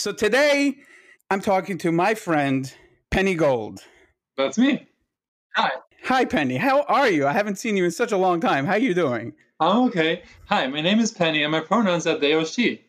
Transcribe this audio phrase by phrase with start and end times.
[0.00, 0.78] So today
[1.30, 2.72] I'm talking to my friend
[3.10, 3.80] Penny Gold.
[4.38, 4.88] That's me.
[5.56, 5.70] Hi.
[6.04, 6.56] Hi Penny.
[6.56, 7.26] How are you?
[7.26, 8.64] I haven't seen you in such a long time.
[8.64, 9.34] How are you doing?
[9.60, 10.22] I'm okay.
[10.46, 12.82] Hi, my name is Penny and my pronouns are they or she.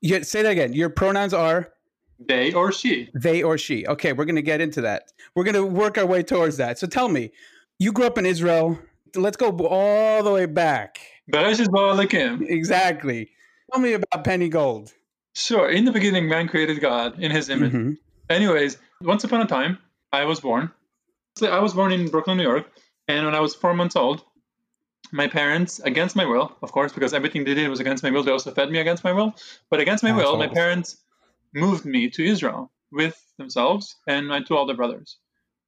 [0.00, 0.72] Yeah, say that again.
[0.72, 1.72] Your pronouns are
[2.18, 3.10] They or she.
[3.14, 3.86] they or she.
[3.86, 5.12] Okay, we're going to get into that.
[5.36, 6.80] We're going to work our way towards that.
[6.80, 7.30] So tell me,
[7.78, 8.76] you grew up in Israel.
[9.14, 10.98] Let's go all the way back.
[11.30, 12.42] Bereshit bara Elokim.
[12.50, 13.30] Exactly.
[13.72, 14.92] Tell me about Penny Gold.
[15.36, 15.68] Sure.
[15.68, 17.72] In the beginning, man created God in his image.
[17.72, 17.98] Mhm.
[18.30, 19.76] Anyways, once upon a time,
[20.10, 20.70] I was born.
[21.36, 22.66] So I was born in Brooklyn, New York,
[23.06, 24.24] and when I was four months old,
[25.12, 28.22] my parents, against my will, of course, because everything they did was against my will,
[28.22, 29.34] they also fed me against my will.
[29.70, 30.96] But against my will, my parents
[31.54, 35.18] moved me to Israel with themselves and my two older brothers.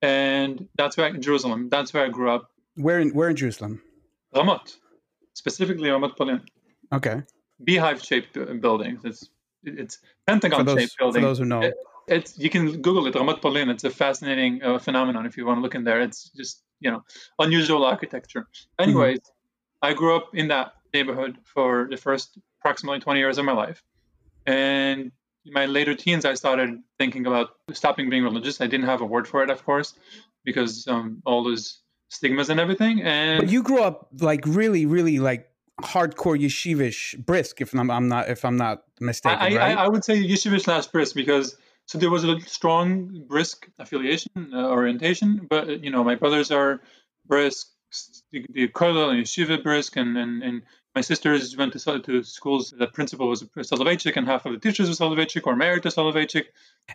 [0.01, 1.69] And that's where I, Jerusalem.
[1.69, 2.51] That's where I grew up.
[2.77, 3.83] Where in where in Jerusalem?
[4.35, 4.77] Ramot,
[5.35, 6.41] specifically Ramat Polin,
[6.93, 7.23] Okay.
[7.63, 9.05] beehive-shaped buildings.
[9.05, 9.29] It's
[9.77, 11.23] it's For pentagon-shaped those, for building.
[11.23, 11.63] those who know.
[11.63, 11.75] It-
[12.11, 13.69] it's you can Google it, Ramat Polin.
[13.69, 16.01] It's a fascinating uh, phenomenon if you want to look in there.
[16.01, 17.05] It's just you know
[17.39, 18.49] unusual architecture.
[18.79, 19.21] Anyways,
[19.83, 23.83] I grew up in that neighborhood for the first approximately 20 years of my life,
[24.47, 25.13] and
[25.45, 28.61] in my later teens, I started thinking about stopping being religious.
[28.61, 29.95] I didn't have a word for it, of course,
[30.45, 33.03] because um, all those stigmas and everything.
[33.03, 35.48] And But you grew up like really, really like
[35.83, 37.61] hardcore yeshivish brisk.
[37.61, 39.79] If I'm, I'm not, if I'm not mistaken, I, right?
[39.79, 44.53] I, I would say yeshivish slash brisk because so there was a strong brisk affiliation
[44.53, 46.81] uh, orientation, but you know my brothers are
[47.27, 47.69] brisk,
[48.33, 50.63] the, the kollel and yeshiva brisk, and, and, and
[50.99, 52.75] my sisters went to to schools.
[52.83, 55.91] The principal was a Soloveitchik, and half of the teachers were Soloveitchik or married to
[55.91, 56.47] Soloveitchik.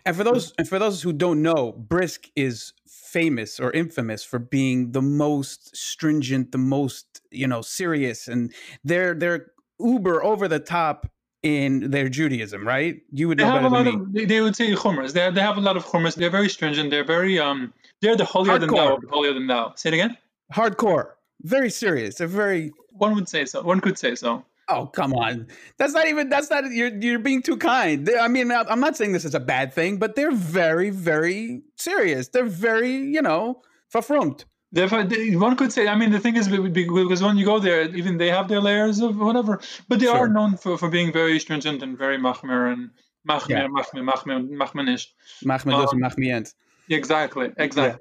[0.04, 2.54] and for those, and for those who don't know, brisk is
[2.86, 8.52] famous or infamous for being the most stringent, the most you know serious, and
[8.88, 9.42] they're they're
[9.80, 10.98] uber over the top
[11.42, 12.94] in their Judaism, right?
[13.18, 15.12] You would They know have a lot of they, they would say chumras.
[15.16, 16.14] They they have a lot of chumras.
[16.20, 16.90] They're very stringent.
[16.92, 17.72] They're very um
[18.02, 19.72] they're the holier than thou, holier than thou.
[19.76, 20.12] Say it again.
[20.58, 21.06] Hardcore,
[21.44, 22.16] very serious.
[22.16, 22.72] They're very.
[22.90, 23.62] One would say so.
[23.62, 24.44] One could say so.
[24.68, 25.46] Oh come on,
[25.76, 26.30] that's not even.
[26.30, 26.64] That's not.
[26.70, 28.08] You're you're being too kind.
[28.18, 32.28] I mean, I'm not saying this is a bad thing, but they're very very serious.
[32.28, 33.60] They're very you know
[33.92, 34.44] verfromd.
[34.72, 35.04] Therefore,
[35.38, 37.82] one could say, I mean, the thing is, be- be- because when you go there,
[37.94, 41.38] even they have their layers of whatever, but they are known for, for being very
[41.38, 42.90] stringent and very machmir and
[43.28, 43.68] machmir, Yeah.
[43.68, 45.06] machmir, machmir, machmanish.
[45.44, 46.54] Mahmoud Um, Mahmiyent.
[46.88, 48.00] Exactly, exactly.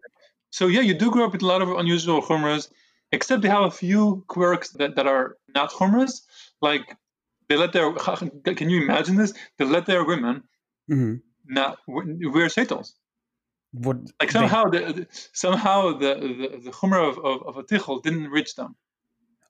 [0.49, 2.69] So yeah, you do grow up with a lot of unusual chumras,
[3.13, 6.21] except they have a few quirks that, that are not chumras.
[6.61, 6.97] Like
[7.47, 7.93] they let their,
[8.59, 9.33] can you imagine this?
[9.57, 10.43] They let their women
[10.87, 11.15] hmm
[11.45, 12.93] not wear shaitels.
[13.71, 17.63] What Like they- somehow the, the somehow the the, the chumrah of, of, of a
[17.63, 18.75] tichel didn't reach them.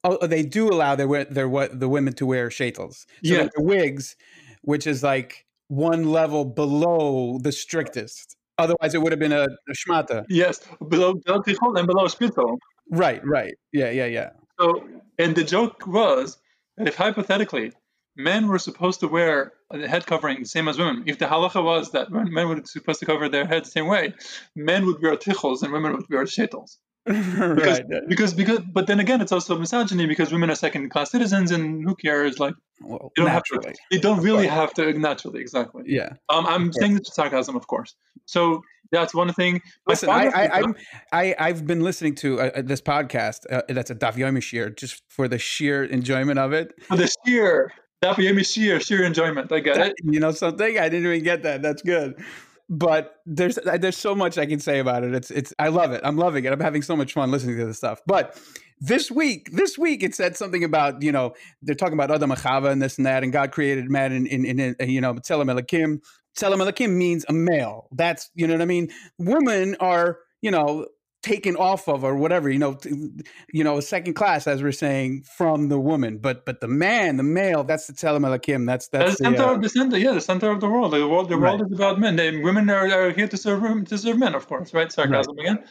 [0.03, 3.05] oh, they do allow their their what the women to wear shaitels.
[3.23, 3.47] So Yeah.
[3.55, 4.15] the wigs,
[4.61, 8.35] which is like one level below the strictest.
[8.57, 10.23] Otherwise, it would have been a, a shmata.
[10.29, 10.59] Yes,
[10.89, 12.57] below below tichel and below spitzel.
[12.89, 13.55] Right, right.
[13.71, 14.29] Yeah, yeah, yeah.
[14.59, 16.37] So, and the joke was
[16.77, 17.71] that if hypothetically
[18.15, 21.63] men were supposed to wear a head covering the same as women, if the halacha
[21.63, 24.13] was that men were supposed to cover their head the same way,
[24.55, 26.79] men would wear tichels and women would wear shaitels.
[27.05, 28.07] Because, right.
[28.07, 31.83] because, because, but then again, it's also misogyny because women are second class citizens and
[31.83, 32.39] who cares?
[32.39, 35.83] Like, Well, you don't have to, you don't really have to, naturally, exactly.
[35.85, 36.13] Yeah.
[36.29, 37.93] Um, I'm saying this with sarcasm, of course.
[38.25, 38.61] So
[38.93, 39.61] that's one thing.
[39.87, 40.75] Listen, I, I, I'm,
[41.11, 43.39] I, I've been listening to uh, uh, this podcast.
[43.51, 46.73] Uh, that's a Daf Yomi Shir, just for the sheer enjoyment of it.
[46.83, 47.71] for the sheer,
[48.01, 49.51] that be sheer, sheer enjoyment.
[49.51, 49.93] I get it.
[50.03, 50.77] You know something?
[50.77, 51.61] I didn't even get that.
[51.61, 52.21] That's good.
[52.69, 55.13] But there's uh, there's so much I can say about it.
[55.13, 56.01] It's it's I love it.
[56.03, 56.53] I'm loving it.
[56.53, 58.01] I'm having so much fun listening to this stuff.
[58.05, 58.39] But
[58.79, 62.69] this week, this week it said something about you know they're talking about Adam Achava
[62.71, 65.53] and this and that, and God created man in in, in, in you know Tzelem
[65.53, 65.99] Elokim.
[66.37, 67.87] Tzelem Elokim means a male.
[67.91, 68.89] That's you know what I mean.
[69.17, 70.87] Women are you know
[71.23, 73.09] taken off of or whatever you know t-
[73.53, 77.23] you know second class as we're saying from the woman but but the man the
[77.23, 79.97] male that's the Tzelem Elokim that's That's that's the the, center uh, of the center,
[79.97, 80.91] yeah, the center of the world.
[80.91, 81.71] The world, the world Right.
[81.71, 82.17] is about men.
[82.17, 84.91] They, women are, are here to serve to serve men, of course, right?
[84.91, 85.63] Sarcasm again.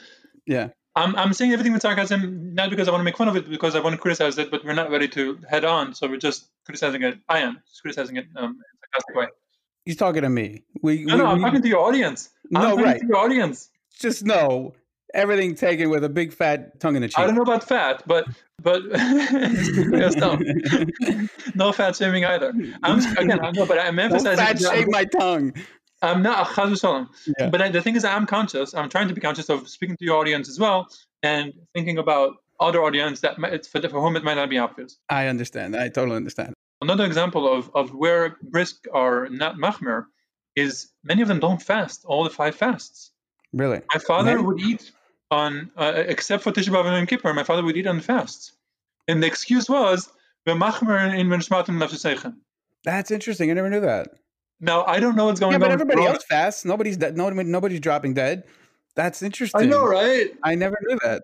[0.46, 3.36] yeah I'm, I'm saying everything with sarcasm not because I want to make fun of
[3.36, 6.06] it, because I want to criticize it, but we're not ready to head on, so
[6.06, 7.18] we're just criticizing it.
[7.28, 9.26] I am just criticizing it um, in a sarcastic way.
[9.84, 10.62] He's talking to me.
[10.82, 12.30] We, No, we, no, I'm we talking to your audience.
[12.54, 13.00] I'm No, right.
[13.00, 13.70] to your audience.
[13.98, 14.74] just know
[15.14, 17.18] everything taken with a big fat tongue in the cheek.
[17.18, 18.26] I don't know about fat, but
[18.62, 20.38] but yes, no,
[21.54, 22.52] no fat shaming either.
[22.82, 24.36] I'm again, I know, but I'm Don't emphasizing.
[24.44, 25.52] fat shame my tongue.
[26.00, 27.08] I'm not v'shalom.
[27.38, 27.50] Yeah.
[27.50, 28.74] But I, the thing is, I'm conscious.
[28.74, 30.88] I'm trying to be conscious of speaking to your audience as well,
[31.22, 34.58] and thinking about other audience that might, it's for, for whom it might not be
[34.58, 34.98] obvious.
[35.08, 35.76] I understand.
[35.76, 36.54] I totally understand.
[36.82, 40.06] Another example of, of where brisk are not machmir
[40.56, 43.12] is many of them don't fast all the five fasts.
[43.52, 43.80] Really?
[43.94, 44.42] My father Many?
[44.42, 44.90] would eat
[45.30, 48.52] on, uh, except for Tisha B'av and Yom Kippur, my father would eat on fasts.
[49.08, 50.08] And the excuse was,
[50.46, 52.34] "V'machmer in v'nishmatim nafsheseichem."
[52.84, 53.50] That's interesting.
[53.50, 54.08] I never knew that.
[54.60, 55.60] Now, I don't know what's going Yeah, on.
[55.60, 56.64] but everybody else fasts.
[56.64, 57.16] Nobody's dead.
[57.16, 58.44] Nobody, nobody's dropping dead.
[58.96, 59.62] That's interesting.
[59.62, 60.30] I know, right?
[60.42, 61.22] I never knew that.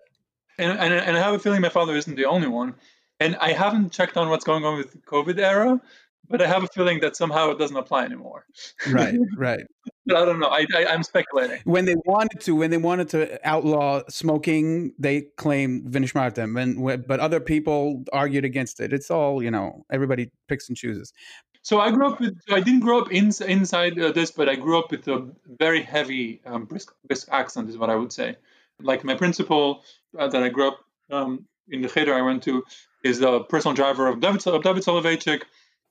[0.57, 2.75] And, and, and I have a feeling my father isn't the only one.
[3.19, 5.81] And I haven't checked on what's going on with the COVID era,
[6.29, 8.45] but I have a feeling that somehow it doesn't apply anymore.
[8.89, 9.65] Right, right.
[10.05, 10.47] But I don't know.
[10.47, 11.59] I, I, I'm speculating.
[11.65, 17.19] When they wanted to, when they wanted to outlaw smoking, they claimed Vinishmartem, and but
[17.19, 18.93] other people argued against it.
[18.93, 19.85] It's all you know.
[19.91, 21.13] Everybody picks and chooses.
[21.61, 22.39] So I grew up with.
[22.49, 25.81] I didn't grow up in, inside uh, this, but I grew up with a very
[25.81, 28.37] heavy um, brisk, brisk accent, is what I would say.
[28.81, 29.83] Like my principal
[30.17, 30.79] uh, that I grew up
[31.11, 32.63] um, in the cheder I went to
[33.03, 35.43] is the personal driver of David, of David Soloveitchik.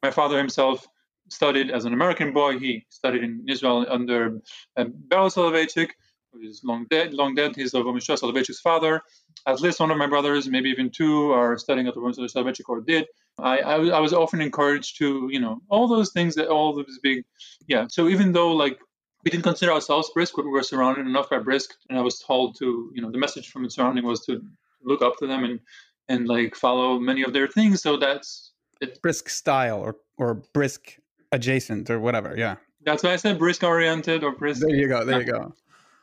[0.02, 0.86] My father himself
[1.30, 2.58] studied as an American boy.
[2.58, 4.40] He studied in Israel under
[4.76, 5.90] uh, Beryl Soloveitchik,
[6.32, 7.14] who is long dead.
[7.14, 7.56] Long dead.
[7.56, 9.00] He's of Mishra Soloveitchik's father.
[9.46, 12.68] At least one of my brothers, maybe even two, are studying at the Rosh Soloveitchik
[12.68, 13.06] or did.
[13.38, 16.98] I, I, I was often encouraged to, you know, all those things that all those
[17.02, 17.24] big,
[17.68, 17.86] yeah.
[17.88, 18.78] So even though like
[19.24, 22.18] we didn't consider ourselves brisk, but we were surrounded enough by brisk, and I was
[22.18, 24.42] told to, you know, the message from the surrounding was to
[24.82, 25.60] look up to them and
[26.08, 27.82] and like follow many of their things.
[27.82, 29.00] So that's it.
[29.02, 30.98] Brisk style or or brisk
[31.32, 32.34] adjacent or whatever.
[32.36, 32.56] Yeah.
[32.84, 34.60] that's why I said brisk oriented or brisk.
[34.60, 35.04] There you go.
[35.04, 35.54] There you go.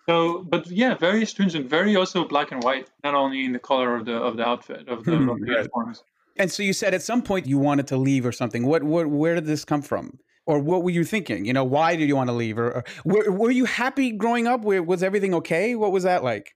[0.07, 3.95] So, but yeah, very stringent, very also black and white, not only in the color
[3.95, 6.03] of the of the outfit of the, hmm, of the uniforms.
[6.37, 8.65] And so you said at some point you wanted to leave or something.
[8.65, 10.19] What, what where did this come from?
[10.47, 11.45] Or what were you thinking?
[11.45, 12.59] You know, why did you want to leave?
[12.59, 14.61] Or, or were, were you happy growing up?
[14.61, 15.73] Where, was everything okay?
[15.73, 16.53] What was that like?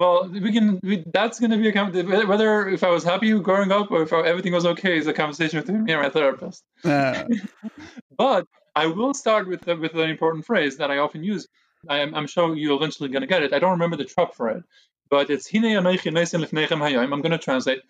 [0.00, 0.80] Well, we can.
[0.82, 4.12] We, that's going to be a whether if I was happy growing up or if
[4.14, 6.64] everything was okay is a conversation between me and my therapist.
[6.82, 7.24] Uh,
[8.16, 11.46] But I will start with the, with an important phrase that I often use.
[11.86, 13.52] I am, I'm sure you're eventually going to get it.
[13.52, 14.64] I don't remember the trop for it,
[15.10, 17.12] but it's Hine Anochi Neisen Lefnechem Hayom.
[17.12, 17.82] I'm going to translate.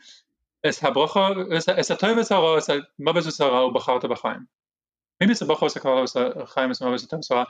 [0.64, 2.68] Es habrocha, es es hatov es hara, es
[3.00, 4.46] mabes es hara, ubacharta b'chaim.
[5.20, 7.28] Maybe it's a bracha, es a kala, es a chaim, es mabes es hatov es
[7.28, 7.46] hara.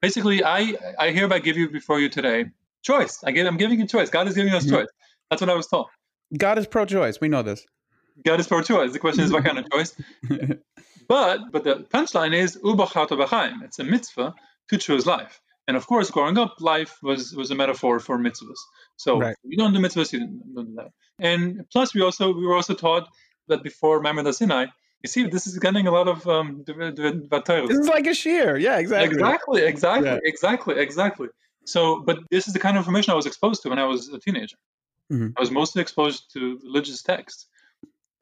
[0.00, 2.46] Basically, I I hereby give you before you today
[2.84, 3.14] choice.
[3.24, 4.10] I give, I'm giving you choice.
[4.10, 4.70] God is giving us Mhm.
[4.70, 4.88] choice.
[5.30, 5.86] That's what I was told.
[6.38, 7.20] God is pro-choice.
[7.20, 7.64] We know this.
[8.24, 8.92] God is pro-choice.
[8.92, 9.94] The question is what kind of choice.
[11.08, 13.62] But but the punchline is b'chaim.
[13.66, 14.34] It's a mitzvah
[14.70, 15.40] to choose life.
[15.68, 18.60] And of course, growing up, life was was a metaphor for mitzvahs.
[18.96, 19.36] So Right.
[19.42, 20.20] you don't do mitzvahs, you
[20.54, 20.90] don't do that.
[21.18, 21.42] And
[21.72, 23.08] plus, we also we were also taught
[23.48, 24.66] that before Maimon Sinai,
[25.02, 28.56] you see, this is getting a lot of um, this is like a shear.
[28.56, 29.10] Yeah, exactly.
[29.14, 30.18] exactly, exactly, Yeah.
[30.32, 31.28] exactly, exactly.
[31.64, 34.08] So, but this is the kind of information I was exposed to when I was
[34.08, 34.56] a teenager.
[35.12, 35.32] Mhm.
[35.36, 37.46] I was mostly exposed to religious texts,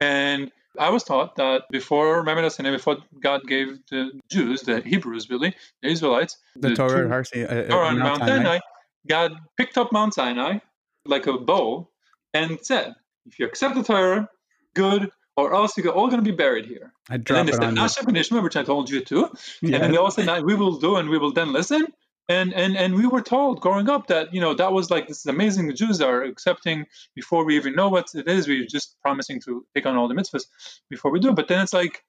[0.01, 5.29] and I was taught that before Maimon Sinai, before God gave the Jews, the Hebrews,
[5.29, 7.43] really, the Israelites, The, Torah two- Harsi.
[7.49, 8.37] Uh, uh, Torah on Mount Mount Sinai.
[8.37, 8.59] Sinai,
[9.07, 10.59] God picked up Mount Sinai
[11.05, 11.89] like a bow
[12.33, 14.27] and said, "If you accept the Torah,
[14.73, 17.75] good, or else you're all going to be buried here." I And then they said,
[17.75, 17.81] you.
[17.83, 19.29] "Asher Benishma," which I told you too.
[19.61, 19.75] Yeah.
[19.75, 21.85] And then they all said, we will do, and we will then listen."
[22.29, 25.19] And and and we were told growing up that you know that was like this
[25.19, 25.67] is amazing.
[25.67, 28.47] The Jews are accepting before we even know what it is.
[28.47, 30.45] We're just promising to take on all the mitzvahs
[30.89, 31.33] before we do.
[31.33, 32.03] But then it's like,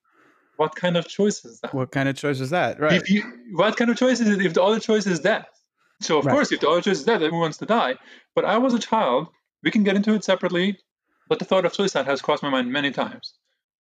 [0.57, 1.75] what kind of choice is that?
[1.75, 2.79] What kind of choice is that?
[2.79, 2.93] Right.
[2.93, 5.49] If you, what kind of choice is it if the other choice is death?
[6.01, 6.33] So of Right.
[6.33, 7.97] course, if the other choice is death, everyone wants to die.
[8.37, 9.29] But I was a child.
[9.65, 10.79] We can get into it separately.
[11.27, 13.35] But the thought of suicide has crossed my mind many times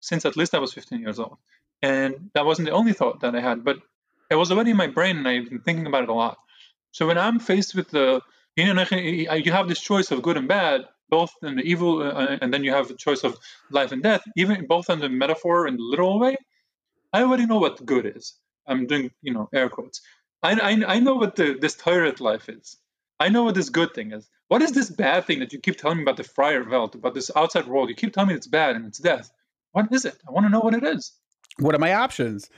[0.04, 1.38] since at least I was 15 years old,
[1.80, 3.64] and that wasn't the only thought that I had.
[3.64, 3.78] But
[4.30, 6.38] it was already in my brain, and I've been thinking about it a lot.
[6.92, 8.20] So when I'm faced with the,
[8.56, 12.38] you know, you have this choice of good and bad, both in the evil, uh,
[12.40, 13.36] and then you have the choice of
[13.70, 16.36] life and death, even both in the metaphor and the literal way.
[17.12, 18.34] I already know what good is.
[18.66, 20.00] I'm doing, you know, air quotes.
[20.42, 22.76] I, I, I know what the, this tyrant life is.
[23.20, 24.28] I know what this good thing is.
[24.48, 27.14] What is this bad thing that you keep telling me about the Friar Welt, about
[27.14, 27.88] this outside world?
[27.88, 29.30] You keep telling me it's bad and it's death.
[29.72, 30.16] What is it?
[30.28, 31.12] I want to know what it is.
[31.58, 32.50] What are my options?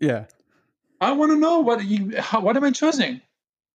[0.00, 0.24] Yeah.
[1.04, 3.20] I want to know what you, how, what am I choosing?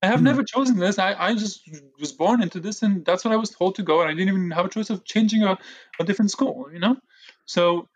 [0.02, 0.24] I have Mhm.
[0.24, 0.98] never chosen this.
[1.00, 1.70] I, I just
[2.00, 4.30] was born into this, and that's what I was told to go, and I didn't
[4.36, 5.58] even have a choice of changing a,
[6.00, 6.98] a different school, you know.
[7.46, 7.88] So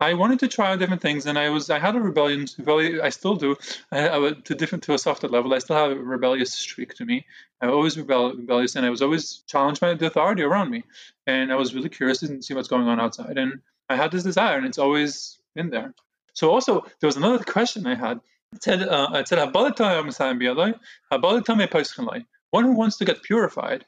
[0.00, 2.46] I wanted to try out different things, and I was I had a rebellion.
[2.58, 3.56] rebellion I still do.
[3.92, 5.52] I, I to different to a softer level.
[5.52, 7.26] I still have a rebellious streak to me.
[7.60, 10.84] I always rebel, rebellious, and I was always challenged by the authority around me,
[11.26, 13.36] and I was really curious to see what's going on outside.
[13.36, 15.94] And I had this desire, and it's always been there.
[16.32, 18.20] So also there was another question I had.
[18.52, 20.78] It said, uh, it said, "Habalatai Messiah biyadai,
[21.12, 23.84] habalatai me paischalai." One who wants to get purified,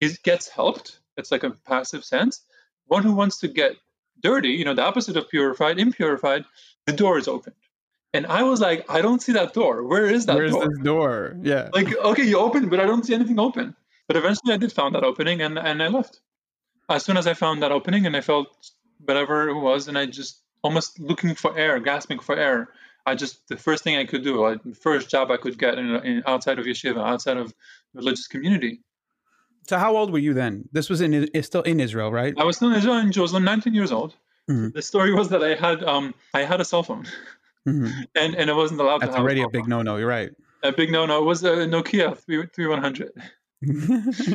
[0.00, 1.00] he gets helped.
[1.16, 2.40] It's like a passive sense.
[2.86, 3.76] One who wants to get
[4.22, 6.44] dirty, you know, the opposite of purified, impurified,
[6.86, 7.56] the door is opened.
[8.14, 9.82] And I was like, I don't see that door.
[9.86, 10.60] Where is that Where's door?
[10.60, 11.36] Where's this door?
[11.42, 11.68] Yeah.
[11.74, 13.76] Like, okay, you open, but I don't see anything open.
[14.06, 16.20] But eventually I did found that opening and, and I left.
[16.88, 18.48] As soon as I found that opening and I felt
[19.04, 22.68] whatever it was, and I just almost looking for air, gasping for air.
[23.06, 25.78] I just the first thing I could do, like the first job I could get
[25.78, 27.54] in, in outside of yeshiva, outside of
[27.94, 28.80] religious community.
[29.68, 30.68] So how old were you then?
[30.72, 32.34] This was in still in Israel, right?
[32.38, 34.14] I was still in Israel in Jerusalem, 19 years old.
[34.50, 34.72] Mhm.
[34.74, 37.06] The story was that I had um I had a cell phone,
[37.66, 37.90] Mhm.
[38.14, 39.96] and and I wasn't allowed That's to have already a cell big no-no.
[39.96, 40.30] You're right.
[40.62, 41.18] a big no no.
[41.22, 43.12] It was a Nokia 3 3100.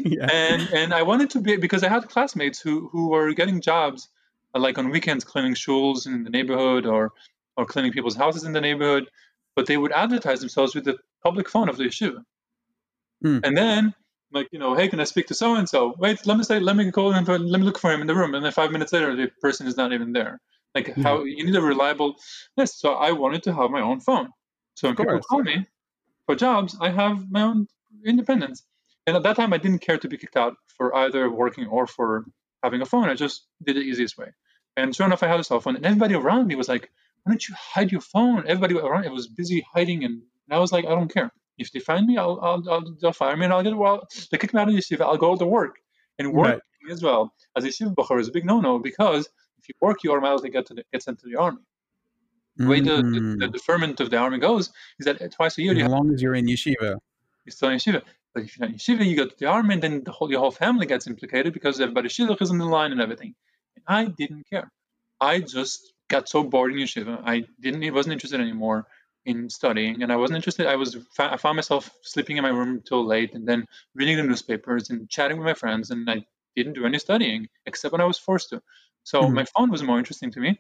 [0.06, 0.28] yeah.
[0.32, 4.10] and and I wanted to be because I had classmates who who were getting jobs
[4.54, 7.14] like on weekends cleaning schools in the neighborhood or
[7.58, 9.10] or cleaning people's houses in the neighborhood,
[9.56, 12.24] but they would advertise themselves with the public phone of the yeshiva.
[13.22, 13.40] Hmm.
[13.44, 13.94] And then
[14.32, 15.94] like you know, hey, can I speak to so and so?
[15.98, 18.16] Wait, let me say, let me call him, let me look for him in the
[18.16, 20.40] room, and then five minutes later, the person is not even there.
[20.74, 21.02] Like Hmm.
[21.02, 22.16] how you need a reliable.
[22.56, 24.30] Yes, so I wanted to have my own phone.
[24.76, 25.68] So when people call me
[26.26, 27.68] for jobs, I have my own
[28.06, 28.64] independence.
[29.06, 31.88] And at that time, I didn't care to be kicked out for either working or
[31.88, 32.24] for
[32.64, 33.10] having a phone.
[33.10, 34.28] I just did the easiest way.
[34.78, 36.90] And sure enough, I had a cell phone, and everybody around me was like,
[37.24, 40.72] "Why don't you hide your phone?" Everybody around it was busy hiding, and I was
[40.72, 41.32] like, "I don't care.
[41.58, 44.08] If they find me, I'll, I'll, I'll they'll fire me, and I'll get well.
[44.32, 45.02] They kick me out of yeshiva.
[45.02, 45.76] I'll go to work,
[46.18, 46.60] and work Right.
[46.86, 49.28] in Israel as a yeshiva bachur is a big no-no because
[49.60, 51.60] if you work, you automatically get to the, get sent to the army.
[52.58, 53.40] The way the, the, Mm.
[53.40, 56.36] the deferment of the army goes is that twice a year as long as you're
[56.36, 56.98] in yeshiva.
[57.46, 58.02] you're still in yeshiva.
[58.34, 60.30] But if you're not in yeshiva, you go to the army, and then the whole
[60.32, 63.34] your whole family gets implicated because everybody's shidduch is in the line and everything.
[63.76, 64.72] And I didn't care.
[65.20, 67.16] I just got so bored in yeshiva.
[67.34, 67.84] I didn't.
[67.84, 68.80] I wasn't interested anymore
[69.26, 70.68] in studying, and I wasn't interested.
[70.68, 70.90] I was.
[71.20, 73.66] I found myself sleeping in my room till late, and then
[74.00, 76.18] reading the newspapers and chatting with my friends, and I
[76.56, 78.62] didn't do any studying except when I was forced to.
[79.12, 79.34] So Mhm.
[79.40, 80.52] my phone was more interesting to me.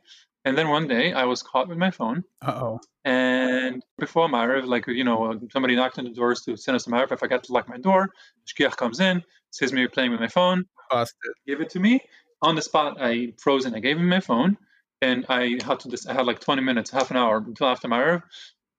[0.45, 2.79] And then one day I was caught with my phone, oh.
[3.05, 5.17] and before Ma'ariv, like, you know,
[5.53, 7.11] somebody knocked on the doors to send us a Ma'ariv.
[7.11, 8.09] I forgot to lock my door.
[8.47, 11.33] Shkiach comes in, sees me playing with my phone, Busted.
[11.45, 11.93] give it to me.
[12.41, 14.57] On the spot, I froze and I gave him my phone.
[15.01, 18.21] And I had to, I had like 20 minutes, half an hour until after Ma'ariv,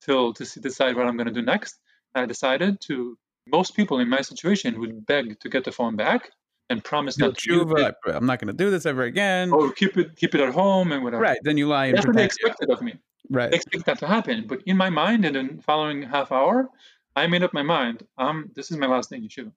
[0.01, 1.79] till to see, decide what I'm going to do next.
[2.15, 5.97] And I decided to, most people in my situation would beg to get the phone
[5.97, 6.31] back
[6.71, 7.93] and promise Do not it, tshuva.
[8.07, 9.53] I- I'm not going to do this ever again.
[9.53, 11.23] or keep it, keep it at home and whatever.
[11.23, 11.39] Right.
[11.43, 12.95] Then you lie and That's what they expected of me.
[13.31, 13.53] Right.
[13.53, 14.47] expect that to happen.
[14.47, 16.69] But in my mind, and in the following half hour,
[17.17, 18.07] I made up my mind.
[18.19, 19.53] Um, this is my last day in yeshiva.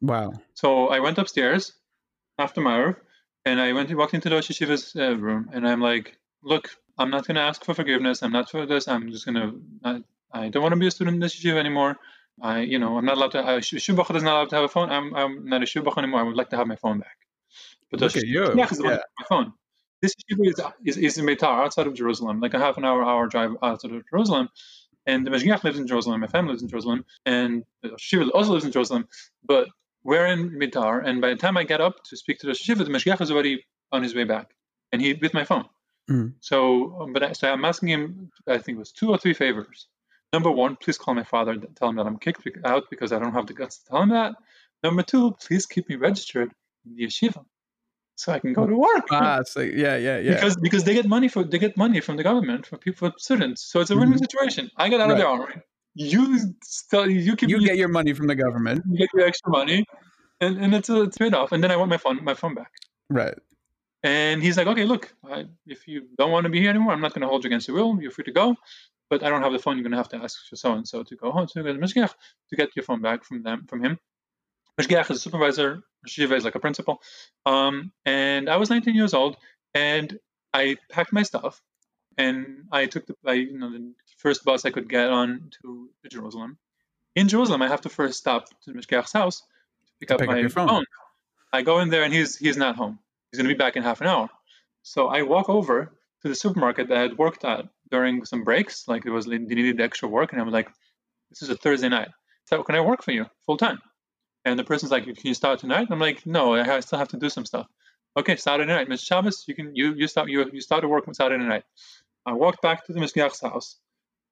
[0.00, 0.32] Wow.
[0.54, 1.72] So I went upstairs
[2.38, 2.96] after my Ma'ariv,
[3.50, 7.10] and I went walked into the Rosh Yeshiva's uh, room, and I'm like, look, I'm
[7.10, 8.22] not going to ask for forgiveness.
[8.22, 8.86] I'm not for this.
[8.86, 9.60] I'm just going to.
[9.84, 10.02] I,
[10.32, 11.96] I don't want to be a student in this yeshiva anymore.
[12.40, 13.40] I, you know, I'm not allowed to.
[13.40, 14.90] Uh, Shubach is not allowed to have a phone.
[14.90, 16.20] I'm, I'm not a Shubach anymore.
[16.20, 17.16] I would like to have my phone back.
[17.90, 18.42] But Look the you.
[18.42, 19.00] Shubach is the one Yeah.
[19.18, 19.52] my phone.
[20.02, 23.02] This yeshiva is, is, is in Beitar, outside of Jerusalem, like a half an hour,
[23.04, 24.48] hour drive outside of Jerusalem.
[25.06, 26.20] And the Mashgiach lives in Jerusalem.
[26.20, 29.08] My family lives in Jerusalem, and the Shiva also lives in Jerusalem.
[29.44, 29.68] But
[30.02, 32.84] we're in Beitar, and by the time I get up to speak to the Shiva,
[32.84, 34.50] the Mashgiach is already on his way back,
[34.92, 35.66] and he with my phone.
[36.10, 36.34] Mm.
[36.40, 38.30] So, um, but I, so I'm asking him.
[38.48, 39.86] I think it was two or three favors.
[40.32, 43.18] Number one, please call my father, and tell him that I'm kicked out because I
[43.18, 44.34] don't have the guts to tell him that.
[44.82, 46.50] Number two, please keep me registered
[46.86, 47.44] in the yeshiva,
[48.14, 49.06] so I can go to work.
[49.10, 50.34] Ah, so yeah, yeah, yeah.
[50.34, 53.18] Because because they get money for they get money from the government for people for
[53.18, 54.70] students, so it's a win-win situation.
[54.76, 55.56] I get out of the army.
[55.94, 58.84] You still you keep you get your money from the government.
[58.88, 59.84] you get your extra money,
[60.40, 61.52] and, and it's a trade off.
[61.52, 62.72] And then I want my phone my phone back.
[63.08, 63.34] Right.
[64.02, 67.02] And he's like, okay, look, I, if you don't want to be here anymore, I'm
[67.02, 68.00] not going to hold you against your will.
[68.00, 68.56] You're free to go,
[69.10, 69.76] but I don't have the phone.
[69.76, 71.74] You're going to have to ask for so and so to go home to the
[71.74, 73.98] to get your phone back from them from him.
[74.80, 75.82] Mashgiach is a supervisor.
[76.06, 77.02] Shiva is like a principal.
[77.44, 79.36] Um, and I was 19 years old,
[79.74, 80.18] and
[80.54, 81.60] I packed my stuff,
[82.16, 83.92] and I took the I, you know the
[84.22, 86.58] first bus I could get on to Jerusalem.
[87.14, 90.28] In Jerusalem, I have to first stop to Mashgiach's house to pick To up pick
[90.28, 90.68] up my your phone.
[90.68, 90.84] phone.
[91.52, 92.98] I go in there, and he's he's not home.
[93.30, 94.28] He's going to be back in half an hour.
[94.82, 95.76] So I walk over
[96.22, 99.38] to the supermarket that I had worked at during some breaks, like it was they
[99.38, 100.68] needed extra work, and I'm like,
[101.30, 102.10] "This is a Thursday night.
[102.48, 103.78] So can I work for you full time?"
[104.44, 107.08] And the person's like, "Can you start tonight?" I'm like, "No, I, I still have
[107.14, 107.66] to do some stuff."
[108.16, 111.06] Okay, Saturday night, Motzei Shabbos, you can you you start you you start to work
[111.08, 111.64] on Saturday night.
[112.24, 113.76] I walked back to the Mashgiach's house,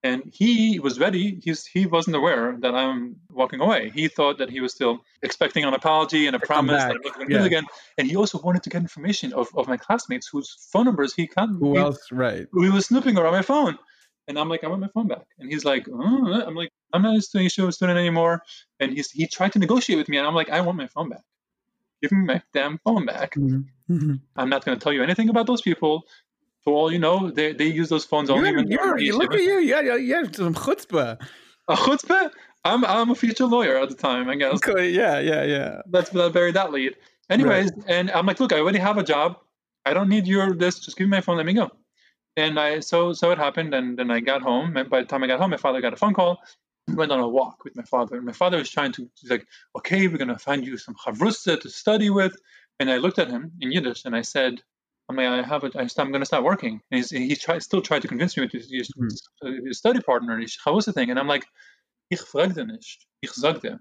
[0.02, 1.40] and he was ready.
[1.42, 3.90] He's he wasn't aware that I'm walking away.
[3.90, 7.14] He thought that he was still expecting an apology and a promise that I'm not
[7.14, 7.66] going to do it again.
[7.96, 11.26] And he also wanted to get information of, of my classmates whose phone numbers he
[11.26, 11.58] can't.
[11.58, 12.00] Who he, else?
[12.12, 12.46] Right.
[12.52, 13.78] he was snooping around my phone.
[14.28, 15.26] And I'm like, I want my phone back.
[15.38, 18.42] And he's like, "Uh," I'm like, I'm not a student, student anymore.
[18.78, 21.08] And he's he tried to negotiate with me, and I'm like, I want my phone
[21.08, 21.22] back.
[22.02, 23.34] Give me my damn phone back.
[23.34, 23.64] Mhm.
[23.90, 24.20] Mhm.
[24.36, 26.04] I'm not going to tell you anything about those people.
[26.72, 28.50] All you know, they, they use those phones only.
[28.50, 29.58] You're, you're, you look at you.
[29.58, 30.22] Yeah, yeah, yeah.
[30.32, 31.20] Some chutzpah.
[31.68, 32.30] A chutzpah?
[32.64, 34.54] I'm I'm a future lawyer at the time, I guess.
[34.54, 35.82] Okay, Yeah, yeah, yeah.
[35.90, 36.96] Let's not bury that lead.
[37.30, 39.38] Anyways, and I'm like, look, I already have a job.
[39.84, 40.78] I don't need your this.
[40.80, 41.36] Just give me my phone.
[41.36, 41.70] Let me go.
[42.36, 44.76] And I so so it happened, and then I got home.
[44.76, 46.38] And by the time I got home, my father got a phone call.
[46.88, 48.16] Went on a walk with my father.
[48.16, 49.08] And my father was trying to.
[49.20, 49.46] He's like,
[49.76, 52.34] okay, we're gonna find you some chavrusa to study with.
[52.80, 54.62] And I looked at him in Yiddish, and I said,
[55.10, 56.80] I mean, I have a, I, I'm going to start working.
[56.90, 59.66] And he's, he tried, still tried to convince me with his, his, Mhm.
[59.66, 61.10] his study partner, his chavrusa thing.
[61.10, 61.46] And I'm like,
[62.10, 63.06] ich fragte nicht.
[63.22, 63.78] Ich sagte.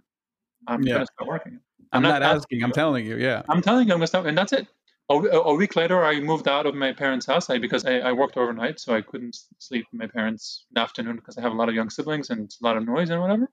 [0.68, 0.94] I'm Yeah.
[0.96, 1.60] going to start working.
[1.94, 2.64] I'm, not, asking asking.
[2.64, 3.18] I'm telling you.
[3.18, 3.44] Yeah.
[3.50, 4.68] I'm telling you, I'm gonna stop, and that's it.
[5.10, 8.12] A, a week later, I moved out of my parents' house I, because I, I
[8.12, 11.54] worked overnight, so I couldn't sleep with my parents in the afternoon because I have
[11.54, 13.50] a lot of young siblings and it's a lot of noise and whatever.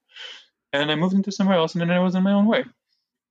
[0.72, 2.64] And I moved into somewhere else, and then I was in my own way.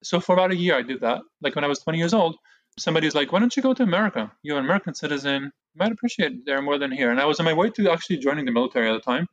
[0.04, 1.22] So for about a year, I did that.
[1.42, 2.38] Like when I was 20 years old,
[2.78, 4.32] somebody's like, "Why don't you go to America?
[4.42, 5.44] You're an American citizen.
[5.44, 7.70] You might appreciate it there are more than here." And I was on my way
[7.72, 9.28] to actually joining the military at the time.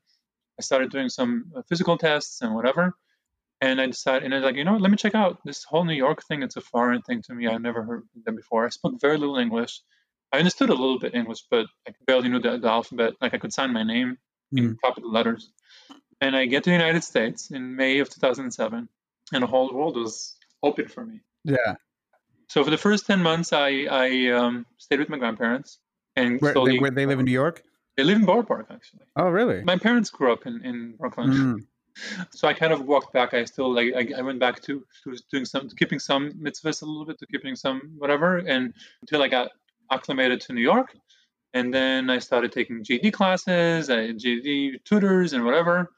[0.59, 2.95] I started doing some uh, physical tests and whatever.
[3.63, 5.65] And I decided, and I was like, you know what, let me check out this
[5.65, 6.43] whole New York thing.
[6.43, 7.47] It's a foreign thing to me.
[7.47, 8.65] I've never heard them before.
[8.65, 9.83] I spoke very little English.
[10.33, 13.15] I understood a little bit English, but I barely knew the, the alphabet.
[13.21, 14.17] Like I could sign my name
[14.53, 15.51] in capital letters.
[16.21, 18.89] And I get to the United States in May of 2007,
[19.33, 21.21] and the whole world was open for me.
[21.45, 21.75] Yeah.
[22.51, 25.79] So for the first 10 months, I, I um, stayed with my grandparents.
[26.17, 27.63] And Where slowly, they, where they live in New York?
[27.97, 29.03] they live in Borough Park, actually.
[29.15, 29.63] Oh, really?
[29.63, 31.31] My parents grew up in, in Brooklyn.
[31.31, 31.67] Mm.
[32.33, 33.35] So I kind of walked back.
[33.35, 36.83] I still like I, I went back to, to doing some to keeping some mitzvahs
[36.83, 39.51] a little bit, to keeping some whatever, and until I got
[39.93, 40.97] acclimated to New York,
[41.53, 45.91] and then I started taking GED classes, I, GED tutors, and whatever.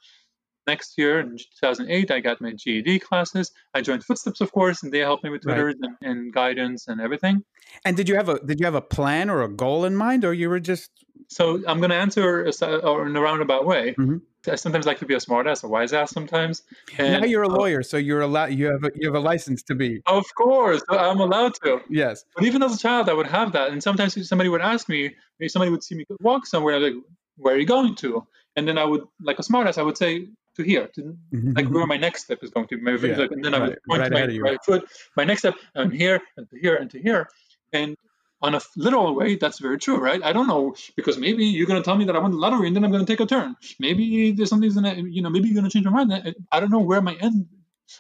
[0.67, 3.51] Next year, in 2008, I got my GED classes.
[3.75, 5.57] I joined Footsteps, of course, and they helped me with Right.
[5.57, 7.43] tutors and, and guidance and everything.
[7.85, 10.25] And did you have a did you have a plan or a goal in mind,
[10.25, 10.91] or you were just
[11.29, 12.47] So I'm going to answer
[12.85, 13.95] or in a roundabout way.
[13.99, 14.21] Mhm.
[14.49, 16.63] I sometimes like to be a smartass, a wise ass sometimes.
[16.99, 19.63] And now you're a lawyer, so you're allowed you have a, you have a license
[19.65, 21.81] to be Of course, I'm allowed to.
[21.89, 22.25] yes.
[22.35, 23.71] But even as a child, I would have that.
[23.73, 25.01] And sometimes somebody would ask me,
[25.39, 26.95] maybe somebody would see me walk somewhere, like,
[27.37, 28.27] where are you going to?
[28.57, 31.53] And then I would, like a smartass, I would say, to here, to mm-hmm.
[31.53, 33.09] like where my next step is going to be.
[33.09, 34.43] Yeah, like, and then I would right, point right to my ahead of you.
[34.43, 37.29] right foot, my next step, and here, and to here, and to here.
[37.73, 37.97] And
[38.43, 40.23] on a literal way, that's very true, right?
[40.23, 42.67] I don't know, because maybe you're going to tell me that I won the lottery
[42.67, 43.55] and then I'm going to take a turn.
[43.79, 46.13] Maybe there's something's going to, you know, maybe you're going to change your mind.
[46.51, 47.47] I- don't know where my end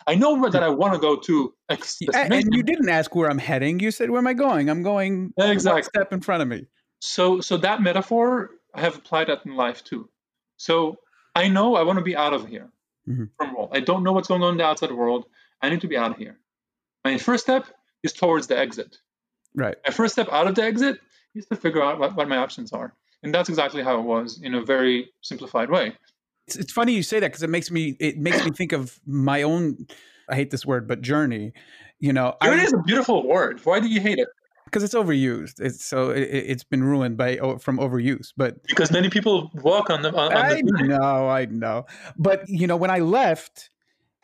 [0.06, 1.54] I know where that I want to go to.
[1.68, 3.80] X And you didn't ask where I'm heading.
[3.80, 4.70] You said, "Where am I going?
[4.70, 5.82] I'm going Exactly.
[5.82, 6.66] step in front of me."
[7.00, 10.08] So, so that metaphor, I have applied that in life too.
[10.56, 10.96] So
[11.34, 12.68] I know I want to be out of here
[13.08, 13.30] Mhm.
[13.36, 13.70] from world.
[13.72, 15.26] I don't know what's going on in the outside world.
[15.60, 16.38] I need to be out of here.
[17.04, 17.66] My first step
[18.02, 18.98] is towards the exit.
[19.54, 19.76] Right.
[19.86, 21.00] My first step out of the exit
[21.34, 22.94] is to figure out what, what my options are.
[23.22, 25.96] And that's exactly how it was in a very simplified way.
[26.48, 28.98] It's, it's funny you say that because it makes me it makes me think of
[29.06, 29.86] my own.
[30.28, 31.52] I hate this word, but journey.
[32.00, 33.60] You know, It I- is a beautiful word.
[33.64, 34.28] Why do you hate it?
[34.72, 35.60] Because it's overused.
[35.60, 38.32] It's so it, it's been ruined by from overuse.
[38.36, 41.84] But Because many people walk on the on, on I the know, I know.
[42.16, 43.70] But you know, when I left,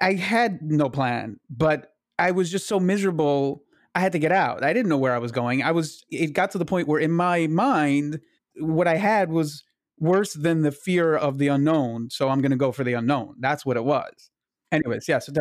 [0.00, 1.38] I had no plan.
[1.50, 3.62] But I was just so miserable.
[3.94, 4.64] I had to get out.
[4.64, 5.62] I didn't know where I was going.
[5.62, 6.04] I was.
[6.10, 8.20] It got to the point where, in my mind,
[8.56, 9.64] what I had was
[9.98, 12.08] worse than the fear of the unknown.
[12.10, 13.34] So I'm going to go for the unknown.
[13.40, 14.30] That's what it was.
[14.72, 15.18] Anyways, yeah.
[15.18, 15.32] So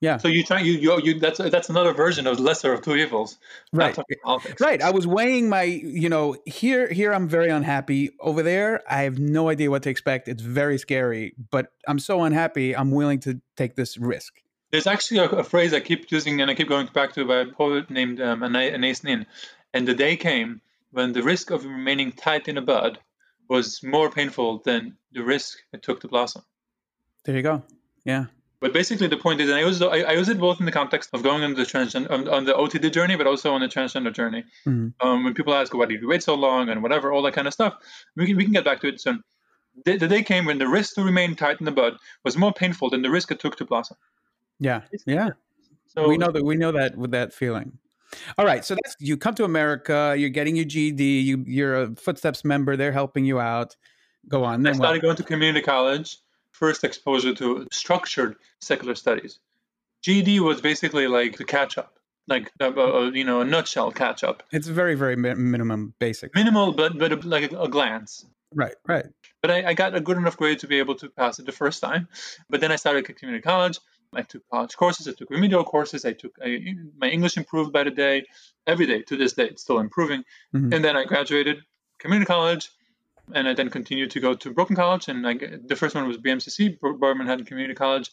[0.00, 2.96] yeah, So you try you, you you that's that's another version of lesser of two
[2.96, 3.38] evils.
[3.70, 3.96] Right.
[4.58, 4.80] Right.
[4.80, 8.10] I was weighing my, you know, here here I'm very unhappy.
[8.18, 10.26] Over there, I have no idea what to expect.
[10.26, 14.40] It's very scary, but I'm so unhappy, I'm willing to take this risk.
[14.70, 17.40] There's actually a, a phrase I keep using and I keep going back to by
[17.40, 19.26] a poet named um, Anais Anais Nin.
[19.74, 22.98] And the day came when the risk of remaining tight in a bud
[23.48, 26.42] was more painful than the risk it took to blossom.
[27.24, 27.62] There you go.
[28.04, 28.26] Yeah.
[28.60, 30.72] But basically, the point is, and I use, I, I use it both in the
[30.72, 33.68] context of going on the transgender, on, on the OTD journey, but also on the
[33.68, 34.44] transgender journey.
[34.66, 34.92] Mhm.
[35.00, 37.46] Um, when people ask, why did you wait so long and whatever, all that kind
[37.46, 37.74] of stuff,
[38.16, 39.22] we can, we can get back to it soon.
[39.86, 42.52] The, the day came when the risk to remain tight in the bud was more
[42.52, 43.96] painful than the risk it took to blossom.
[44.58, 44.82] Yeah.
[45.06, 45.30] Yeah.
[45.86, 47.78] So we know that we know that with that feeling.
[48.36, 48.64] All right.
[48.64, 52.76] So that's you come to America, you're getting your GED, you you're a footsteps member,
[52.76, 53.76] they're helping you out.
[54.28, 54.60] Go on.
[54.60, 54.84] I Then what?
[54.84, 56.18] started going to community college,
[56.60, 59.40] first exposure to structured secular studies.
[60.06, 64.22] GD was basically like the catch up, like uh, uh, you know, a nutshell catch
[64.22, 66.34] up, It's very, very mi- minimum basic.
[66.34, 68.24] minimal, but but a, like a, a glance.
[68.54, 69.06] Right, right.
[69.42, 71.52] But I, I got a good enough grade to be able to pass it the
[71.62, 72.08] first time.
[72.50, 73.78] But then I started at community college.
[74.12, 75.06] I took college courses.
[75.06, 76.04] I took remedial courses.
[76.04, 76.48] I took I,
[76.98, 78.24] my English improved by the day,
[78.66, 79.46] every day to this day.
[79.52, 80.24] It's still improving.
[80.54, 80.74] Mhm.
[80.74, 81.58] And then I graduated,
[82.02, 82.70] community college,
[83.34, 86.18] and I then continued to go to Brooklyn College, and I, the first one was
[86.18, 88.10] BMCC, Borough Manhattan Community College.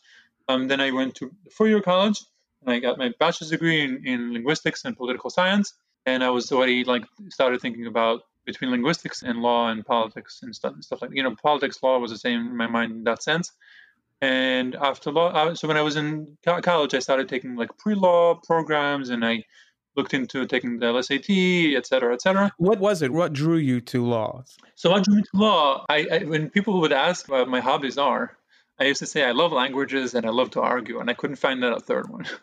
[0.47, 2.23] Um, then I went to four-year college,
[2.61, 5.73] and I got my bachelor's degree in, in linguistics and political science.
[6.05, 10.55] And I was already like started thinking about between linguistics and law and politics and
[10.55, 13.21] stuff, stuff like you know politics law was the same in my mind in that
[13.21, 13.51] sense.
[14.21, 18.35] And after law, uh, so when I was in college, I started taking like pre-law
[18.35, 19.43] programs, and I
[19.97, 22.51] looked into taking the LSAT, et cetera, et cetera.
[22.57, 23.11] What was it?
[23.11, 24.43] What drew you to law?
[24.75, 25.85] So what drew me to law?
[25.89, 28.37] I, I when people would ask what my hobbies are,
[28.79, 31.37] I used to say I love languages and I love to argue, and I couldn't
[31.37, 32.25] find that a third one.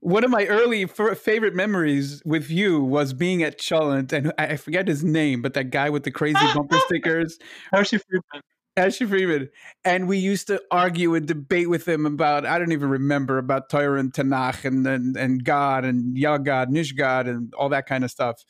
[0.00, 4.56] One of my early f- favorite memories with you was being at Cholent, and I
[4.56, 7.38] forget his name, but that guy with the crazy bumper stickers.
[7.72, 8.42] Hershey Friedman.
[8.76, 9.50] Hershey Friedman.
[9.84, 13.70] And we used to argue and debate with him about, I don't even remember, about
[13.70, 18.10] Torah and Tanakh and, and, and God and Yagad, Nishgad, and all that kind of
[18.10, 18.44] stuff.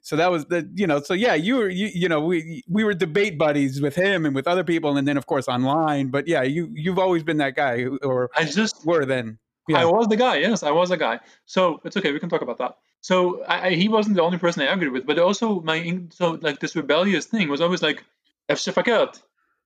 [0.00, 2.82] So that was the, you know, so yeah, you were, you, you know, we, we
[2.82, 4.96] were debate buddies with him and with other people.
[4.96, 8.44] And then of course online, but yeah, you, you've always been that guy or I
[8.44, 9.38] just were then.
[9.68, 9.78] Yeah.
[9.78, 10.38] I was the guy.
[10.38, 11.20] Yes, I was the guy.
[11.46, 12.10] So it's okay.
[12.10, 12.76] We can talk about that.
[13.00, 16.38] So I, I, he wasn't the only person I argued with, but also my so
[16.42, 18.04] like this rebellious thing was always like
[18.48, 18.58] F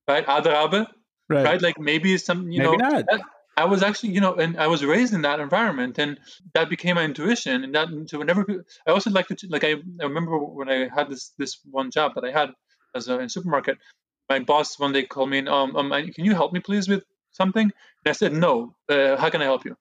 [0.08, 0.26] right?
[0.26, 0.86] Adrabe,
[1.28, 1.44] right.
[1.44, 1.62] right?
[1.62, 3.20] Like maybe some, you maybe know, that,
[3.56, 6.18] I was actually, you know, and I was raised in that environment, and
[6.52, 7.64] that became my intuition.
[7.64, 8.44] And that, so whenever
[8.86, 12.12] I also like to, like, I, I remember when I had this this one job
[12.16, 12.50] that I had
[12.94, 13.78] as a in supermarket,
[14.28, 17.04] my boss one day called me and um, um, can you help me please with
[17.32, 17.64] something?
[17.64, 18.74] And I said no.
[18.88, 19.76] Uh, how can I help you?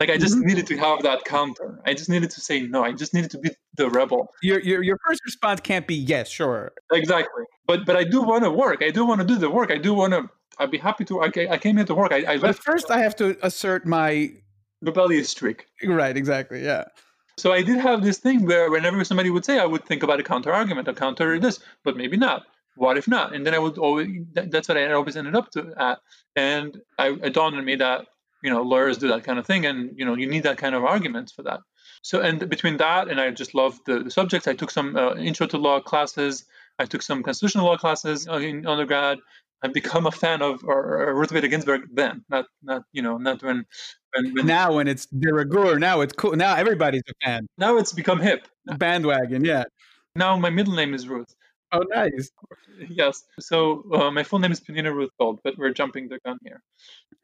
[0.00, 0.46] Like I just mm-hmm.
[0.46, 1.80] needed to have that counter.
[1.86, 2.82] I just needed to say no.
[2.84, 4.28] I just needed to be the rebel.
[4.42, 6.72] Your your your first response can't be yes, sure.
[6.92, 7.44] Exactly.
[7.66, 8.82] But but I do want to work.
[8.82, 9.70] I do want to do the work.
[9.70, 10.28] I do want to.
[10.58, 11.20] I'd be happy to.
[11.20, 12.12] I, I came here to work.
[12.12, 14.32] I, I but first I have to assert my
[14.82, 15.66] rebellious streak.
[15.84, 16.16] Right.
[16.16, 16.64] Exactly.
[16.64, 16.84] Yeah.
[17.36, 20.20] So I did have this thing where whenever somebody would say, I would think about
[20.20, 22.42] a counter argument, a counter this, but maybe not.
[22.76, 23.34] What if not?
[23.34, 24.08] And then I would always.
[24.32, 25.98] That's what I always ended up to at.
[26.34, 28.06] And I, it dawned on me that
[28.44, 30.74] you know lawyers do that kind of thing and you know you need that kind
[30.74, 31.60] of arguments for that.
[32.02, 35.14] So and between that and i just love the, the subjects i took some uh,
[35.14, 36.44] intro to law classes
[36.78, 39.18] i took some constitutional law classes in undergrad.
[39.62, 43.16] I've become a fan of or, or ruth bader ginsburg then not not you know
[43.16, 43.64] not when
[44.14, 47.46] when, when now when it's de rigueur now it's cool now everybody's a fan.
[47.56, 48.46] Now it's become hip.
[48.76, 49.64] Bandwagon yeah.
[50.14, 51.34] Now my middle name is ruth
[51.74, 52.30] Oh, nice.
[52.88, 53.24] Yes.
[53.40, 56.62] So uh, my full name is Penina Ruth Gold, but we're jumping the gun here.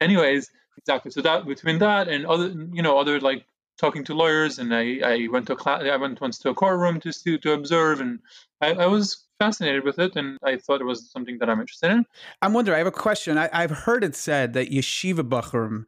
[0.01, 1.11] Anyways, exactly.
[1.11, 3.45] So that between that and other, you know, other like
[3.77, 6.53] talking to lawyers, and I, I went to a class, I went once to a
[6.53, 8.19] courtroom to to, to observe, and
[8.59, 11.91] I, I was fascinated with it, and I thought it was something that I'm interested
[11.91, 12.05] in.
[12.41, 12.75] I'm wondering.
[12.75, 13.37] I have a question.
[13.37, 15.85] I, have heard it said that yeshiva bachurim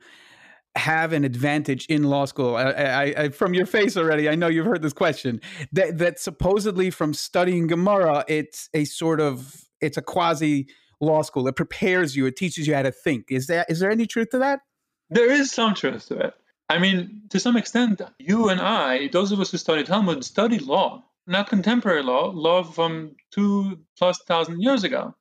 [0.76, 2.56] have an advantage in law school?
[2.56, 5.42] I, I, I, from your face already, I know you've heard this question.
[5.72, 10.68] That that supposedly from studying Gemara, it's a sort of it's a quasi
[11.00, 11.48] law school.
[11.48, 12.26] It prepares you.
[12.26, 13.26] It teaches you how to think.
[13.30, 14.62] Is that is there any truth to that?
[15.10, 16.34] There is some truth to it.
[16.70, 20.60] I mean, to some extent, you and I, those of us who study Talmud, study
[20.60, 25.14] law, not contemporary law, law from two plus thousand years ago.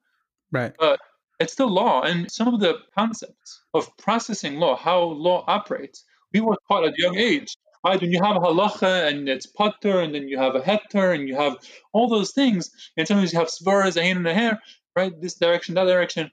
[0.50, 0.72] Right.
[0.78, 1.00] But
[1.42, 2.02] it's the law.
[2.02, 6.94] And some of the concepts of processing law, how law operates, we were taught at
[6.94, 7.57] a young age.
[7.85, 8.00] Right?
[8.00, 11.28] When you have a halacha and it's putter, and then you have a heter, and
[11.28, 11.57] you have
[11.92, 14.62] all those things, and sometimes you have svaras, a hand and a hair,
[14.94, 15.12] right?
[15.20, 16.31] This direction, that direction.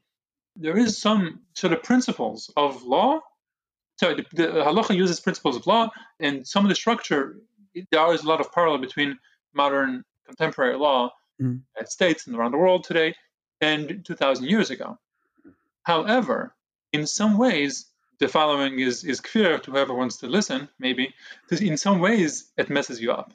[0.56, 3.22] There is some sort of principles of law.
[3.98, 7.39] So the, the halacha uses principles of law, and some of the structure,
[7.91, 9.17] there is a lot of parallel between
[9.56, 11.10] modern contemporary law
[11.41, 11.60] mm.
[11.76, 13.15] United States and around the world today
[13.62, 14.98] and 2,000 years ago.
[15.84, 16.54] However,
[16.93, 17.86] in some ways,
[18.19, 22.52] the following is, is clear to whoever wants to listen, maybe, because in some ways
[22.58, 23.34] it messes you up.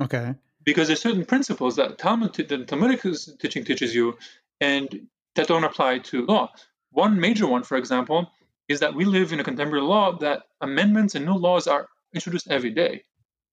[0.00, 0.34] Okay.
[0.64, 3.02] Because there's certain principles that Talmud, the Talmudic
[3.38, 4.18] teaching teaches you,
[4.60, 6.50] and that don't apply to law.
[6.90, 8.30] One major one, for example,
[8.68, 12.48] is that we live in a contemporary law that amendments and new laws are introduced
[12.50, 13.04] every day.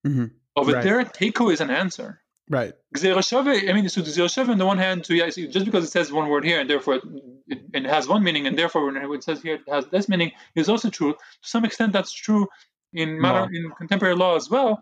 [0.06, 0.26] Mm-hmm.
[0.56, 0.84] Over right.
[0.84, 2.22] there, Teiko is an answer.
[2.50, 2.74] Right.
[2.96, 6.28] I mean, so Gzera on the one hand, so yeah, just because it says one
[6.28, 7.04] word here and therefore it,
[7.48, 10.32] it, it, has one meaning, and therefore when it says here it has this meaning,
[10.56, 11.14] is also true.
[11.14, 12.48] To some extent, that's true
[12.92, 13.60] in modern, no.
[13.60, 14.82] in contemporary law as well.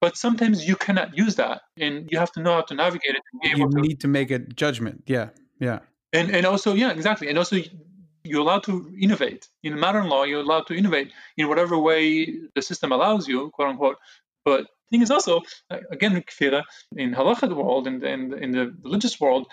[0.00, 3.56] But sometimes you cannot use that, and you have to know how to navigate it.
[3.56, 5.04] you need to make a judgment.
[5.06, 5.28] Yeah,
[5.60, 5.80] yeah.
[6.12, 7.28] And and also, yeah, exactly.
[7.28, 7.58] And also,
[8.24, 10.24] you're allowed to innovate in modern law.
[10.24, 13.96] You're allowed to innovate in whatever way the system allows you, quote unquote.
[14.44, 16.62] But thing is also, uh, again, kfira,
[16.96, 19.46] in halacha world and in, in, in, the religious world,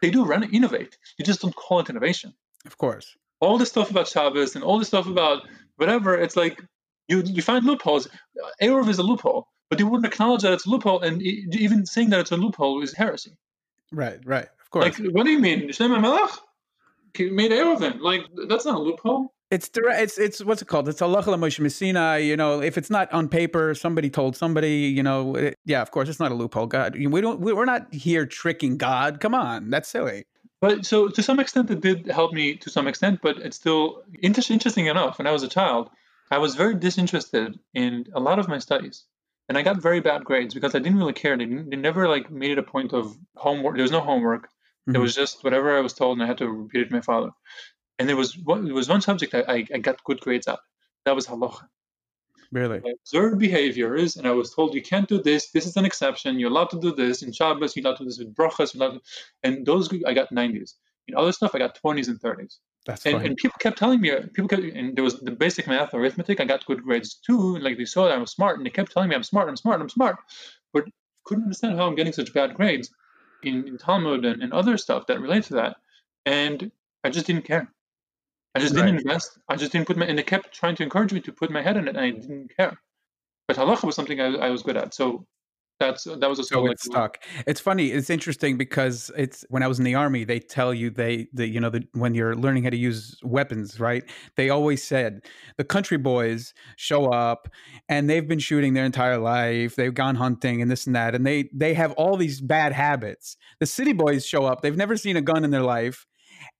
[0.00, 0.96] they do run innovate.
[1.18, 2.32] You just don't call it innovation.
[2.64, 3.16] Of course.
[3.40, 5.42] All the stuff about Shabbos and all the stuff about
[5.76, 6.62] whatever, it's like
[7.08, 8.08] you, you find loopholes.
[8.62, 12.10] Eruv is a loophole, but you wouldn't acknowledge that it's a loophole, and even saying
[12.10, 13.36] that it's a loophole is heresy.
[13.92, 14.48] Right, right.
[14.60, 14.98] Of course.
[14.98, 15.70] Like, what do you mean?
[15.72, 16.30] Shem Melech
[17.18, 18.00] made Eruvin.
[18.00, 19.32] Like, that's not a loophole.
[19.50, 20.00] It's direct.
[20.00, 20.88] It's it's what's it called?
[20.88, 22.26] It's Halacha L'Moshe MiSinai.
[22.26, 24.88] You know, if it's not on paper, somebody told somebody.
[24.88, 26.66] You know, it, yeah, of course, it's not a loophole.
[26.66, 27.38] God, we don't.
[27.40, 29.20] We're not here tricking God.
[29.20, 30.24] Come on, that's silly.
[30.60, 33.20] But so to some extent, it did help me to some extent.
[33.22, 35.18] But it's still interesting enough.
[35.18, 35.90] When I was a child,
[36.30, 39.04] I was very disinterested in a lot of my studies,
[39.48, 41.36] and I got very bad grades because I didn't really care.
[41.36, 43.76] They, they never like made it a point of homework.
[43.76, 44.48] There was no homework.
[44.88, 44.96] Mm-hmm.
[44.96, 47.00] It was just whatever I was told, and I had to repeat it to my
[47.00, 47.30] father.
[47.98, 50.58] And there was there was one subject I, I, got good grades at.
[51.04, 51.66] That was halacha.
[52.52, 52.80] Really?
[52.84, 55.50] I observed behaviors, and I was told you can't do this.
[55.50, 56.38] This is an exception.
[56.38, 57.74] You're allowed to do this in Shabbos.
[57.74, 58.74] You're allowed to do this with brachas.
[58.74, 59.00] You're allowed to,
[59.42, 60.74] and those I got 90s.
[61.08, 62.58] In other stuff, I got 20s and 30s.
[62.84, 65.66] That's and, and people kept telling me, uh, people kept, and there was the basic
[65.66, 66.40] math, arithmetic.
[66.40, 67.58] I got good grades too.
[67.58, 69.56] Like they saw that I was smart, and they kept telling me I'm smart, I'm
[69.56, 70.16] smart, I'm smart,
[70.72, 70.84] but
[71.24, 72.90] couldn't understand how I'm getting such bad grades
[73.42, 75.76] in, in Talmud and, and other stuff that relate to that.
[76.24, 76.70] And
[77.02, 77.72] I just didn't care.
[78.56, 79.38] I just didn't invest.
[79.48, 81.62] I just didn't put my, and they kept trying to encourage me to put my
[81.62, 82.80] head in it, and I didn't care.
[83.48, 84.94] But halacha was something I, I was good at.
[84.94, 85.26] So
[85.78, 87.22] that's that was a so it's stuck.
[87.46, 87.88] It's funny.
[87.88, 91.46] It's interesting because it's when I was in the army, they tell you they the
[91.46, 94.02] you know the, when you're learning how to use weapons, right?
[94.36, 95.26] They always said
[95.58, 97.48] the country boys show up
[97.90, 99.76] and they've been shooting their entire life.
[99.76, 103.36] They've gone hunting and this and that, and they they have all these bad habits.
[103.60, 104.62] The city boys show up.
[104.62, 106.06] They've never seen a gun in their life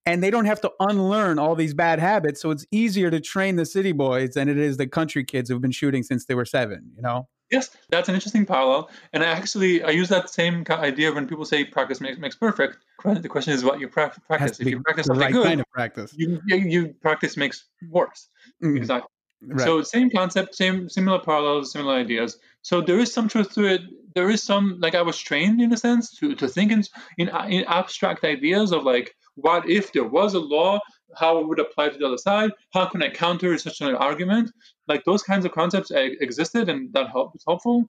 [0.06, 2.40] and they don't have to unlearn all these bad habits.
[2.40, 5.60] So it's easier to train the city boys than it is the country kids who've
[5.60, 6.92] been shooting since they were seven.
[6.96, 7.28] You know.
[7.50, 8.90] Yes, that's an interesting parallel.
[9.12, 12.78] And I actually I use that same idea when people say practice makes, makes perfect.
[13.04, 14.58] The question is what you practice.
[14.58, 16.12] If you practice something right good, kind of practice.
[16.16, 18.28] You, you practice makes worse.
[18.64, 18.76] Mm.
[18.76, 19.08] Exactly.
[19.42, 19.64] Right.
[19.64, 22.38] So same concept, same similar parallels, similar ideas.
[22.62, 23.82] So there is some truth to it.
[24.14, 26.82] There is some like I was trained in a sense to to think in
[27.18, 30.80] in, in abstract ideas of like what if there was a law?
[31.14, 32.50] How it would apply to the other side?
[32.72, 34.50] How can I counter such an argument?
[34.88, 37.84] Like those kinds of concepts existed, and that help, was helpful.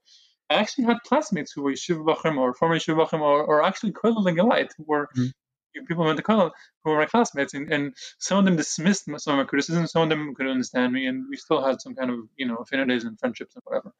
[0.49, 3.91] I actually had classmates who were Yeshiva Bachim or former Yeshiva Bachim or, or actually
[3.91, 5.85] Kollel and Galite who were mm-hmm.
[5.85, 6.51] people who went to Kollel
[6.83, 10.03] who were my classmates, and, and some of them dismissed some of my criticism, some
[10.03, 13.03] of them couldn't understand me, and we still had some kind of you know affinities
[13.03, 13.93] and friendships and whatever.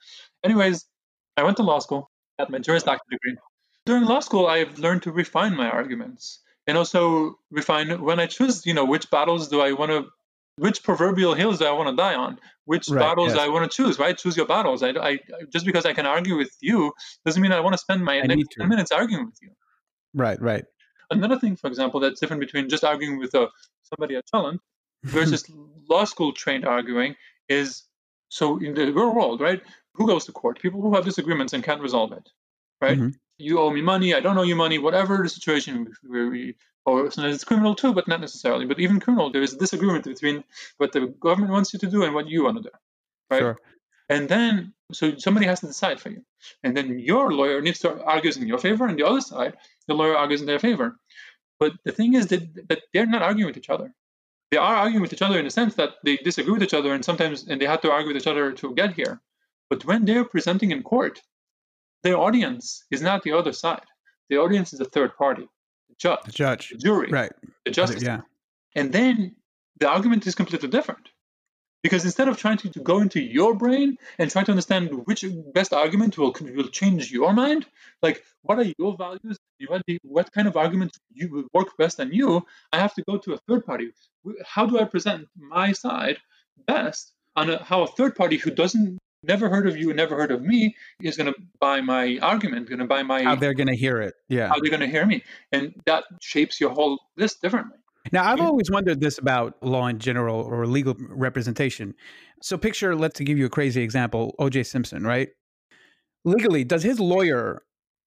[0.43, 0.85] Anyways,
[1.37, 3.37] I went to law school, got my Juris Doctor degree.
[3.85, 8.65] During law school, I've learned to refine my arguments and also refine when I choose,
[8.65, 10.07] you know, which battles do I want to,
[10.57, 13.39] which proverbial hills do I want to die on, which right, battles yes.
[13.39, 14.17] I want to choose, right?
[14.17, 14.83] Choose your battles.
[14.83, 15.19] I, I,
[15.51, 16.91] just because I can argue with you
[17.25, 19.51] doesn't mean I want to spend my I next 10 minutes arguing with you.
[20.13, 20.65] Right, right.
[21.09, 23.47] Another thing, for example, that's different between just arguing with uh,
[23.83, 24.59] somebody at Cholent
[25.03, 25.49] versus
[25.89, 27.15] law school trained arguing
[27.47, 27.83] is
[28.27, 29.61] so in the real world, right?
[29.93, 30.59] Who goes to court?
[30.59, 32.29] People who have disagreements and can't resolve it,
[32.81, 32.97] right?
[32.97, 37.11] Mm-hmm you owe me money, I don't owe you money, whatever the situation we, or
[37.11, 38.65] sometimes it's criminal too, but not necessarily.
[38.65, 40.43] But even criminal, there is a disagreement between
[40.77, 42.69] what the government wants you to do and what you want to do,
[43.29, 43.39] right?
[43.39, 43.57] Sure.
[44.09, 46.23] And then, so somebody has to decide for you,
[46.63, 49.93] and then your lawyer needs to argue in your favor, and the other side, the
[49.93, 50.97] lawyer argues in their favor.
[51.59, 53.93] But the thing is that, that they're not arguing with each other.
[54.51, 56.93] They are arguing with each other in the sense that they disagree with each other,
[56.93, 59.19] and sometimes and they have to argue with each other to get here.
[59.69, 61.21] But when they're presenting in court,
[62.03, 63.85] their audience is not the other side.
[64.29, 65.47] The audience is a third party,
[65.89, 67.31] the judge, the judge, the jury, right,
[67.65, 68.03] the justice.
[68.03, 68.21] Yeah.
[68.75, 69.35] And then
[69.79, 71.09] the argument is completely different.
[71.83, 75.23] Because instead of trying to, to go into your brain and try to understand which
[75.53, 77.67] best argument will, will change your mind,
[78.01, 82.11] like what are your values, what, what kind of arguments you will work best on
[82.11, 83.91] you, I have to go to a third party.
[84.43, 86.17] How do I present my side
[86.65, 90.15] best on a, how a third party who doesn't never heard of you, and never
[90.15, 93.23] heard of me, is going to buy my argument, going to buy my.
[93.23, 94.15] How they're going to hear it.
[94.29, 94.47] Yeah.
[94.47, 95.23] How they're going to hear me.
[95.51, 97.77] And that shapes your whole list differently.
[98.11, 101.93] Now, I've always wondered this about law in general or legal representation.
[102.41, 105.29] So, picture, let's give you a crazy example OJ Simpson, right?
[106.23, 107.63] Legally, does his lawyer,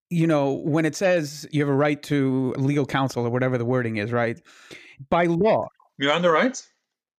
[0.09, 3.65] you know, when it says you have a right to legal counsel or whatever the
[3.65, 4.41] wording is, right?
[5.11, 5.67] By law.
[5.99, 6.69] Miranda rights?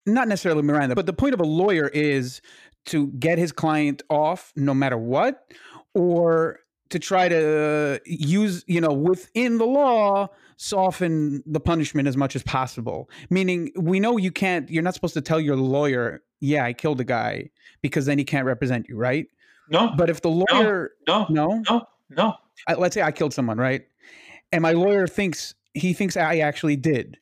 [0.07, 2.41] Not necessarily Miranda, but the point of a lawyer is
[2.85, 5.51] to get his client off no matter what
[5.93, 12.15] or to try to uh, use you know within the law soften the punishment as
[12.15, 13.09] much as possible.
[13.29, 16.99] Meaning we know you can't you're not supposed to tell your lawyer yeah i killed
[16.99, 17.49] a guy
[17.81, 19.27] because then he can't represent you right?
[19.69, 19.93] No.
[19.97, 21.47] But if the lawyer no no.
[21.47, 21.63] No?
[21.69, 22.35] No, no.
[22.67, 23.83] I, let's say i killed someone right?
[24.51, 27.17] And my lawyer thinks he thinks i actually did.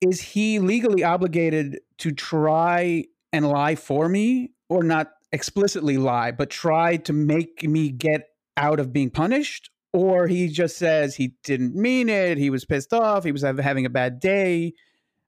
[0.00, 6.50] Is he legally obligated to try and lie for me or not explicitly lie, but
[6.50, 9.70] try to make me get out of being punished?
[9.96, 13.86] or he just says he didn't mean it, he was pissed off, he was having
[13.86, 14.74] a bad day.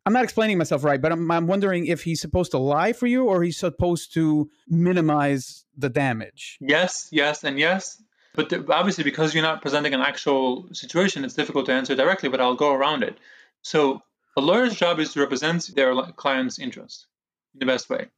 [0.05, 3.07] I'm not explaining myself right, but I'm, I'm wondering if he's supposed to lie for
[3.07, 6.59] you or he's supposed to minimize the damage.
[6.61, 8.03] Yes, yes, and yes.
[8.35, 12.41] But obviously, because you're not presenting an actual situation, it's difficult to answer directly, but
[12.41, 13.17] I'll go around it.
[13.63, 14.03] So,
[14.37, 17.07] a lawyer's job is to represent their client's interest
[17.55, 18.09] in the best way.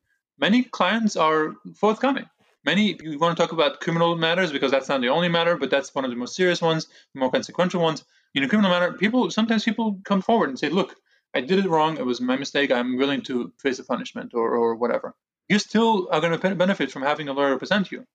[0.40, 2.28] Many clients are forthcoming.
[2.64, 5.70] Many, you want to talk about criminal matters because that's not the only matter, but
[5.70, 8.04] that's one of the most serious ones, the more consequential ones.
[8.34, 10.96] In a criminal matter, people sometimes people come forward and say, "Look,
[11.34, 11.98] I did it wrong.
[11.98, 12.70] It was my mistake.
[12.70, 15.14] I'm willing to face a punishment or, or whatever."
[15.48, 18.06] You still are going to benefit from having a lawyer represent you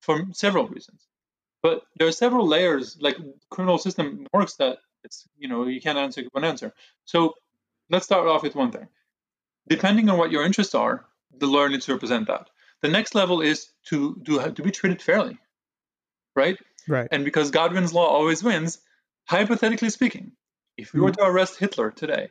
[0.00, 1.06] for several reasons.
[1.62, 3.16] But there are several layers, like
[3.48, 6.74] criminal system works that it's you know you can't answer one answer.
[7.04, 7.36] So
[7.90, 8.88] let's start off with one thing.
[9.68, 11.06] Depending on what your interests are,
[11.38, 12.48] the lawyer needs to represent that.
[12.82, 15.38] The next level is to do to be treated fairly,
[16.36, 16.58] right?
[16.86, 17.08] Right.
[17.10, 18.78] And because Godwin's law always wins,
[19.26, 20.32] hypothetically speaking,
[20.76, 21.06] if we mm-hmm.
[21.06, 22.28] were to arrest Hitler today,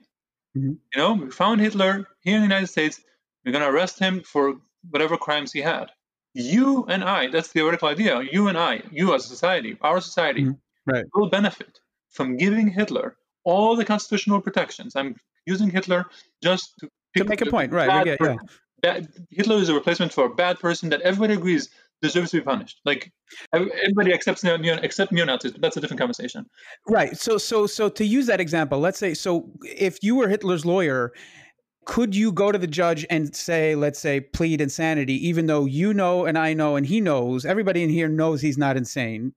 [0.55, 0.73] mm-hmm.
[0.93, 3.01] you know, we found Hitler here in the United States,
[3.43, 4.55] we're going to arrest him for
[4.89, 5.87] whatever crimes he had.
[6.33, 10.01] You and I, that's the theoretical idea, you and I, you as a society, our
[10.01, 10.91] society, mm-hmm.
[10.91, 11.05] right.
[11.13, 14.95] will benefit from giving Hitler all the constitutional protections.
[14.95, 16.05] I'm using Hitler
[16.41, 18.03] just to, to make a point, right?
[18.03, 18.35] Get, yeah.
[18.83, 21.69] That Hitler is a replacement for a bad person that everybody agrees
[22.01, 22.81] deserves to be punished.
[22.85, 23.11] Like
[23.53, 26.45] everybody accepts neo, except neo-Nazis, but that's a different conversation.
[26.87, 27.17] Right.
[27.17, 31.13] So, so, so to use that example, let's say, so if you were Hitler's lawyer,
[31.85, 35.93] could you go to the judge and say, let's say, plead insanity, even though you
[35.93, 39.33] know and I know and he knows, everybody in here knows he's not insane,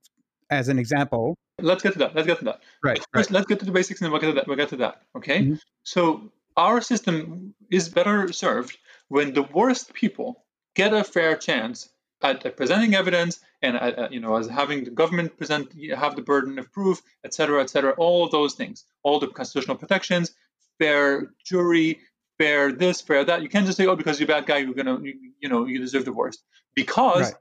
[0.50, 1.36] as an example?
[1.60, 2.14] Let's get to that.
[2.14, 2.60] Let's get to that.
[2.84, 2.98] Right.
[2.98, 3.30] First, right.
[3.30, 4.46] let's get to the basics and then we'll get to that.
[4.46, 5.02] We'll get to that.
[5.16, 5.40] Okay.
[5.40, 5.54] Mm-hmm.
[5.84, 8.76] So our system is better served
[9.08, 11.88] when the worst people get a fair chance
[12.22, 16.22] at, presenting evidence and at, at, you know as having the government present have the
[16.22, 20.34] burden of proof, et cetera, et cetera, all of those things, all the constitutional protections,
[20.78, 22.00] fair jury,
[22.38, 23.42] fair this, fair that.
[23.42, 25.66] You can't just say, oh, because you're a bad guy, you're gonna you, you know
[25.66, 26.42] you deserve the worst.
[26.74, 27.34] Because right.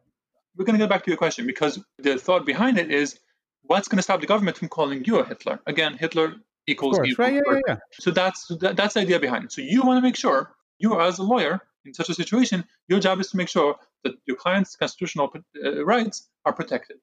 [0.56, 3.19] we're gonna get back to your question because the thought behind it is
[3.67, 5.60] what's going to stop the government from calling you a Hitler?
[5.65, 6.36] Again, Hitler
[6.67, 7.25] equals evil.
[7.25, 7.78] Right, yeah, yeah, yeah.
[7.93, 9.51] So that's that, that's the idea behind it.
[9.51, 13.00] So you want to make sure you, as a lawyer, in such a situation, your
[13.00, 15.32] job is to make sure that your client's constitutional
[15.64, 16.98] uh, rights are protected.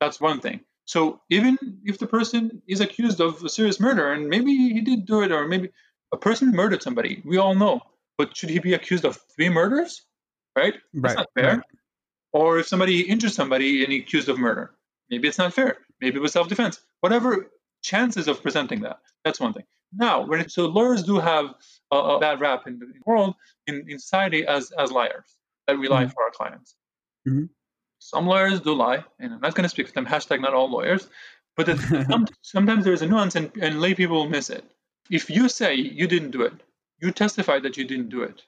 [0.00, 0.60] That's one thing.
[0.84, 5.06] So even if the person is accused of a serious murder and maybe he did
[5.06, 5.70] do it, or maybe
[6.12, 7.80] a person murdered somebody, we all know,
[8.18, 10.02] but should he be accused of three murders?
[10.56, 10.74] Right?
[10.92, 11.56] That's right, not fair.
[11.56, 11.64] Right.
[12.32, 14.72] Or if somebody injured somebody and he's accused of murder,
[15.08, 15.78] maybe it's not fair.
[16.00, 16.80] Maybe it was self-defense.
[17.00, 17.50] Whatever
[17.82, 19.64] chances of presenting that, that's one thing.
[19.94, 21.54] Now, it, so lawyers do have
[21.90, 23.34] a, a bad rap in the world,
[23.66, 26.10] in, in society, as as liars that we lie mm-hmm.
[26.10, 26.74] for our clients.
[27.28, 27.44] Mm-hmm.
[27.98, 30.06] Some lawyers do lie, and I'm not going to speak for them.
[30.06, 31.08] Hashtag not all lawyers,
[31.56, 31.78] but
[32.10, 34.64] some, sometimes there's a nuance, and, and lay people miss it.
[35.10, 36.54] If you say you didn't do it,
[37.00, 38.42] you testify that you didn't do it.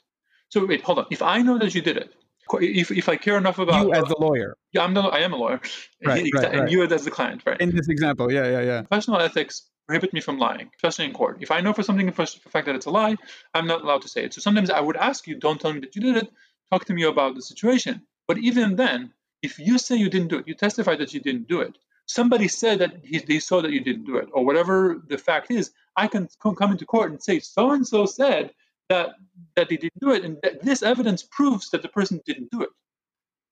[0.48, 1.06] So wait, hold on.
[1.10, 2.14] If I know that you did it,
[2.52, 5.32] if, if I care enough about you as the lawyer, yeah, I'm the, I am
[5.32, 5.60] a lawyer,
[6.04, 6.70] right, right, and right.
[6.70, 7.60] you as the client, right?
[7.60, 8.82] In this example, yeah, yeah, yeah.
[8.82, 11.38] Professional ethics prohibit me from lying, especially in court.
[11.40, 13.16] If I know for something for the fact that it's a lie,
[13.52, 14.34] I'm not allowed to say it.
[14.34, 16.32] So sometimes I would ask you, don't tell me that you did it.
[16.70, 18.02] Talk to me about the situation.
[18.26, 21.48] But even then, if you say you didn't do it, you testify that you didn't
[21.48, 21.76] do it.
[22.06, 25.50] Somebody said that he, they saw that you didn't do it, or whatever the fact
[25.50, 25.70] is.
[25.96, 28.50] I can come into court and say so and so said
[28.88, 29.14] that
[29.56, 32.70] that they didn't do it, and this evidence proves that the person didn't do it.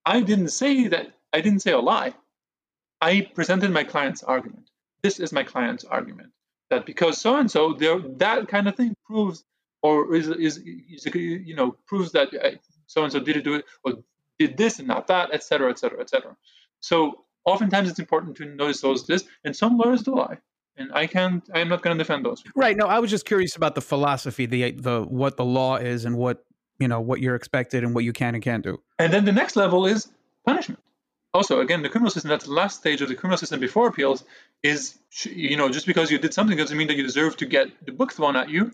[0.04, 1.12] I didn't say that.
[1.32, 2.14] I didn't say a lie.
[3.00, 4.68] I presented my client's argument
[5.02, 6.30] this is my client's argument
[6.70, 9.44] that because so and so there that kind of thing proves
[9.82, 12.50] or is is, is you know proves that uh,
[12.86, 13.94] so and so did do it or
[14.38, 16.36] did this and not that etc etc etc
[16.80, 20.38] so oftentimes it's important to notice those this and some lawyers do lie
[20.76, 21.42] and I can't.
[21.54, 22.42] I'm not going to defend those.
[22.54, 22.76] Right.
[22.76, 26.16] No, I was just curious about the philosophy, the the what the law is, and
[26.16, 26.44] what
[26.78, 28.82] you know what you're expected and what you can and can't do.
[28.98, 30.08] And then the next level is
[30.44, 30.80] punishment
[31.34, 34.24] also again the criminal system that's the last stage of the criminal system before appeals
[34.62, 37.68] is you know just because you did something doesn't mean that you deserve to get
[37.86, 38.70] the book thrown at you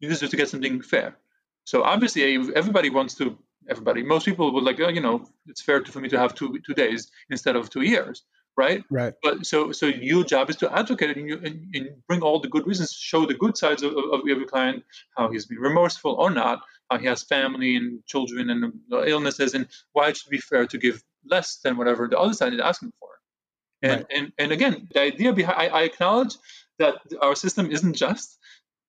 [0.00, 1.16] you deserve to get something fair
[1.64, 3.36] so obviously everybody wants to
[3.68, 6.34] everybody most people would like oh, you know it's fair to, for me to have
[6.34, 8.22] two two days instead of two years
[8.56, 12.22] right right but so so your job is to advocate and, you, and, and bring
[12.22, 14.82] all the good reasons show the good sides of, of every client
[15.16, 18.72] how he's been remorseful or not how he has family and children and
[19.06, 22.54] illnesses and why it should be fair to give less than whatever the other side
[22.54, 23.08] is asking for.
[23.82, 24.06] And right.
[24.10, 26.36] and, and again, the idea behind I, I, acknowledge
[26.78, 28.38] that our system isn't just.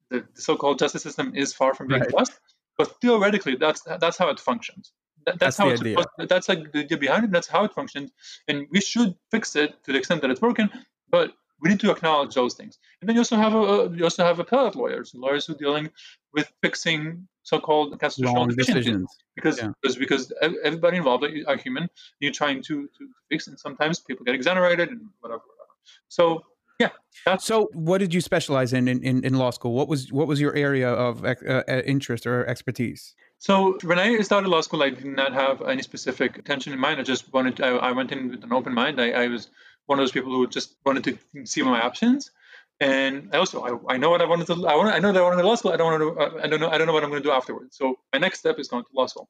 [0.10, 2.12] The, the so-called justice system is far from being right.
[2.18, 2.40] just,
[2.78, 4.94] but theoretically, that's that's how it functions.
[5.28, 5.98] That, that's, that's, how it's idea.
[5.98, 7.32] Supposed, that's like the idea behind it.
[7.32, 8.12] That's how it functions,
[8.48, 10.70] and we should fix it to the extent that it's broken.
[11.10, 12.80] But we need to acknowledge those things.
[13.02, 15.90] And then you also have a you also have appellate lawyers, lawyers who are dealing
[16.34, 19.72] with fixing so-called constitutional decisions because yeah.
[19.82, 21.90] because because everybody involved are human.
[22.22, 25.42] You're trying to to fix, and sometimes people get exonerated and whatever.
[25.42, 25.74] whatever.
[26.08, 26.46] So
[26.80, 27.38] yeah.
[27.38, 29.74] so, what did you specialize in, in in law school?
[29.74, 33.16] What was what was your area of uh, uh, interest or expertise?
[33.40, 37.00] So when I started law school, I did not have any specific intention in mind.
[37.00, 37.58] I just wanted.
[37.58, 39.00] To, I, I, went in with an open mind.
[39.00, 39.50] I, I, was
[39.86, 42.32] one of those people who just wanted to see my options.
[42.80, 44.68] And I also I, I know what I wanted to.
[44.68, 44.94] I want.
[44.94, 45.72] I know that I want to go to law school.
[45.72, 46.44] I don't want to.
[46.44, 46.70] I don't know.
[46.70, 47.78] I don't know what I'm going to do afterwards.
[47.78, 49.30] So my next step is going to law school.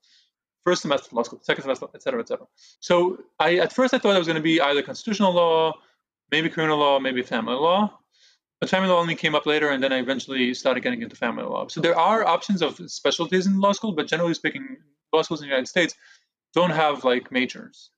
[0.66, 2.46] First semester law school, second semester, etc., etc.
[2.80, 5.74] So I at first I thought I was going to be either constitutional law,
[6.32, 7.98] maybe criminal law, maybe family law.
[8.60, 11.44] But family law only came up later, and then I eventually started getting into family
[11.44, 11.68] law.
[11.68, 14.78] So there are options of specialties in law school, but generally speaking,
[15.14, 15.94] law schools in the United States
[16.54, 17.92] don't have like majors.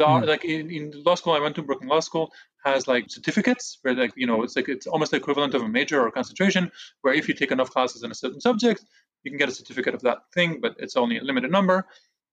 [0.00, 0.26] Mm.
[0.26, 2.32] Like in, in law school, I went to Brooklyn Law School
[2.64, 5.68] has like certificates where like you know it's like it's almost the equivalent of a
[5.68, 6.70] major or a concentration
[7.02, 8.84] where if you take enough classes in a certain subject
[9.22, 11.86] you can get a certificate of that thing but it's only a limited number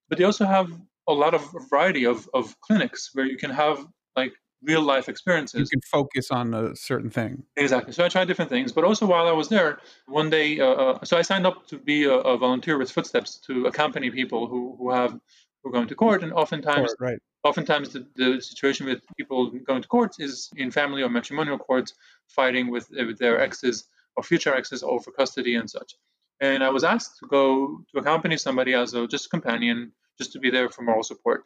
[0.09, 0.72] but they also have
[1.07, 4.34] a lot of variety of, of clinics where you can have like
[4.64, 5.59] real life experiences.
[5.59, 7.43] You can focus on a certain thing.
[7.57, 7.93] Exactly.
[7.93, 11.03] So I tried different things, but also while I was there, one day, uh, uh,
[11.03, 14.76] so I signed up to be a, a, volunteer with Footsteps to accompany people who
[14.78, 17.20] who have who are going to court, and oftentimes, court, right.
[17.43, 21.93] oftentimes the, the situation with people going to courts is in family or matrimonial courts,
[22.28, 23.86] fighting with with their exes
[24.16, 25.95] or future exes over custody and such.
[26.39, 30.34] And I was asked to go to accompany somebody as a just a companion, just
[30.34, 31.45] to be there for moral support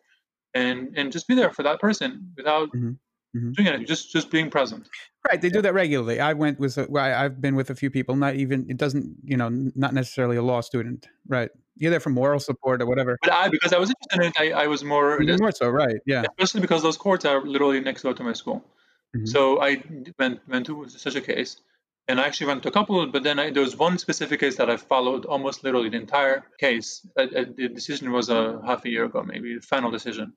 [0.55, 2.93] and and just be there for that person without mm-hmm.
[3.35, 3.83] Mm-hmm.
[3.83, 4.87] just just being present.
[5.29, 6.19] Right, they do that regularly.
[6.19, 8.15] I went with, I've been with a few people.
[8.15, 11.07] Not even it doesn't, you know, not necessarily a law student.
[11.27, 13.17] Right, you're there for moral support or whatever.
[13.21, 15.69] But I, because I was interested in it, I, I was more more so.
[15.69, 16.23] Right, yeah.
[16.37, 18.63] Especially because those courts are literally next door to my school.
[19.15, 19.25] Mm-hmm.
[19.25, 19.83] So I
[20.17, 21.57] went went to such a case,
[22.07, 23.05] and I actually went to a couple.
[23.07, 26.45] But then I, there was one specific case that I followed almost literally the entire
[26.57, 27.05] case.
[27.17, 30.33] I, I, the decision was a half a year ago, maybe the final decision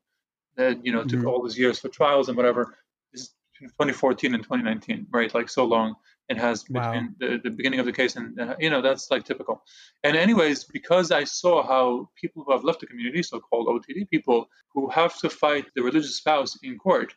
[0.57, 1.29] that you know took mm-hmm.
[1.29, 2.75] all these years for trials and whatever.
[3.13, 5.35] This is 2014 and 2019, right?
[5.35, 5.97] Like so long.
[6.29, 6.93] It has wow.
[6.93, 9.63] between the, the beginning of the case and uh, you know that's like typical.
[10.05, 14.49] And anyways, because I saw how people who have left the community, so-called OTD people,
[14.75, 17.15] who have to fight the religious spouse in court,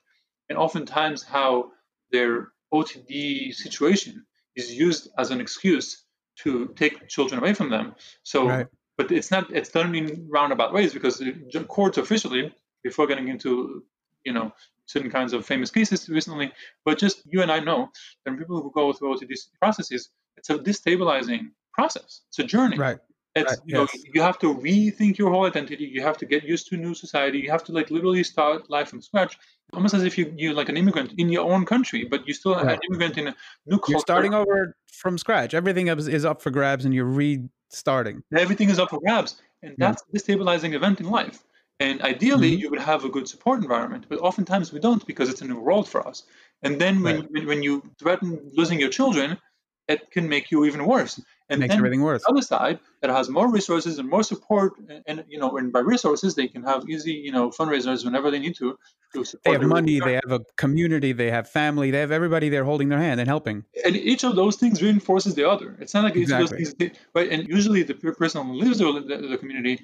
[0.49, 1.71] and oftentimes how
[2.11, 4.25] their OTD situation
[4.55, 6.05] is used as an excuse
[6.37, 7.93] to take children away from them.
[8.23, 8.67] So, right.
[8.97, 9.53] but it's not.
[9.53, 11.21] It's done in roundabout ways because
[11.67, 13.83] courts officially before getting into
[14.23, 14.53] you know
[14.91, 16.51] certain kinds of famous cases recently,
[16.85, 17.89] but just you and I know
[18.25, 22.21] that people who go through all these processes, it's a destabilizing process.
[22.29, 22.77] It's a journey.
[22.77, 22.99] Right.
[23.35, 23.59] It's right.
[23.65, 23.95] you yes.
[23.95, 25.85] know you have to rethink your whole identity.
[25.85, 27.39] You have to get used to a new society.
[27.39, 29.37] You have to like literally start life from scratch,
[29.73, 32.55] almost as if you you're like an immigrant in your own country, but you still
[32.55, 32.73] right.
[32.75, 33.35] an immigrant in a
[33.67, 33.93] new culture.
[33.93, 35.53] You're starting over from scratch.
[35.53, 38.21] Everything is, is up for grabs, and you're restarting.
[38.35, 40.19] Everything is up for grabs, and that's yeah.
[40.19, 41.41] a destabilizing event in life.
[41.81, 42.61] And ideally, mm-hmm.
[42.61, 45.59] you would have a good support environment, but oftentimes we don't because it's a new
[45.59, 46.23] world for us.
[46.61, 47.47] And then when, right.
[47.47, 49.39] when you threaten losing your children,
[49.87, 51.19] it can make you even worse.
[51.49, 52.21] And makes then everything worse.
[52.23, 55.73] The other side that has more resources and more support, and, and, you know, and
[55.73, 58.77] by resources they can have easy, you know, fundraisers whenever they need to.
[59.13, 62.63] to they have money, they have a community, they have family, they have everybody there
[62.63, 63.65] holding their hand and helping.
[63.83, 65.75] And each of those things reinforces the other.
[65.81, 66.61] It's not like exactly.
[66.61, 67.29] each of those things, right?
[67.31, 69.81] And usually the person who lives the, the, the community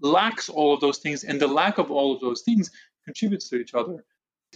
[0.00, 2.70] lacks all of those things, and the lack of all of those things
[3.04, 4.04] contributes to each other.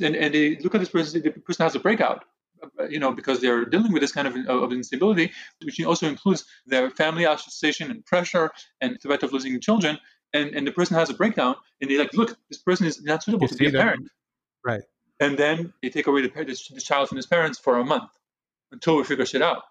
[0.01, 2.25] And, and they look at this person, the person has a breakout,
[2.63, 5.33] uh, you know, because they're dealing with this kind of, of instability,
[5.65, 9.99] which also includes their family association and pressure and threat of losing children.
[10.35, 13.23] And, and the person has a breakdown, and they're like, look, this person is not
[13.23, 14.09] suitable you to be a parent.
[14.65, 14.83] Right.
[15.21, 18.11] And then they take away the, the child from his parents for a month
[18.71, 19.63] until we figure shit out.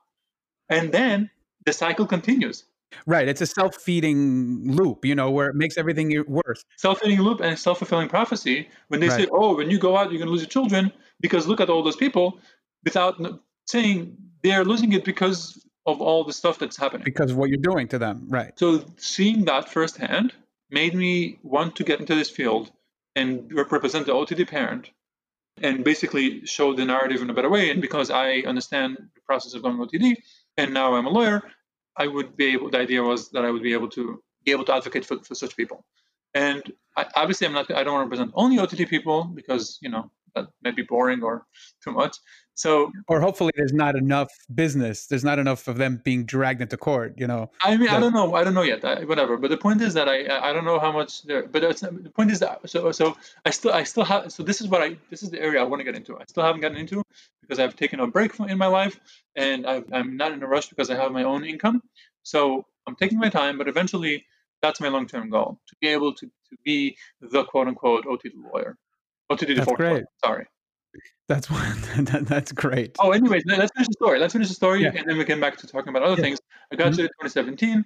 [0.67, 1.29] And then
[1.65, 2.63] the cycle continues.
[3.05, 3.27] Right.
[3.27, 6.63] It's a self feeding loop, you know, where it makes everything worse.
[6.77, 8.69] Self feeding loop and self fulfilling prophecy.
[8.87, 9.21] When they right.
[9.21, 11.69] say, oh, when you go out, you're going to lose your children because look at
[11.69, 12.39] all those people,
[12.83, 13.21] without
[13.65, 17.03] saying they're losing it because of all the stuff that's happening.
[17.03, 18.27] Because of what you're doing to them.
[18.29, 18.57] Right.
[18.57, 20.33] So seeing that firsthand
[20.69, 22.71] made me want to get into this field
[23.15, 24.91] and represent the OTD parent
[25.61, 27.71] and basically show the narrative in a better way.
[27.71, 30.17] And because I understand the process of going OTD,
[30.57, 31.41] and now I'm a lawyer,
[31.97, 32.69] I would be able.
[32.69, 35.35] The idea was that I would be able to be able to advocate for, for
[35.35, 35.83] such people.
[36.33, 36.61] And
[36.95, 37.71] I, obviously, I'm not.
[37.71, 41.45] I don't represent only OTD people because you know Uh, that might be boring or
[41.83, 42.17] too much.
[42.53, 45.05] So, or hopefully, there's not enough business.
[45.05, 47.13] There's not enough of them being dragged into court.
[47.15, 47.51] You know.
[47.61, 48.33] I mean, I don't know.
[48.33, 48.83] I don't know yet.
[48.83, 49.37] I, whatever.
[49.37, 51.45] But the point is that I I don't know how much there.
[51.45, 53.15] But the point is that so so
[53.45, 55.65] I still I still have so this is what I this is the area I
[55.65, 56.17] want to get into.
[56.17, 57.03] I still haven't gotten into
[57.41, 58.99] because I've taken a break from, in my life
[59.35, 61.81] and i I'm not in a rush because I have my own income.
[62.23, 64.25] So I'm taking my time, but eventually
[64.61, 68.77] that's my long-term goal to be able to, to be the quote-unquote OTD lawyer.
[69.31, 70.03] OTD that's great.
[70.23, 70.45] Sorry.
[71.27, 71.81] That's one.
[72.05, 72.95] That, that's great.
[72.99, 74.19] Oh, anyways, let's finish the story.
[74.19, 74.91] Let's finish the story, yeah.
[74.95, 76.23] and then we can get back to talking about other yeah.
[76.23, 76.39] things.
[76.71, 77.03] I got mm-hmm.
[77.03, 77.85] to 2017,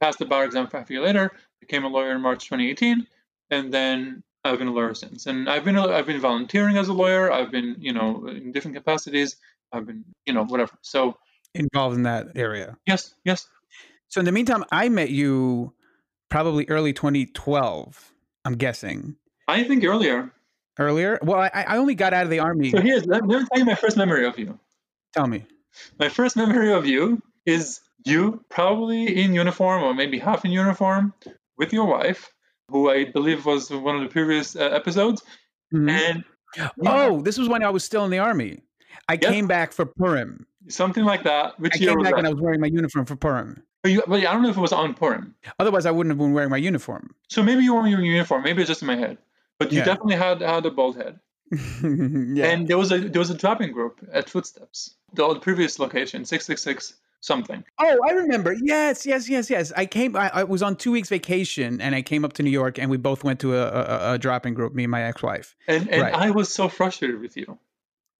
[0.00, 3.06] passed the bar exam five years later, became a lawyer in March 2018,
[3.50, 5.26] and then I've been a lawyer since.
[5.26, 7.32] And I've been I've been volunteering as a lawyer.
[7.32, 9.36] I've been you know in different capacities.
[9.72, 10.72] I've been you know whatever.
[10.82, 11.16] So
[11.54, 12.76] involved in that area.
[12.86, 13.46] Yes, yes.
[14.08, 15.72] So in the meantime, I met you
[16.28, 18.12] probably early 2012.
[18.44, 19.16] I'm guessing.
[19.48, 20.32] I think earlier
[20.80, 21.18] earlier.
[21.22, 22.70] Well, I, I only got out of the army.
[22.70, 24.58] So here's let, let me tell you my first memory of you.
[25.12, 25.44] Tell me.
[25.98, 31.14] My first memory of you is you probably in uniform or maybe half in uniform
[31.58, 32.32] with your wife,
[32.68, 35.22] who I believe was one of the previous uh, episodes.
[35.72, 35.88] Mm-hmm.
[35.88, 36.24] And
[36.86, 38.62] oh, this was when I was still in the army.
[39.08, 40.46] I came back for Purim.
[40.68, 41.58] Something like that.
[41.58, 43.62] Which I came back and I was wearing my uniform for Purim.
[43.82, 45.34] But, you, but I don't know if it was on Purim.
[45.58, 47.14] Otherwise, I wouldn't have been wearing my uniform.
[47.28, 48.42] So maybe you were wearing your uniform.
[48.42, 49.18] Maybe it's just in my head.
[49.60, 49.84] But you yeah.
[49.84, 51.20] definitely had had a bald head.
[51.52, 52.46] yeah.
[52.46, 56.24] And there was a there was a dropping group at Footsteps, the old previous location,
[56.24, 57.62] six six six something.
[57.78, 58.54] Oh, I remember.
[58.54, 59.70] Yes, yes, yes, yes.
[59.76, 60.16] I came.
[60.16, 62.90] I, I, was on two weeks vacation, and I came up to New York, and
[62.90, 64.74] we both went to a, a, a dropping group.
[64.74, 65.54] Me and my ex-wife.
[65.68, 66.14] And and right.
[66.14, 67.58] I was so frustrated with you.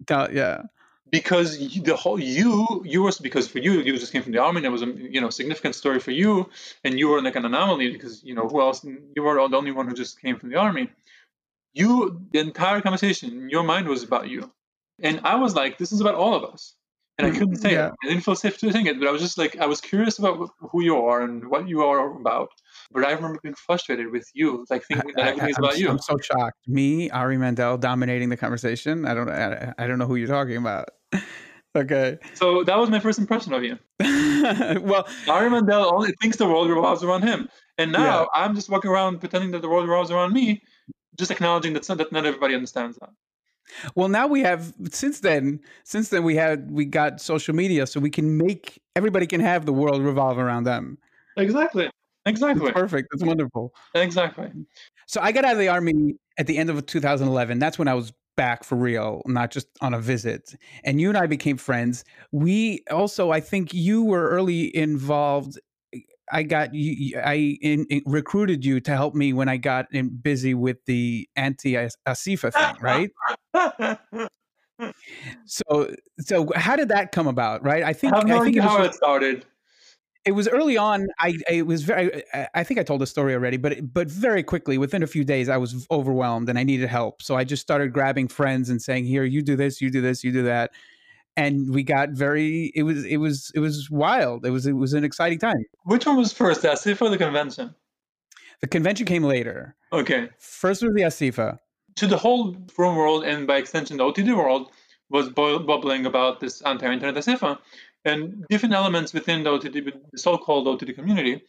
[0.09, 0.62] Uh, yeah.
[1.11, 4.59] Because the whole you you were because for you you just came from the army
[4.59, 6.49] and it was a you know significant story for you
[6.84, 9.72] and you were like an anomaly because you know who else you were the only
[9.72, 10.88] one who just came from the army
[11.72, 14.50] you the entire conversation in your mind was about you.
[15.02, 16.74] And i was like this is about all of us.
[17.18, 17.88] And i mm, couldn't say yeah.
[17.88, 19.80] it i didn't feel safe to saying it but i was just like i was
[19.80, 22.50] curious about who you are and what you are about.
[22.90, 25.88] But i remember being frustrated with you like thinking that everything's about you.
[25.88, 26.58] I'm so shocked.
[26.66, 29.06] Me ari mandel dominating the conversation?
[29.06, 30.90] I don't i, I don't know who you're talking about.
[31.76, 32.18] Okay.
[32.34, 36.68] So that was my first impression of you well ari mandel only thinks the world
[36.68, 37.48] revolves around him.
[37.78, 38.26] And now yeah.
[38.34, 40.62] i'm just walking around pretending that the world revolves around me
[41.16, 43.11] just acknowledging that, that not everybody understands that.
[43.94, 45.61] Well, now we have since then.
[45.84, 49.66] Since then, we had we got social media, so we can make everybody can have
[49.66, 50.98] the world revolve around them.
[51.36, 51.88] Exactly.
[52.26, 52.66] Exactly.
[52.66, 53.08] That's perfect.
[53.12, 53.74] That's wonderful.
[53.94, 54.50] Exactly.
[55.06, 57.58] So I got out of the army at the end of 2011.
[57.58, 60.54] That's when I was back for real, not just on a visit.
[60.84, 62.04] And you and I became friends.
[62.32, 65.58] We also, I think, you were early involved
[66.32, 67.18] I got you.
[67.18, 71.28] I in, in recruited you to help me when I got in, busy with the
[71.36, 73.10] anti ASIFA thing,
[73.54, 74.28] right?
[75.44, 77.64] so, so how did that come about?
[77.64, 77.82] Right?
[77.82, 79.44] I think I, I think it how it started.
[80.26, 81.08] It was early on.
[81.18, 82.22] I it was very.
[82.54, 85.48] I think I told the story already, but but very quickly, within a few days,
[85.48, 87.22] I was overwhelmed and I needed help.
[87.22, 90.22] So I just started grabbing friends and saying, "Here, you do this, you do this,
[90.22, 90.72] you do that."
[91.36, 94.44] And we got very it was it was it was wild.
[94.44, 95.64] It was it was an exciting time.
[95.84, 97.74] Which one was first the asifa or the convention?
[98.60, 99.74] The convention came later.
[99.92, 100.28] Okay.
[100.38, 101.58] First was the asifa
[101.96, 104.70] to the whole frum world and by extension the otd world
[105.08, 107.58] was bubbling about this anti-internet asifa
[108.04, 111.42] and different elements within the otd the so-called otd community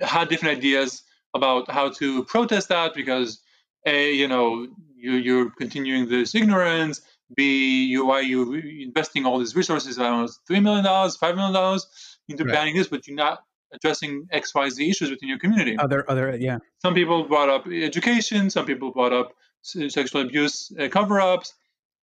[0.00, 1.02] had different ideas
[1.34, 3.40] about how to protest that because
[3.86, 4.66] a you know
[4.96, 7.00] you, you're continuing this ignorance
[7.36, 11.36] B, you why you investing all these resources, I don't know, three million dollars, five
[11.36, 11.86] million dollars
[12.28, 12.54] into right.
[12.54, 13.40] banning this, but you're not
[13.72, 15.76] addressing X, Y, Z issues within your community.
[15.78, 16.58] Other, other, yeah.
[16.80, 18.50] Some people brought up education.
[18.50, 21.52] Some people brought up sexual abuse uh, cover-ups,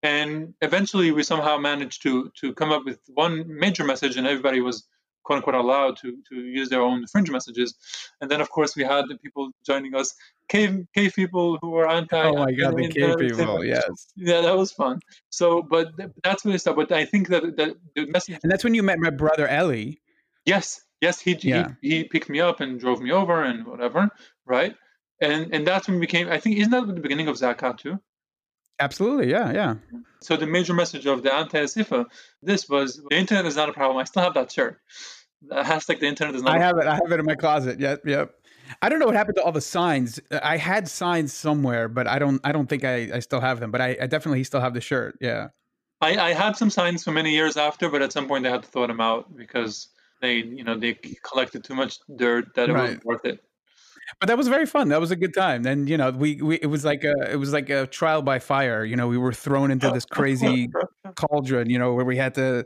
[0.02, 4.60] and eventually we somehow managed to to come up with one major message, and everybody
[4.60, 4.86] was
[5.26, 7.74] quote unquote allowed to to use their own fringe messages.
[8.20, 10.14] And then of course we had the people joining us,
[10.48, 12.28] cave cave people who were anti.
[12.28, 13.90] Oh my god, the cave people, yes.
[14.16, 15.00] Yeah, that was fun.
[15.30, 15.88] So, but
[16.22, 16.88] that's when it started.
[16.88, 18.38] But I think that that the message.
[18.42, 20.00] And that's when you met my brother Ellie.
[20.46, 21.72] Yes, yes, he yeah.
[21.82, 24.08] he, he picked me up and drove me over and whatever,
[24.46, 24.74] right?
[25.20, 26.28] And and that's when we became.
[26.28, 27.98] I think isn't that the beginning of Zakat too?
[28.78, 29.74] Absolutely, yeah, yeah.
[30.20, 32.06] So the major message of the anti-asifa,
[32.42, 33.96] this was the internet is not a problem.
[33.98, 34.80] I still have that shirt
[35.50, 36.56] hashtag the internet is not.
[36.56, 36.86] I have it.
[36.86, 37.80] I have it in my closet.
[37.80, 38.34] Yep, yep.
[38.82, 40.20] I don't know what happened to all the signs.
[40.42, 42.40] I had signs somewhere, but I don't.
[42.44, 43.70] I don't think I, I still have them.
[43.70, 45.16] But I, I definitely still have the shirt.
[45.20, 45.48] Yeah.
[46.00, 48.62] I, I had some signs for many years after, but at some point they had
[48.62, 49.88] to throw them out because
[50.20, 52.82] they, you know, they collected too much dirt that it right.
[52.82, 53.42] wasn't worth it.
[54.20, 54.88] But that was very fun.
[54.88, 55.66] That was a good time.
[55.66, 58.38] And you know, we, we it was like a it was like a trial by
[58.38, 58.84] fire.
[58.84, 60.70] You know, we were thrown into this crazy
[61.16, 61.70] cauldron.
[61.70, 62.64] You know, where we had to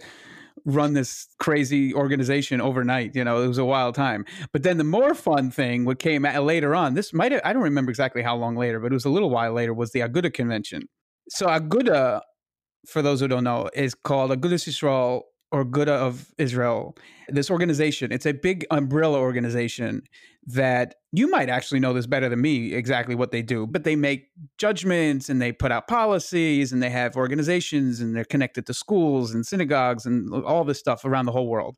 [0.65, 3.15] run this crazy organization overnight.
[3.15, 4.25] You know, it was a wild time.
[4.53, 7.91] But then the more fun thing, what came later on, this might I don't remember
[7.91, 10.89] exactly how long later, but it was a little while later, was the Aguda convention.
[11.29, 12.21] So Aguda,
[12.87, 15.23] for those who don't know, is called Agudas Yisrael
[15.53, 16.97] or Aguda of Israel.
[17.29, 20.03] This organization, it's a big umbrella organization
[20.47, 23.97] that you might actually know this better than me exactly what they do, but they
[23.97, 24.29] make
[24.59, 29.35] judgments and they put out policies and they have organizations and they're connected to schools
[29.35, 31.77] and synagogues and all this stuff around the whole world.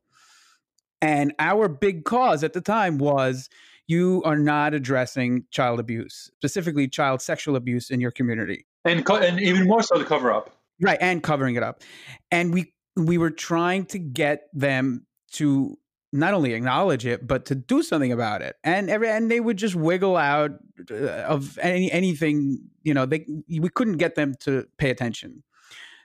[1.01, 3.49] And our big cause at the time was
[3.87, 8.65] you are not addressing child abuse, specifically child sexual abuse in your community.
[8.85, 10.55] And, co- and even more so the cover up.
[10.81, 11.81] Right, and covering it up.
[12.31, 15.77] And we we were trying to get them to
[16.11, 18.55] not only acknowledge it but to do something about it.
[18.63, 20.51] And every and they would just wiggle out
[20.91, 25.43] uh, of any anything you know they we couldn't get them to pay attention.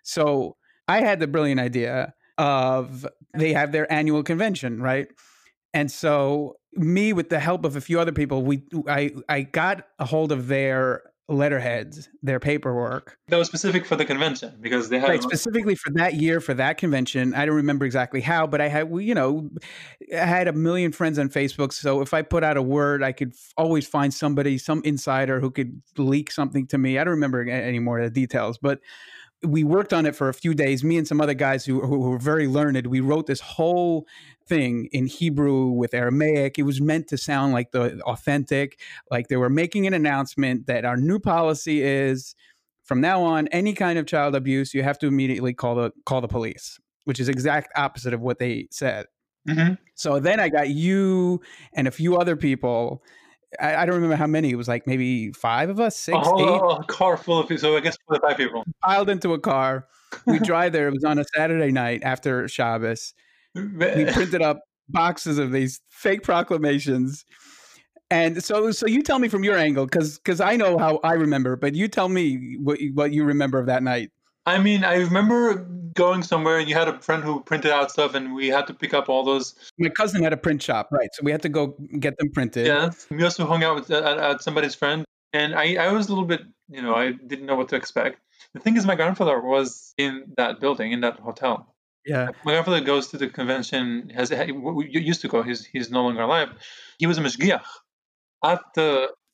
[0.02, 0.56] So
[0.88, 5.08] i had the brilliant idea of they have their annual convention right?
[5.74, 9.86] And so me with the help of a few other people we i i got
[9.98, 13.18] a hold of their letterheads, their paperwork.
[13.28, 16.54] That was specific for the convention because they had right, specifically for that year for
[16.54, 17.34] that convention.
[17.34, 19.50] I don't remember exactly how, but I had you know,
[20.12, 21.72] I had a million friends on Facebook.
[21.74, 25.50] So if I put out a word, I could always find somebody, some insider who
[25.50, 26.98] could leak something to me.
[26.98, 28.80] I don't remember any more of the details, but
[29.42, 30.82] we worked on it for a few days.
[30.82, 32.86] Me and some other guys who, who were very learned.
[32.86, 34.06] We wrote this whole
[34.48, 36.58] thing in Hebrew with Aramaic.
[36.58, 38.80] It was meant to sound like the authentic,
[39.10, 42.34] like they were making an announcement that our new policy is
[42.84, 46.22] from now on, any kind of child abuse, you have to immediately call the call
[46.22, 49.06] the police, which is exact opposite of what they said.
[49.46, 49.74] Mm-hmm.
[49.94, 51.40] So then I got you
[51.74, 53.02] and a few other people
[53.60, 54.50] I, I, don't remember how many.
[54.50, 56.60] It was like maybe five of us, six, a eight.
[56.60, 57.60] A car full of people.
[57.60, 58.64] So I guess four or five people.
[58.82, 59.86] Piled into a car.
[60.26, 60.88] We drive there.
[60.88, 63.14] It was on a Saturday night after Shabbos.
[63.54, 67.24] We printed up boxes of these fake proclamations.
[68.10, 71.12] And so, so you tell me from your angle, because because I know how I
[71.12, 74.10] remember, but you tell me what what you remember of that night.
[74.46, 78.14] I mean, I remember going somewhere and you had a friend who printed out stuff
[78.14, 79.54] and we had to pick up all those.
[79.78, 81.10] My cousin had a print shop, right?
[81.12, 82.66] So we had to go get them printed.
[82.66, 82.90] Yeah.
[83.10, 85.04] We also hung out with, at, at somebody's friend.
[85.34, 88.20] And I, I was a little bit, you know, I didn't know what to expect.
[88.54, 91.74] The thing is, my grandfather was in that building, in that hotel.
[92.08, 92.28] Yeah.
[92.44, 94.30] My grandfather goes to the convention, has
[95.10, 96.50] used to go, he's, he's no longer alive.
[96.98, 97.68] He was a mashgiach
[98.44, 98.88] at the,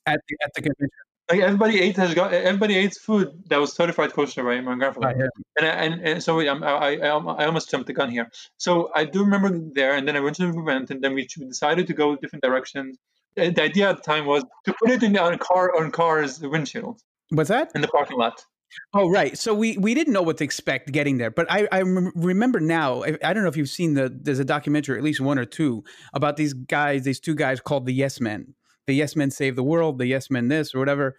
[0.07, 3.72] at the, at the convention like everybody ate has got everybody ate food that was
[3.72, 5.31] certified kosher by my grandfather.
[5.59, 8.31] And, I, and and so I, I I almost jumped the gun here.
[8.59, 12.16] So I do remember there, and then we went, and then we decided to go
[12.16, 12.99] different directions.
[13.37, 16.41] The idea at the time was to put it in the, on car on cars
[16.41, 17.01] windshield.
[17.31, 18.45] What's that in the parking lot?
[18.93, 21.81] Oh right, so we we didn't know what to expect getting there, but I I
[21.81, 23.05] remember now.
[23.05, 25.45] I, I don't know if you've seen the there's a documentary, at least one or
[25.45, 28.55] two, about these guys, these two guys called the Yes Men
[28.87, 31.16] the Yes Men Save the World, the Yes Men this or whatever.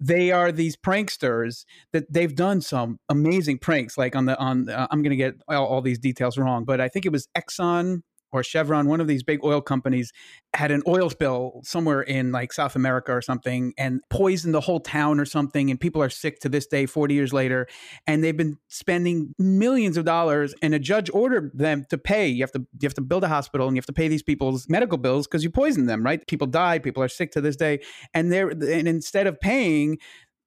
[0.00, 3.98] They are these pranksters that they've done some amazing pranks.
[3.98, 6.80] Like on the on, uh, I'm going to get all, all, these details wrong, but
[6.80, 8.02] I think it was Exxon
[8.32, 10.12] or Chevron, one of these big oil companies,
[10.54, 14.80] had an oil spill somewhere in like South America or something and poisoned the whole
[14.80, 15.70] town or something.
[15.70, 17.66] And people are sick to this day, 40 years later.
[18.06, 20.54] And they've been spending millions of dollars.
[20.62, 22.28] And a judge ordered them to pay.
[22.28, 24.22] You have to you have to build a hospital and you have to pay these
[24.22, 26.26] people's medical bills because you poisoned them, right?
[26.26, 27.80] People died, people are sick to this day.
[28.14, 29.98] And they're and instead of paying,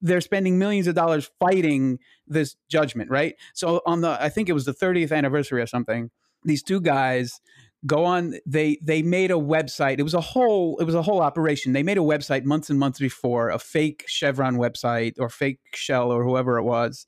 [0.02, 3.36] they're spending millions of dollars fighting this judgment, right?
[3.54, 6.10] So on the I think it was the 30th anniversary or something,
[6.44, 7.40] these two guys
[7.86, 11.22] go on they they made a website it was a whole it was a whole
[11.22, 11.74] operation.
[11.74, 16.12] They made a website months and months before a fake chevron website or fake shell
[16.12, 17.06] or whoever it was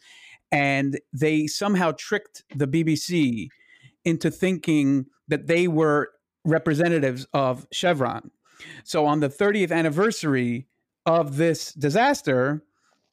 [0.51, 3.47] and they somehow tricked the bbc
[4.05, 6.09] into thinking that they were
[6.45, 8.31] representatives of chevron.
[8.83, 10.67] So on the 30th anniversary
[11.05, 12.63] of this disaster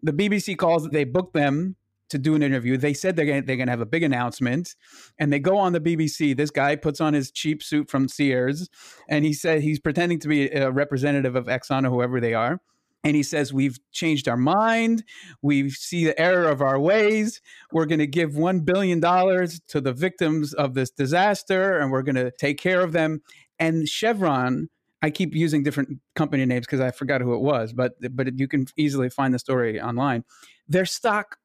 [0.03, 1.77] the bbc calls they booked them
[2.11, 2.77] to do an interview.
[2.77, 4.75] They said they're going they're going to have a big announcement,
[5.19, 6.37] and they go on the BBC.
[6.37, 8.69] This guy puts on his cheap suit from Sears,
[9.09, 12.61] and he said he's pretending to be a representative of Exxon or whoever they are.
[13.03, 15.05] And he says, We've changed our mind.
[15.43, 17.41] We see the error of our ways.
[17.73, 22.17] We're going to give $1 billion to the victims of this disaster, and we're going
[22.17, 23.23] to take care of them.
[23.59, 24.69] And Chevron,
[25.03, 28.49] I keep using different company names because I forgot who it was, but, but you
[28.49, 30.25] can easily find the story online.
[30.69, 31.39] Their stock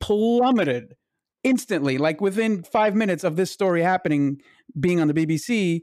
[0.00, 0.94] plummeted
[1.42, 1.98] instantly.
[1.98, 4.40] Like within five minutes of this story happening,
[4.78, 5.82] being on the BBC,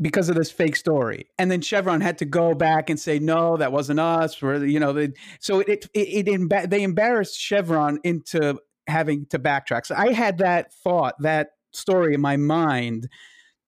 [0.00, 1.26] because of this fake story.
[1.38, 4.42] And then Chevron had to go back and say, no, that wasn't us.
[4.42, 9.38] Or, you know, they, so it, it, it, it they embarrassed Chevron into having to
[9.38, 9.86] backtrack.
[9.86, 13.08] So I had that thought, that story in my mind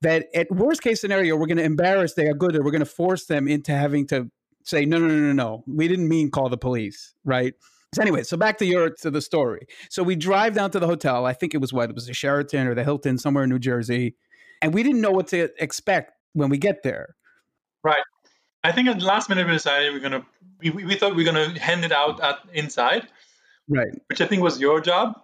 [0.03, 2.87] that at worst case scenario, we're going to embarrass the Aguda, or we're going to
[2.87, 4.31] force them into having to
[4.65, 7.55] say, no, no, no, no, no, we didn't mean call the police, right?
[7.95, 9.67] So anyway, so back to your to the story.
[9.89, 11.25] So we drive down to the hotel.
[11.25, 13.59] I think it was what it was the Sheraton or the Hilton somewhere in New
[13.59, 14.17] Jersey,
[14.61, 17.15] and we didn't know what to expect when we get there.
[17.83, 18.03] Right.
[18.65, 20.27] I think at the last minute we decided we're gonna
[20.61, 23.07] we, we thought we are gonna hand it out at inside.
[23.69, 23.89] Right.
[24.09, 25.21] Which I think was your job.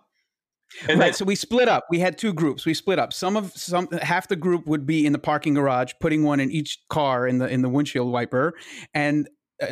[0.88, 1.06] And right.
[1.06, 1.84] Then, so we split up.
[1.90, 2.64] We had two groups.
[2.64, 3.12] We split up.
[3.12, 6.50] Some of some half the group would be in the parking garage, putting one in
[6.50, 8.54] each car in the in the windshield wiper,
[8.94, 9.28] and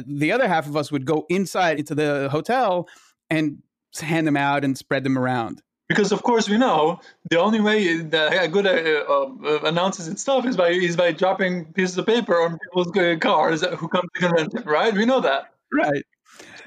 [0.06, 2.88] the other half of us would go inside into the hotel
[3.28, 3.62] and
[4.00, 5.62] hand them out and spread them around.
[5.88, 7.00] Because of course we know
[7.30, 11.72] the only way that Aguda uh, uh, announces its stuff is by is by dropping
[11.72, 14.94] pieces of paper on people's cars who come to the convention, right?
[14.94, 15.52] We know that.
[15.72, 16.04] Right.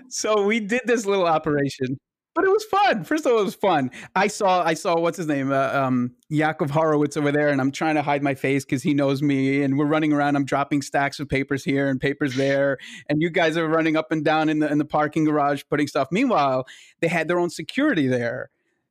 [0.10, 1.98] So we did this little operation
[2.36, 3.04] but it was fun.
[3.04, 3.92] First of all, it was fun.
[4.16, 7.72] I saw, I saw what's his name, uh, um, Yakov Horowitz over there, and I'm
[7.72, 9.62] trying to hide my face because he knows me.
[9.62, 10.36] And we're running around.
[10.36, 14.12] I'm dropping stacks of papers here and papers there, and you guys are running up
[14.12, 16.08] and down in the in the parking garage putting stuff.
[16.12, 16.66] Meanwhile,
[17.02, 18.50] they had their own security there.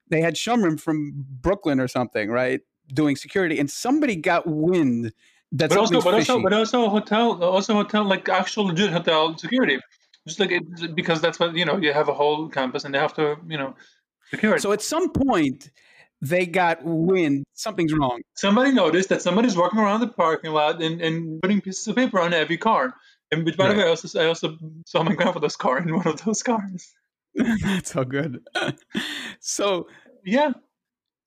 [0.09, 2.61] They had Shumrim from Brooklyn or something, right,
[2.93, 5.13] doing security, and somebody got wind.
[5.51, 9.81] That's but also, but also, but also hotel, also hotel, like actual legit hotel security
[10.27, 12.99] just like it, because that's what you know you have a whole campus and they
[12.99, 13.75] have to you know
[14.31, 14.63] secure it.
[14.63, 15.71] So at some point
[16.21, 18.21] they got wind something's wrong.
[18.35, 22.21] Somebody noticed that somebody's walking around the parking lot and, and putting pieces of paper
[22.21, 22.95] on every car.
[23.33, 24.57] And which, by the way, I also, I also
[24.87, 26.93] saw my grandfather's car in one of those cars.
[27.35, 28.47] that's so good.
[29.41, 29.89] so
[30.25, 30.53] yeah,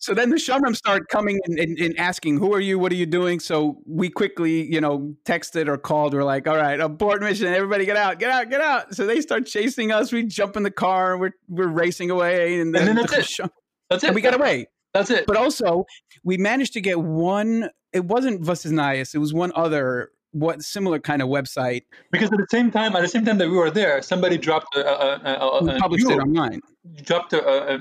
[0.06, 2.78] so then the Shumrim start coming and, and, and, asking, "Who are you?
[2.78, 6.14] What are you doing?" So we quickly, you know, texted or called.
[6.14, 7.48] We're like, "All right, abort mission!
[7.48, 8.20] Everybody, get out!
[8.20, 8.52] Get out!
[8.52, 10.12] Get out!" So they start chasing us.
[10.12, 11.18] We jump in the car.
[11.18, 13.52] We're we're racing away, and then, and then that's, the, it.
[13.90, 14.08] that's it.
[14.08, 14.68] And we got away.
[14.94, 15.26] That's it.
[15.26, 15.86] But also,
[16.24, 17.72] we managed to get one.
[17.92, 19.16] It wasn't Vos Iz Neias.
[19.16, 21.84] It was one other what similar kind of website.
[22.12, 24.76] Because at the same time, at the same time that we were there, somebody dropped
[24.76, 26.62] a, a, a, a published it online.
[27.02, 27.74] Dropped a,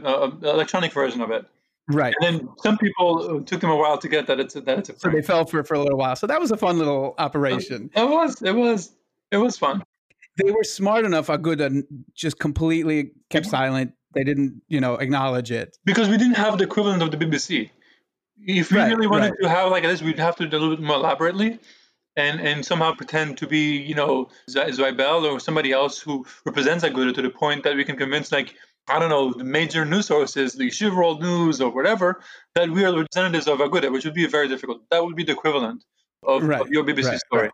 [0.42, 1.44] electronic version of it.
[1.88, 2.14] Right.
[2.20, 4.78] And then some people uh, took them a while to get that it's a, that
[4.78, 6.16] it's a So they fell for for a little while.
[6.16, 7.90] So that was a fun little operation.
[7.94, 8.40] It was.
[8.40, 8.92] It was.
[9.30, 9.82] It was fun.
[10.42, 13.92] They were smart enough, uh, Aguda just completely kept silent.
[14.14, 17.70] They didn't, you know, acknowledge it because we didn't have the equivalent of the BBC.
[18.46, 19.42] If we right, really wanted right.
[19.42, 21.58] to have like this, we'd have to do a little bit more elaborately,
[22.16, 27.14] and and somehow pretend to be, you know, Zwiebel or somebody else who represents Aguda
[27.14, 28.54] to the point that we can convince like
[28.88, 32.20] I don't know, the major news sources, the Yeshiva World News or whatever,
[32.54, 34.82] that we are the representatives of Aguda, which would be very difficult.
[34.90, 35.84] That would be the equivalent
[36.22, 36.60] of, right.
[36.60, 37.20] of your BBC right.
[37.20, 37.50] story.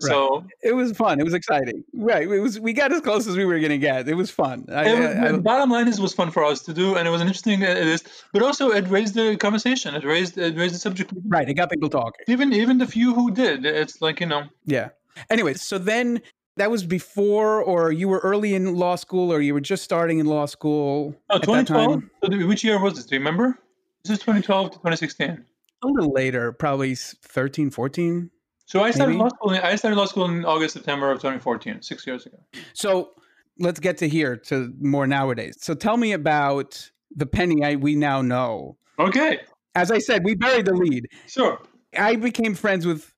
[0.00, 0.10] Right.
[0.10, 1.18] So it was fun.
[1.18, 1.82] It was exciting.
[1.92, 2.22] Right.
[2.22, 2.60] It was.
[2.60, 4.08] We got as close as we were going to get.
[4.08, 4.66] It was fun.
[4.68, 7.10] I, I, I, bottom line is, it was fun for us to do, and it
[7.10, 7.64] was an interesting.
[7.64, 9.96] Uh, it is, but also it raised the conversation.
[9.96, 11.12] It raised it raised the subject.
[11.26, 11.48] Right.
[11.48, 12.20] It got people talking.
[12.28, 14.44] Even even the few who did, it's like you know.
[14.66, 14.90] Yeah.
[15.30, 16.22] Anyway, so then
[16.58, 20.18] that was before or you were early in law school or you were just starting
[20.18, 22.02] in law school oh 2012
[22.46, 23.06] which year was this?
[23.06, 23.58] Do you remember?
[24.04, 25.44] This is 2012 to 2016
[25.82, 28.30] a little later probably 13 14
[28.66, 29.22] so i started maybe?
[29.22, 32.38] law school i started law school in august september of 2014 six years ago.
[32.72, 33.10] So
[33.58, 35.56] let's get to here to more nowadays.
[35.60, 38.76] So tell me about the penny I, we now know.
[38.98, 39.40] Okay.
[39.74, 41.06] As i said we buried the lead.
[41.26, 41.60] Sure.
[41.96, 43.14] I became friends with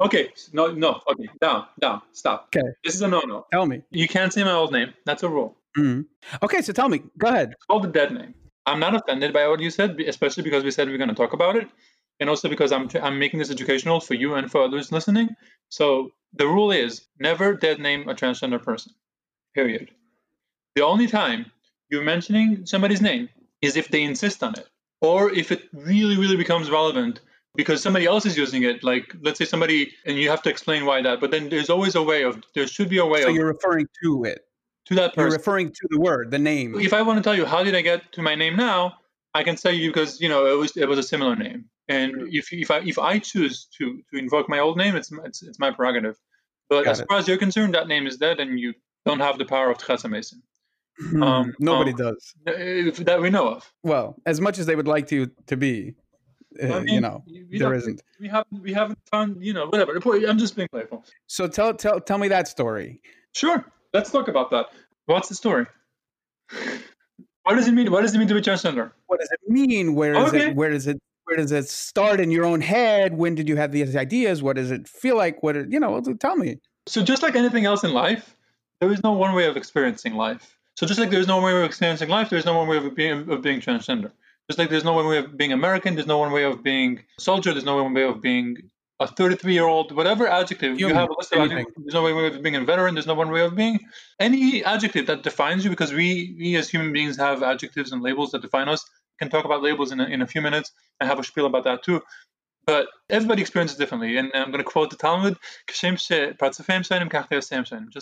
[0.00, 1.00] Okay, no, no.
[1.10, 2.48] Okay, down, down, stop.
[2.54, 3.46] Okay, this is a no-no.
[3.52, 3.82] Tell me.
[3.90, 4.94] You can't say my old name.
[5.04, 5.56] That's a rule.
[5.76, 6.02] Mm-hmm.
[6.42, 7.02] Okay, so tell me.
[7.18, 7.54] Go ahead.
[7.68, 8.34] Call the dead name.
[8.66, 11.32] I'm not offended by what you said, especially because we said we're going to talk
[11.32, 11.68] about it,
[12.20, 15.30] and also because I'm I'm making this educational for you and for others listening.
[15.68, 18.92] So the rule is never dead name a transgender person.
[19.54, 19.90] Period.
[20.76, 21.50] The only time
[21.90, 23.30] you're mentioning somebody's name
[23.62, 24.68] is if they insist on it,
[25.00, 27.20] or if it really, really becomes relevant
[27.58, 28.84] because somebody else is using it.
[28.84, 31.20] Like, let's say somebody, and you have to explain why that.
[31.20, 32.40] But then there's always a way of.
[32.54, 33.22] There should be a way.
[33.22, 34.42] So of, you're referring to it.
[34.86, 35.28] To that person.
[35.28, 36.80] You're referring to the word, the name.
[36.80, 38.94] If I want to tell you how did I get to my name now,
[39.34, 41.66] I can tell you because you know it was it was a similar name.
[41.88, 45.42] And if if I if I choose to to invoke my old name, it's it's,
[45.42, 46.16] it's my prerogative.
[46.70, 47.06] But Got as it.
[47.08, 48.72] far as you're concerned, that name is dead, and you
[49.04, 50.40] don't have the power of Techiyas HaMeisim.
[51.10, 53.72] Hmm, um, Nobody um, does that we know of.
[53.82, 55.94] Well, as much as they would like to to be.
[56.62, 58.02] Uh, I mean, you know, we there isn't.
[58.20, 60.00] We haven't we haven't found you know whatever.
[60.26, 61.04] I'm just being playful.
[61.26, 63.02] So tell tell tell me that story.
[63.34, 64.66] Sure, let's talk about that.
[65.06, 65.66] What's the story?
[67.42, 67.90] What does it mean?
[67.90, 68.92] What does it mean to be transgender?
[69.06, 69.94] What does it mean?
[69.94, 70.48] Where is okay.
[70.48, 70.56] it?
[70.56, 70.98] Where does it?
[71.24, 73.16] Where does it start in your own head?
[73.16, 74.42] When did you have these ideas?
[74.42, 75.42] What does it feel like?
[75.42, 76.00] What you know?
[76.00, 76.58] Tell me.
[76.86, 78.34] So just like anything else in life,
[78.80, 80.58] there is no one way of experiencing life.
[80.74, 83.30] So just like there's no way of experiencing life, there's no one way of being
[83.30, 84.12] of being transgender.
[84.50, 87.04] Just like there's no one way of being American, there's no one way of being
[87.18, 88.70] soldier, there's no one way of being
[89.00, 91.74] a 33 year old, whatever adjective Human, you have a list of adjectives.
[91.76, 92.94] There's no way of being a veteran.
[92.94, 93.80] There's no one way of being
[94.18, 98.32] any adjective that defines you because we, we as human beings have adjectives and labels
[98.32, 98.84] that define us.
[98.88, 100.72] We can talk about labels in a, in a few minutes.
[101.00, 102.02] I have a spiel about that too.
[102.66, 104.18] But everybody experiences differently.
[104.18, 105.38] And I'm going to quote the Talmud
[105.70, 105.84] just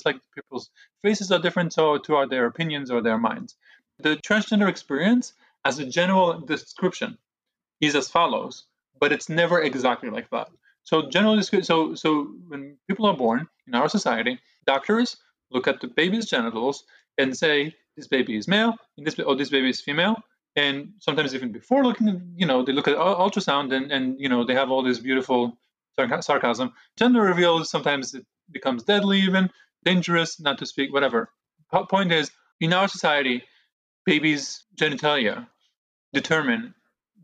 [0.07, 0.71] like people's
[1.03, 3.55] faces are different, so too are their opinions or their minds.
[3.99, 5.35] The transgender experience,
[5.67, 7.19] as a general description,
[7.81, 8.55] is as follows,
[9.01, 10.49] but it's never exactly like that.
[10.85, 12.09] So generally, so so
[12.51, 14.39] when people are born in our society,
[14.73, 15.17] doctors
[15.51, 16.85] look at the baby's genitals
[17.19, 20.17] and say this baby is male, and this or this baby is female,
[20.55, 24.45] and sometimes even before looking, you know, they look at ultrasound and and you know
[24.45, 25.59] they have all this beautiful
[26.21, 26.69] sarcasm.
[27.01, 29.51] Gender reveals sometimes it becomes deadly, even
[29.85, 31.21] dangerous, not to speak, whatever.
[31.91, 33.43] Point is, in our society,
[34.05, 35.49] babies' genitalia
[36.21, 36.75] determine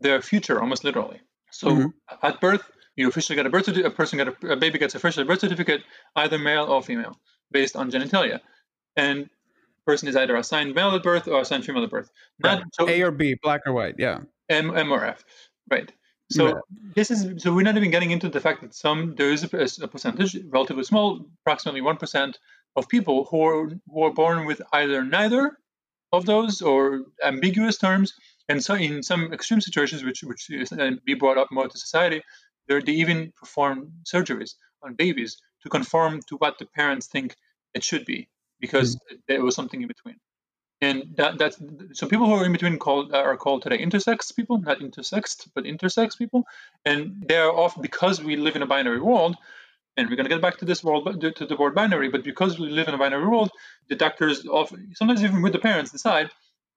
[0.05, 1.19] their future almost literally.
[1.51, 2.27] So mm-hmm.
[2.27, 2.63] at birth,
[2.95, 5.29] you officially get a birth certificate, a person get a, a baby gets officially a
[5.29, 5.81] birth certificate,
[6.15, 7.15] either male or female,
[7.51, 8.39] based on genitalia.
[8.95, 9.29] And
[9.85, 12.09] person is either assigned male at birth or assigned female at birth.
[12.39, 12.65] Not right.
[12.73, 14.19] so, A or B, black or white, yeah.
[14.49, 15.23] M, M or F,
[15.69, 15.91] right.
[16.31, 16.53] So yeah.
[16.95, 19.83] this is so we're not even getting into the fact that some there is a,
[19.83, 22.39] a percentage, relatively small, approximately one percent
[22.75, 25.57] of people who are who are born with either neither
[26.11, 28.13] of those or ambiguous terms,
[28.49, 31.77] and so in some extreme situations, which which is, uh, be brought up more to
[31.77, 32.21] society,
[32.67, 37.35] they even perform surgeries on babies to conform to what the parents think
[37.73, 38.27] it should be
[38.59, 39.15] because mm-hmm.
[39.27, 40.17] there was something in between.
[40.81, 41.61] And that, that's
[41.93, 45.63] so people who are in between called are called today intersex people, not intersexed, but
[45.63, 46.43] intersex people,
[46.83, 49.35] and they're off because we live in a binary world.
[49.95, 52.09] And we're going to get back to this world, to the word binary.
[52.09, 53.51] But because we live in a binary world,
[53.89, 56.31] the doctors often, sometimes even with the parents, decide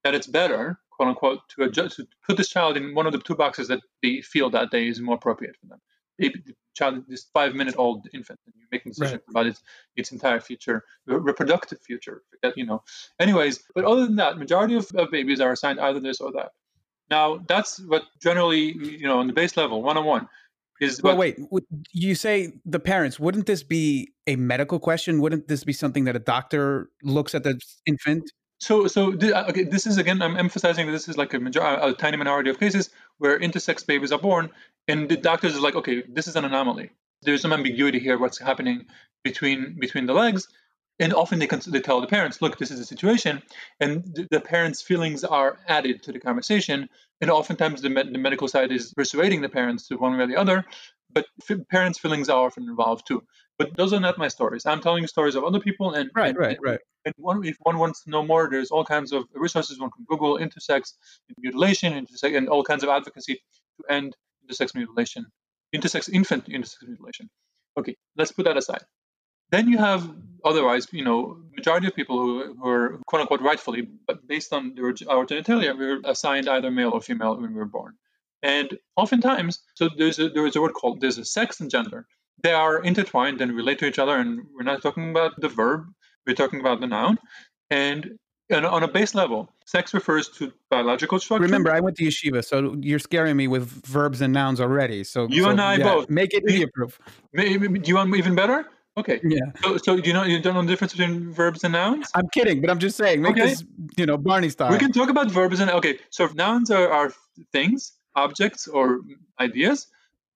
[0.05, 3.19] that it's better quote unquote, to adjust to put this child in one of the
[3.19, 5.81] two boxes that they feel that day is more appropriate for them.
[6.19, 6.33] The
[6.75, 9.31] child, this five minute old infant, and you're making decisions right.
[9.31, 9.63] about its
[9.97, 12.23] its entire future, reproductive future.
[12.57, 12.83] You know.
[13.21, 16.53] Anyways, but other than that, majority of, of babies are assigned either this or that.
[17.11, 20.29] Now that's what generally, you know, on the base level, one on one.
[20.81, 21.39] Is well, wait.
[21.93, 23.19] You say the parents.
[23.19, 25.21] Wouldn't this be a medical question?
[25.21, 29.65] Wouldn't this be something that a doctor looks at the infant so, so uh, okay,
[29.65, 32.59] this is again, I'm emphasizing that this is like a, major, a tiny minority of
[32.59, 34.51] cases where intersex babies are born,
[34.89, 36.91] and the doctors are like, okay, this is an anomaly.
[37.23, 38.19] There's some ambiguity here.
[38.19, 38.87] What's happening
[39.25, 40.49] between between the legs?
[40.99, 43.43] And often they, they tell the parents, look, this is a situation,
[43.81, 46.89] and the, the parents' feelings are added to the conversation.
[47.21, 50.27] And oftentimes the, med- the medical side is persuading the parents to one way or
[50.27, 50.65] the other,
[51.13, 53.23] but f- parents' feelings are often involved too.
[53.59, 54.67] But those are not my stories.
[54.67, 56.81] I'm telling stories of other people, and right, and, right, right.
[57.07, 59.81] And one, if one wants to know more, there's all kinds of resources.
[59.81, 60.93] One can Google intersex
[61.39, 65.27] mutilation, intersex, and all kinds of advocacy to end intersex mutilation,
[65.75, 67.31] intersex infant intersex mutilation.
[67.79, 68.83] Okay, let's put that aside.
[69.51, 70.11] Then you have
[70.45, 74.75] otherwise, you know, majority of people who, who are quote unquote rightfully, but based on
[74.75, 77.95] their, our genitalia, we are assigned either male or female when we were born.
[78.43, 82.07] And oftentimes, so there's a, there is a word called there's a sex and gender.
[82.43, 85.87] They are intertwined and relate to each other, and we're not talking about the verb
[86.27, 87.19] we're talking about the noun.
[87.71, 88.19] And
[88.53, 91.43] on a base level, sex refers to biological structure.
[91.43, 95.05] Remember, I went to yeshiva, so you're scaring me with verbs and nouns already.
[95.05, 96.99] So you so, and I yeah, both make it idiot proof.
[97.35, 98.67] Do you want even better?
[98.99, 99.21] Okay.
[99.23, 99.41] Yeah.
[99.63, 102.11] So, so you know you don't know the difference between verbs and nouns?
[102.15, 103.21] I'm kidding, but I'm just saying.
[103.21, 103.49] Make okay.
[103.49, 103.65] this,
[103.97, 104.73] you know, Barney style.
[104.73, 105.99] We can talk about verbs and okay.
[106.11, 107.13] So nouns are, are
[107.53, 109.01] things, objects, or
[109.39, 109.89] ideas,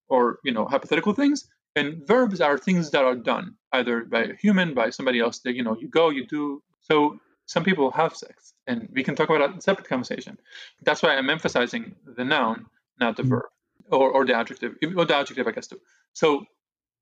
[0.08, 1.48] or you know, hypothetical things.
[1.76, 5.38] And verbs are things that are done either by a human, by somebody else.
[5.40, 6.62] That you know, you go, you do.
[6.80, 10.38] So some people have sex, and we can talk about that in separate conversation.
[10.82, 12.66] That's why I'm emphasizing the noun,
[12.98, 13.30] not the mm-hmm.
[13.30, 13.50] verb,
[13.90, 15.80] or, or the adjective, or the adjective, I guess too.
[16.12, 16.44] So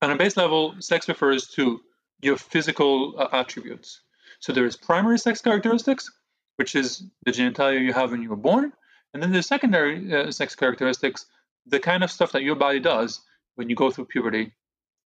[0.01, 1.81] on a base level, sex refers to
[2.21, 4.01] your physical uh, attributes.
[4.39, 6.09] So there is primary sex characteristics,
[6.57, 8.71] which is the genitalia you have when you were born,
[9.13, 11.25] and then there's secondary uh, sex characteristics,
[11.65, 13.21] the kind of stuff that your body does
[13.55, 14.53] when you go through puberty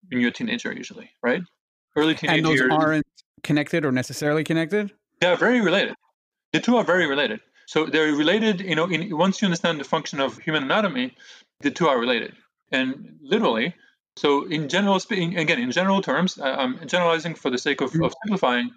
[0.10, 1.42] when you're a teenager, usually, right?
[1.96, 3.06] Early teenage And those years, aren't
[3.44, 4.92] connected or necessarily connected.
[5.22, 5.96] They're very related.
[6.52, 7.40] The two are very related.
[7.66, 8.62] So they're related.
[8.62, 11.16] You know, in, once you understand the function of human anatomy,
[11.62, 12.36] the two are related,
[12.72, 13.76] and literally.
[14.16, 18.14] So in general, speaking, again, in general terms, I'm generalizing for the sake of, of
[18.24, 18.72] simplifying.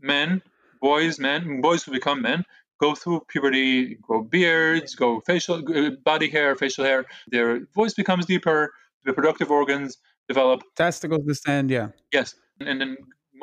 [0.00, 0.42] Men,
[0.80, 2.44] boys, men, boys who become men
[2.80, 7.04] go through puberty, grow beards, go facial uh, body hair, facial hair.
[7.28, 8.72] Their voice becomes deeper.
[9.04, 9.98] The Reproductive organs
[10.32, 10.58] develop.
[10.76, 11.66] Testicles descend.
[11.70, 11.88] Yeah.
[12.12, 12.28] Yes,
[12.60, 12.90] and then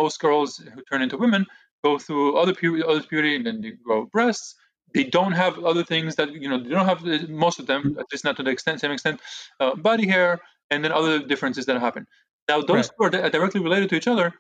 [0.03, 1.45] most girls who turn into women
[1.83, 4.55] go through other puberty, other puberty, and then they grow breasts.
[4.93, 6.59] They don't have other things that you know.
[6.63, 7.01] They don't have
[7.45, 9.19] most of them, at least not to the extent, same extent,
[9.59, 10.39] uh, body hair,
[10.71, 12.03] and then other differences that happen.
[12.49, 13.15] Now, those right.
[13.15, 14.33] are directly related to each other.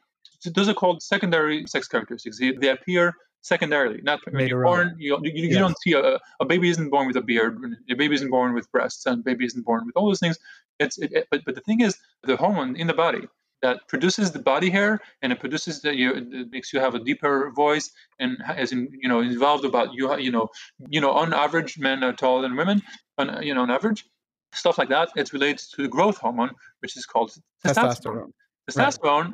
[0.55, 2.39] Those are called secondary sex characteristics.
[2.39, 3.99] They, they appear secondarily.
[4.03, 5.57] Not when you're born, you, you, you yes.
[5.57, 7.53] don't see a, a baby isn't born with a beard,
[7.89, 10.37] a baby isn't born with breasts, and baby isn't born with all those things.
[10.79, 13.27] It's it, it, but but the thing is, the hormone in the body
[13.61, 16.99] that produces the body hair and it produces that you it makes you have a
[16.99, 20.47] deeper voice and as in you know involved about you you know
[20.89, 22.81] you know on average men are taller than women
[23.17, 24.05] on you know on average
[24.53, 27.31] stuff like that it relates to the growth hormone which is called
[27.65, 28.31] testosterone
[28.69, 29.33] testosterone,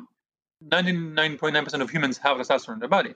[0.70, 3.14] 99.9% of humans have testosterone in their body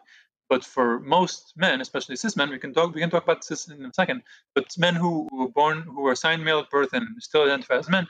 [0.48, 3.68] but for most men, especially cis men, we can talk we can talk about cis
[3.68, 4.22] in a second.
[4.54, 7.88] But men who were born who were assigned male at birth and still identify as
[7.88, 8.06] men,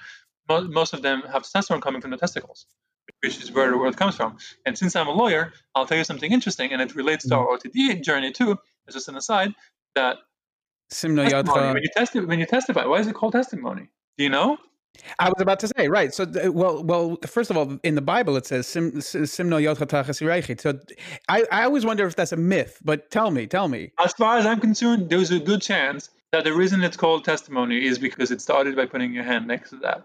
[0.48, 2.66] most of them have testosterone coming from the testicles,
[3.22, 4.36] which is where the word comes from.
[4.66, 7.46] And since I'm a lawyer, I'll tell you something interesting, and it relates to our
[7.46, 7.68] mm-hmm.
[7.68, 8.58] OTD journey too.
[8.86, 9.52] As just an aside,
[9.94, 10.16] that
[11.02, 13.88] when you testify, when you testify, why is it called testimony?
[14.16, 14.56] Do you know?
[15.18, 16.12] I was about to say right.
[16.12, 17.18] So, well, well.
[17.26, 20.78] First of all, in the Bible it says "sim simno So,
[21.28, 22.80] I I always wonder if that's a myth.
[22.82, 23.92] But tell me, tell me.
[24.02, 27.84] As far as I'm concerned, there's a good chance that the reason it's called testimony
[27.84, 30.04] is because it started by putting your hand next to that.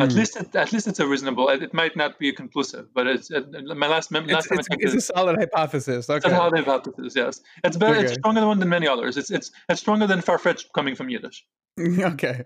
[0.00, 0.04] Mm.
[0.04, 0.18] At hmm.
[0.18, 1.48] least, it, at least it's a reasonable.
[1.50, 4.10] It might not be conclusive, but it's my last.
[4.10, 6.08] last it's, it's, it's a solid hypothesis.
[6.08, 6.16] Okay.
[6.16, 7.14] It's a solid hypothesis.
[7.14, 7.96] Yes, it's better.
[7.96, 8.04] Okay.
[8.04, 9.16] It's stronger than many others.
[9.16, 11.44] It's it's it's stronger than far-fetched coming from Yiddish.
[11.80, 12.44] okay.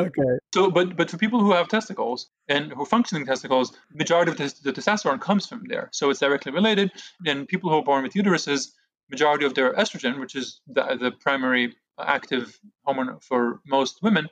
[0.00, 0.38] Okay.
[0.52, 4.36] So, but but for people who have testicles and who are functioning testicles, majority of
[4.38, 5.88] the, the testosterone comes from there.
[5.92, 6.92] So it's directly related.
[7.26, 8.70] And people who are born with uteruses,
[9.10, 14.28] majority of their estrogen, which is the, the primary active hormone for most women,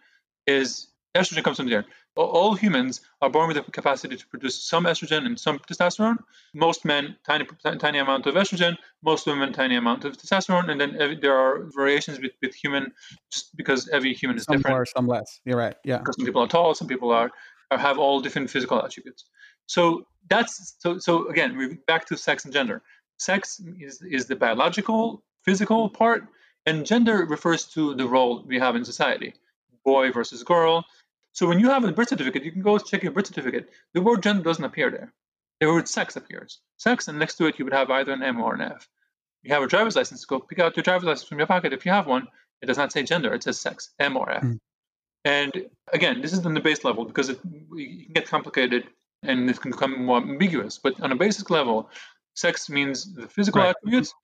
[0.47, 1.85] is estrogen comes from there.
[2.15, 6.19] All humans are born with the capacity to produce some estrogen and some testosterone.
[6.53, 7.47] Most men, tiny
[7.79, 8.77] tiny amount of estrogen.
[9.03, 10.69] Most women, tiny amount of testosterone.
[10.69, 12.93] And then there are variations with, with human,
[13.31, 14.73] just because every human is some different.
[14.73, 15.41] Some more, some less.
[15.47, 15.75] You're right.
[15.85, 15.99] Yeah.
[15.99, 17.31] Because some people are tall, some people are,
[17.71, 19.25] are have all different physical attributes.
[19.67, 20.99] So that's so.
[20.99, 22.83] So again, we're back to sex and gender.
[23.19, 26.29] Sex is is the biological, physical part,
[26.67, 29.33] and gender refers to the role we have in society.
[29.85, 30.85] Boy versus girl,
[31.33, 33.71] so when you have a birth certificate, you can go check your birth certificate.
[33.95, 35.13] The word gender doesn't appear there.
[35.61, 36.61] The word sex appears.
[36.77, 38.89] Sex, and next to it, you would have either an M or an F.
[39.43, 40.25] You have a driver's license.
[40.25, 41.73] Go pick out your driver's license from your pocket.
[41.73, 42.29] If you have one,
[42.61, 43.33] it does not say gender.
[43.33, 44.43] It says sex, M or F.
[44.43, 44.59] Mm.
[45.25, 48.89] And again, this is on the base level because it, it can get complicated
[49.23, 50.79] and it can become more ambiguous.
[50.79, 51.89] But on a basic level,
[52.35, 53.71] sex means the physical right.
[53.71, 54.15] attributes,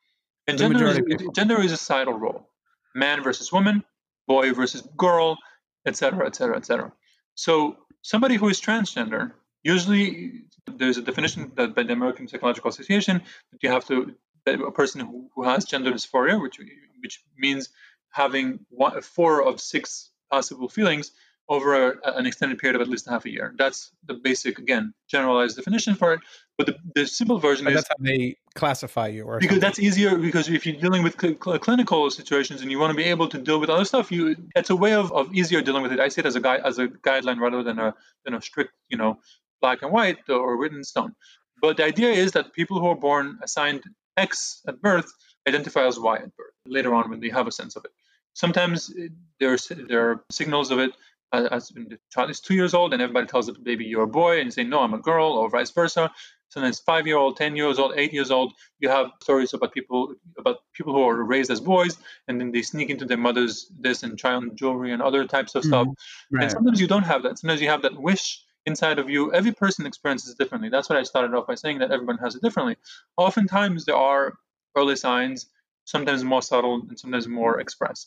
[0.46, 1.00] and gender is,
[1.34, 2.50] gender is a societal role:
[2.94, 3.84] man versus woman,
[4.26, 5.38] boy versus girl,
[5.86, 6.92] etc., etc., etc.
[7.34, 13.22] So somebody who is transgender, usually there's a definition that by the American Psychological Association
[13.52, 14.14] that you have to
[14.44, 16.58] that a person who, who has gender dysphoria, which
[17.00, 17.68] which means
[18.10, 21.12] having one, four of six possible feelings
[21.48, 23.54] over a, an extended period of at least half a year.
[23.56, 26.20] That's the basic, again, generalized definition for it.
[26.58, 29.60] But the, the simple version but is that's how they classify you, or because something.
[29.60, 30.16] that's easier.
[30.18, 33.28] Because if you're dealing with cl- cl- clinical situations and you want to be able
[33.28, 36.00] to deal with other stuff, you it's a way of, of easier dealing with it.
[36.00, 37.94] I see it as a guide as a guideline rather than a
[38.24, 39.18] than a strict, you know,
[39.60, 41.14] black and white or written stone.
[41.62, 43.84] But the idea is that people who are born assigned
[44.16, 45.10] X at birth
[45.46, 47.92] identify as Y at birth later on when they have a sense of it.
[48.34, 49.08] Sometimes eh,
[49.40, 50.92] there are, there are signals of it
[51.32, 54.06] as when the child is two years old and everybody tells the baby you're a
[54.06, 56.10] boy and you say no i'm a girl or vice versa.
[56.50, 60.14] Sometimes five year old ten years old eight years old you have stories about people
[60.38, 64.02] about people who are raised as boys and then they sneak into their mother's this
[64.02, 65.86] and try on jewelry and other types of stuff.
[65.86, 66.36] Mm-hmm.
[66.36, 66.42] right.
[66.44, 67.38] and sometimes you don't have that.
[67.38, 69.30] Sometimes you have that wish inside of you.
[69.34, 70.70] Every person experiences differently.
[70.70, 72.76] That's what i started off by saying that everyone has it differently.
[73.18, 74.32] Oftentimes there are
[74.74, 75.50] early signs
[75.84, 78.06] sometimes more subtle and sometimes more express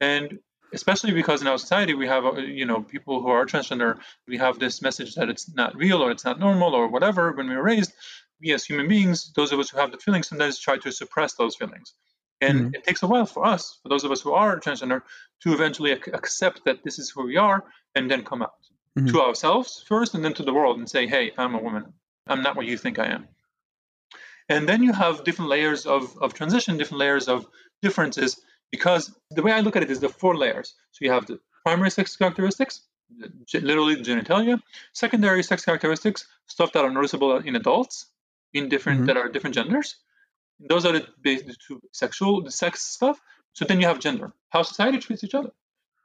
[0.00, 0.38] and
[0.72, 4.36] especially because in our society we have uh, you know people who are transgender we
[4.38, 7.32] have this message that it's not real or it's not normal or whatever.
[7.32, 7.92] When we were raised
[8.40, 11.34] we as human beings those of us who have the feelings sometimes try to suppress
[11.34, 11.94] those feelings.
[12.40, 12.74] And mm-hmm.
[12.74, 15.02] it takes a while for us for those of us who are transgender
[15.42, 17.64] to eventually ac- accept that this is who we are
[17.94, 18.54] and then come out
[18.98, 19.06] mm-hmm.
[19.08, 21.92] to ourselves first and then to the world and say hey i'm a woman.
[22.26, 23.28] I'm not what you think i am.
[24.48, 27.46] And then you have different layers of, of transition different layers of
[27.80, 28.40] differences
[28.72, 30.74] because the way I look at it is the four layers.
[30.90, 32.80] So you have the primary sex characteristics,
[33.54, 34.60] literally the genitalia,
[34.92, 38.06] secondary sex characteristics, stuff that are noticeable in adults,
[38.54, 39.06] in different mm-hmm.
[39.06, 39.96] that are different genders.
[40.68, 43.20] those are the, the two sexual, the sex stuff.
[43.52, 45.50] So then you have gender, how society treats each other.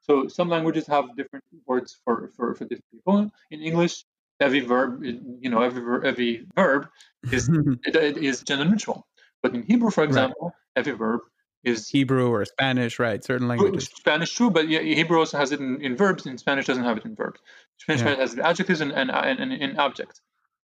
[0.01, 3.31] So some languages have different words for, for, for different people.
[3.51, 4.03] In English,
[4.39, 6.87] every verb, you know, every every verb
[7.31, 7.49] is
[7.85, 9.05] is gender neutral.
[9.41, 10.79] But in Hebrew, for example, right.
[10.79, 11.21] every verb
[11.63, 13.23] is Hebrew or Spanish, right?
[13.23, 13.89] Certain languages.
[13.95, 16.97] Spanish, true, but yeah, Hebrew also has it in, in verbs, and Spanish doesn't have
[16.97, 17.39] it in verbs.
[17.77, 18.15] Spanish yeah.
[18.15, 20.21] has adjectives and, and, and, and in objects.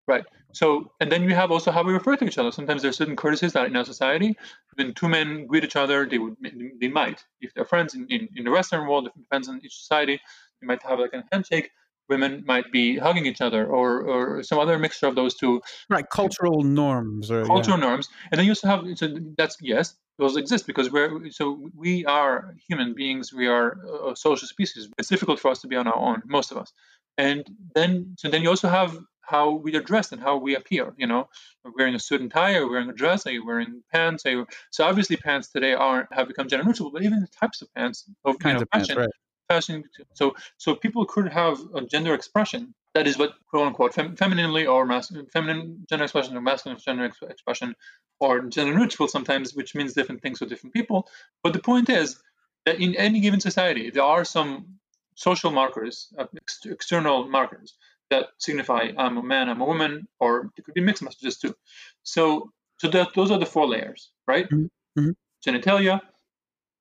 [0.09, 0.24] Right.
[0.53, 2.51] So, and then we have also how we refer to each other.
[2.51, 4.36] Sometimes there's certain courtesies that in our society,
[4.74, 6.36] when two men greet each other, they would
[6.80, 9.76] they might, if they're friends in, in, in the Western world, it depends on each
[9.76, 10.20] society,
[10.61, 11.70] they might have like a handshake.
[12.09, 15.62] Women might be hugging each other, or or some other mixture of those two.
[15.88, 17.30] Right, cultural norms.
[17.30, 17.86] Or, cultural yeah.
[17.86, 22.05] norms, and then you also have so that's yes, those exist because we're so we
[22.07, 23.33] are human beings.
[23.33, 23.68] We are
[24.11, 24.89] a social species.
[24.99, 26.73] It's difficult for us to be on our own, most of us.
[27.18, 27.45] And
[27.75, 30.95] then so then you also have how we are dressed and how we appear.
[30.97, 31.29] You know,
[31.77, 34.25] wearing a suit and tie, or wearing a dress, are you wearing pants?
[34.27, 34.47] Are you...
[34.70, 38.05] So obviously, pants today are have become gender neutral, but even the types of pants,
[38.25, 39.11] of know, of fashion, pants, right.
[39.49, 39.85] fashion.
[40.14, 44.66] So so people could have a gender expression that is what quote unquote fem- femininely
[44.66, 47.74] or masculine, feminine gender expression or masculine gender ex- expression
[48.20, 51.09] or gender neutral sometimes, which means different things for different people.
[51.43, 52.20] But the point is
[52.66, 54.78] that in any given society, there are some
[55.14, 57.74] social markers, uh, ex- external markers
[58.11, 61.55] that signify I'm a man, I'm a woman, or it could be mixed messages too.
[62.03, 64.49] So, so that those are the four layers, right?
[64.51, 65.01] Mm-hmm.
[65.01, 65.11] mm-hmm.
[65.45, 66.01] Genitalia,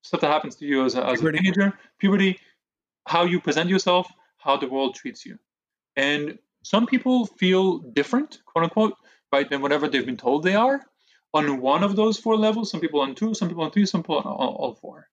[0.02, 2.38] stuff that happens to you as a, as a teenager, puberty,
[3.08, 4.06] how you present yourself,
[4.38, 5.38] how the world treats you.
[5.96, 8.96] And some people feel different, quote unquote,
[9.32, 10.80] right, than whatever they've been told they are
[11.34, 12.70] on one of those four levels.
[12.70, 15.08] Some people on two, some people on three, some people on all, all 4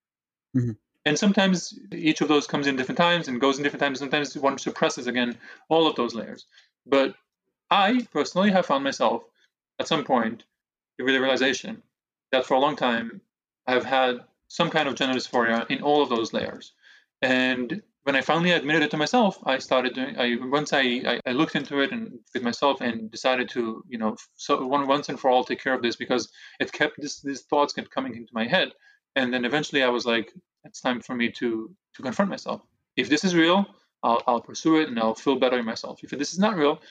[0.55, 0.71] mm-hmm.
[1.05, 3.99] And sometimes each of those comes in different times and goes in different times.
[3.99, 5.37] Sometimes one suppresses again
[5.69, 6.45] all of those layers.
[6.85, 7.15] But
[7.71, 9.23] I personally have found myself
[9.79, 10.43] at some point
[10.97, 11.81] with the realization
[12.31, 13.21] that for a long time
[13.65, 14.19] I've had
[14.49, 16.73] some kind of gender dysphoria in all of those layers.
[17.21, 20.17] And when I finally admitted it to myself, I started doing.
[20.17, 20.81] I once I,
[21.11, 24.87] I, I looked into it and with myself and decided to you know so one
[24.87, 26.27] once and for all take care of this because
[26.59, 28.69] it kept this these thoughts kept coming into my head,
[29.15, 30.33] and then eventually I was like,
[30.63, 31.49] it's time for me to
[31.97, 32.63] to confront myself.
[32.95, 33.67] If this is real,
[34.01, 36.03] I'll, I'll pursue it and I'll feel better in myself.
[36.03, 36.81] If this is not real,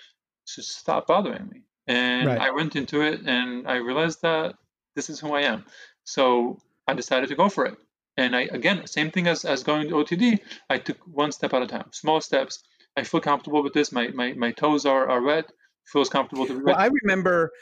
[0.47, 1.63] just stop bothering me.
[1.89, 2.41] And right.
[2.47, 4.55] I went into it and I realized that
[4.95, 5.65] this is who I am.
[6.05, 7.77] So I decided to go for it.
[8.19, 11.63] And I again, same thing as, as going to OTD, I took one step at
[11.63, 12.65] a time, small steps.
[12.97, 13.93] I feel comfortable with this.
[13.93, 15.47] My my, my toes are, are wet.
[15.87, 17.53] Feels comfortable to be Well, I remember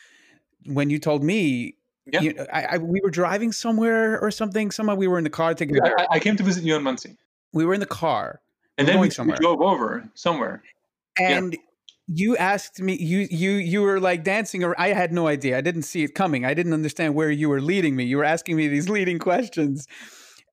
[0.64, 1.76] when you told me
[2.08, 2.20] yeah.
[2.20, 4.70] You know, I, I, we were driving somewhere or something.
[4.70, 5.92] Somehow we were in the car together.
[5.98, 7.16] I, I came to visit you in Monsey.
[7.52, 8.40] We were in the car.
[8.78, 9.36] And we then we, somewhere.
[9.40, 10.62] we drove over somewhere.
[11.18, 11.58] And yeah.
[12.06, 14.62] you asked me, you you you were like dancing.
[14.62, 15.58] Or I had no idea.
[15.58, 16.44] I didn't see it coming.
[16.44, 18.04] I didn't understand where you were leading me.
[18.04, 19.88] You were asking me these leading questions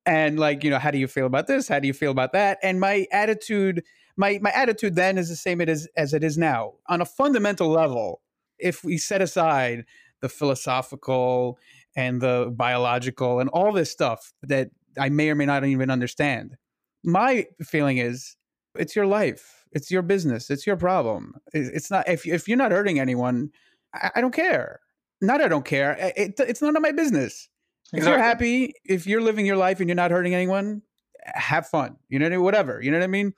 [0.05, 1.67] and like you know how do you feel about this?
[1.67, 2.59] How do you feel about that?
[2.63, 3.83] And my attitude
[4.15, 6.73] my my attitude then is the same it is as it is now.
[6.87, 8.21] On a fundamental level
[8.59, 9.85] if we set aside
[10.21, 11.57] the philosophical
[11.95, 16.55] and the biological and all this stuff that i may or may not even understand
[17.03, 18.37] my feeling is
[18.75, 19.65] it's your life.
[19.71, 20.49] It's your business.
[20.49, 21.33] It's your problem.
[21.53, 23.49] It's not if, if you're not hurting anyone
[23.93, 24.79] I, I don't care.
[25.21, 25.95] Not i don't care.
[26.17, 27.49] It, it's none of my business
[27.93, 27.99] Exactly.
[27.99, 30.81] If you're happy, if you're living your life and you're not hurting anyone,
[31.25, 31.97] have fun.
[32.09, 32.81] You know, whatever.
[32.81, 33.33] You know what I mean?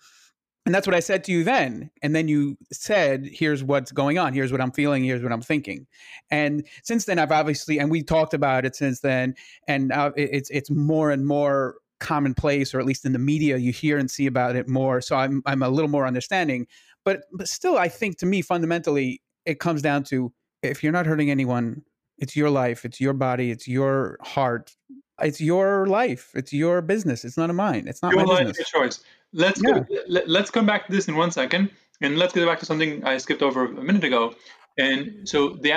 [0.65, 1.91] And that's what I said to you then.
[2.01, 4.33] And then you said, here's what's going on.
[4.33, 5.03] Here's what I'm feeling.
[5.03, 5.85] Here's what I'm thinking.
[6.31, 9.35] And since then, I've obviously, and we talked about it since then.
[9.67, 13.71] And uh, it's, it's more and more commonplace, or at least in the media, you
[13.71, 15.01] hear and see about it more.
[15.01, 16.65] So I'm, I'm a little more understanding.
[17.03, 20.33] But, but still, I think to me, fundamentally, it comes down to
[20.63, 21.83] if you're not hurting anyone,
[22.17, 22.85] it's your life.
[22.85, 23.51] It's your body.
[23.51, 24.75] It's your heart.
[25.21, 26.31] It's your life.
[26.35, 27.23] It's your business.
[27.25, 27.85] It's not a mine.
[27.87, 28.73] It's not your my life, business.
[28.73, 29.03] Your choice.
[29.33, 29.79] Let's yeah.
[29.79, 31.71] go, let, us come back to this in one second,
[32.01, 34.35] and let's get back to something I skipped over a minute ago.
[34.77, 35.71] And so the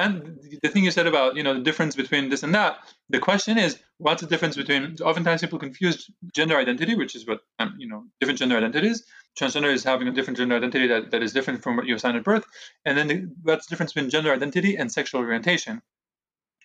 [0.61, 2.79] the thing you said about you know the difference between this and that.
[3.11, 4.97] The question is, what's the difference between?
[5.01, 9.05] Oftentimes people confuse gender identity, which is what um, you know different gender identities.
[9.39, 12.17] Transgender is having a different gender identity that, that is different from what you assigned
[12.17, 12.45] at birth.
[12.85, 15.81] And then the, what's the difference between gender identity and sexual orientation?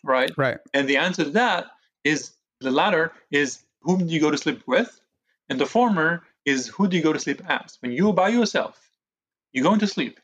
[0.04, 0.32] Right?
[0.38, 0.58] Right.
[0.74, 1.68] And the answer to that
[2.04, 5.00] is the latter is whom do you go to sleep with?
[5.50, 7.78] And the former is who do you go to sleep as?
[7.82, 8.80] When you by yourself,
[9.52, 10.20] you're going to sleep.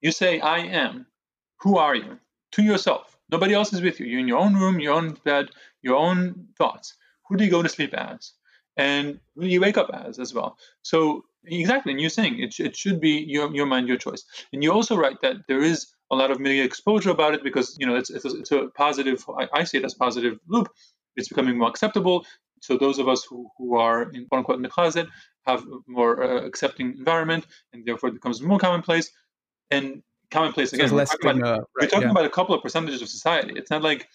[0.00, 1.06] You say, I am.
[1.60, 2.18] Who are you?
[2.52, 3.18] To yourself.
[3.30, 4.06] Nobody else is with you.
[4.06, 5.48] You're in your own room, your own bed,
[5.82, 6.94] your own thoughts.
[7.28, 8.32] Who do you go to sleep as?
[8.76, 10.56] And who do you wake up as as well?
[10.82, 14.24] So exactly, and you're saying it, it should be your, your mind, your choice.
[14.52, 17.76] And you're also right that there is a lot of media exposure about it because
[17.78, 19.24] you know it's it's a, it's a positive.
[19.38, 20.68] I, I see it as positive loop.
[21.16, 22.24] It's becoming more acceptable.
[22.60, 25.06] So those of us who, who are in quote unquote in the closet
[25.46, 29.10] have a more uh, accepting environment, and therefore it becomes more commonplace.
[29.70, 30.88] And commonplace again.
[30.88, 32.10] So we're talking, about, we're talking yeah.
[32.12, 33.54] about a couple of percentages of society.
[33.56, 34.08] It's not like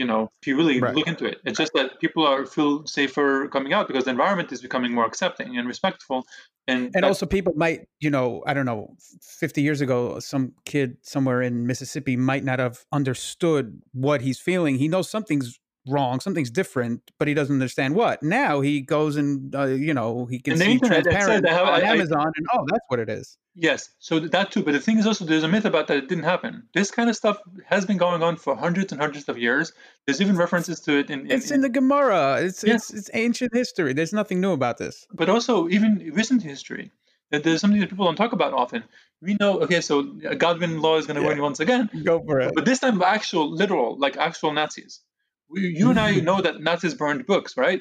[0.00, 0.96] you know if you really Right.
[0.96, 1.38] look into it.
[1.44, 5.04] It's just that people are feel safer coming out because the environment is becoming more
[5.04, 6.24] accepting and respectful.
[6.66, 10.98] And, and also people might you know i don't know 50 years ago some kid
[11.02, 15.58] somewhere in mississippi might not have understood what he's feeling he knows something's
[15.88, 20.26] wrong something's different but he doesn't understand what now he goes and uh, you know
[20.26, 22.64] he can And see internet, that's it, transparent have- on I- I- amazon and oh
[22.70, 24.62] that's what it is Yes, so that too.
[24.62, 26.62] But the thing is also, there's a myth about that it didn't happen.
[26.72, 27.36] This kind of stuff
[27.66, 29.72] has been going on for hundreds and hundreds of years.
[30.06, 31.22] There's even references to it in.
[31.22, 32.74] in, it's in the gemara it's Yeah.
[32.76, 36.92] it's it's ancient history there's nothing new about this but also even recent history.
[37.32, 38.82] That there's something that people don't talk about often.
[39.20, 40.02] We know, okay, so
[40.44, 41.28] Godwin law is going to Yeah.
[41.34, 45.00] win once again, go for it but this time actual, literal, like actual Nazis.
[45.52, 47.80] You and I know that Nazis burned books, right?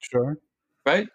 [0.00, 0.38] sure
[0.88, 1.08] right?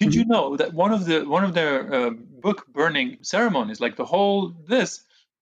[0.00, 2.10] Did you know that one of the one of their uh,
[2.46, 4.40] book burning ceremonies, like the whole
[4.74, 4.90] this,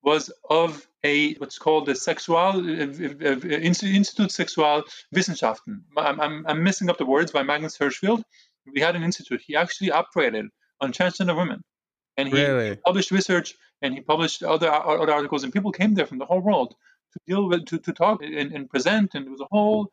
[0.02, 3.58] was of a what's called the Sexual uh, uh, uh,
[4.00, 4.82] Institut Sexual
[5.14, 5.74] Wissenschaften.
[5.96, 8.22] I'm, I'm, I'm missing up the words by Magnus Hirschfeld.
[8.74, 9.42] We had an institute.
[9.46, 10.46] He actually operated
[10.80, 11.60] on transgender women,
[12.16, 16.06] and he really published research and he published other other articles, and people came there
[16.06, 16.70] from the whole world
[17.12, 19.90] to deal with to, to talk and, and present, and it was a whole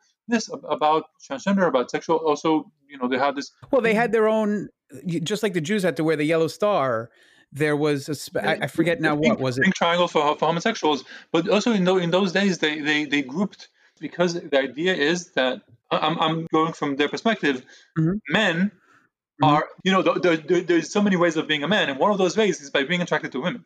[0.69, 2.17] about transgender, about sexual.
[2.17, 4.69] Also, you know, they had this Well, they had their own,
[5.07, 7.09] just like the Jews had to wear the yellow star.
[7.51, 9.63] There was a, spe- I, I forget now pink, what was it.
[9.63, 13.21] pink triangle for, for homosexuals but also in, tho- in those days they, they they
[13.21, 13.69] grouped
[13.99, 17.63] because the idea is that i'm, I'm going from their perspective
[17.99, 18.19] Mhm.
[18.29, 18.71] men
[19.39, 19.47] Mhm.
[19.47, 21.99] are you know th- th- th- there's so many ways of being a man and
[21.99, 23.63] one of those ways is by being attracted to women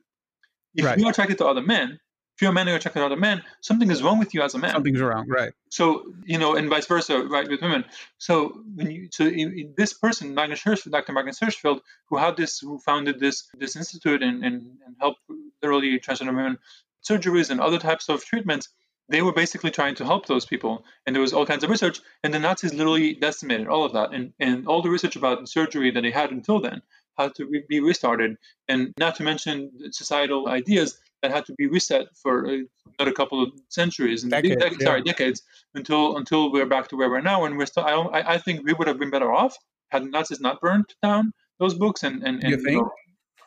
[0.75, 0.99] if Right.
[0.99, 1.97] you're attracted to other men
[2.37, 4.43] if you're a man and you're attracted to other men something is wrong with you
[4.43, 5.53] as a man Something's wrong, right?
[5.69, 7.83] so you know, and vice versa, right, with women.
[8.17, 11.13] So when you, so in, in this person, Magnus Hirschfeld, Dr.
[11.13, 14.55] Magnus Hirschfeld, who had this, who founded this this institute and and,
[14.85, 15.21] and helped
[15.61, 16.57] literally transgender women
[17.07, 18.69] surgeries and other types of treatments,
[19.09, 22.01] they were basically trying to help those people, and there was all kinds of research,
[22.23, 25.91] and the Nazis literally decimated all of that, and and all the research about surgery
[25.91, 26.81] that they had until then
[27.17, 28.37] had to be restarted,
[28.67, 32.57] and not to mention societal ideas that had to be reset for uh,
[32.99, 34.85] another couple of centuries and Decades, dec- yeah.
[34.85, 35.41] sorry decades
[35.75, 38.65] until until we're back to where we're now and we're still I, don't, I, think
[38.65, 39.57] we would have been better off
[39.89, 42.87] had Nazis not burned down those books and and, and You think?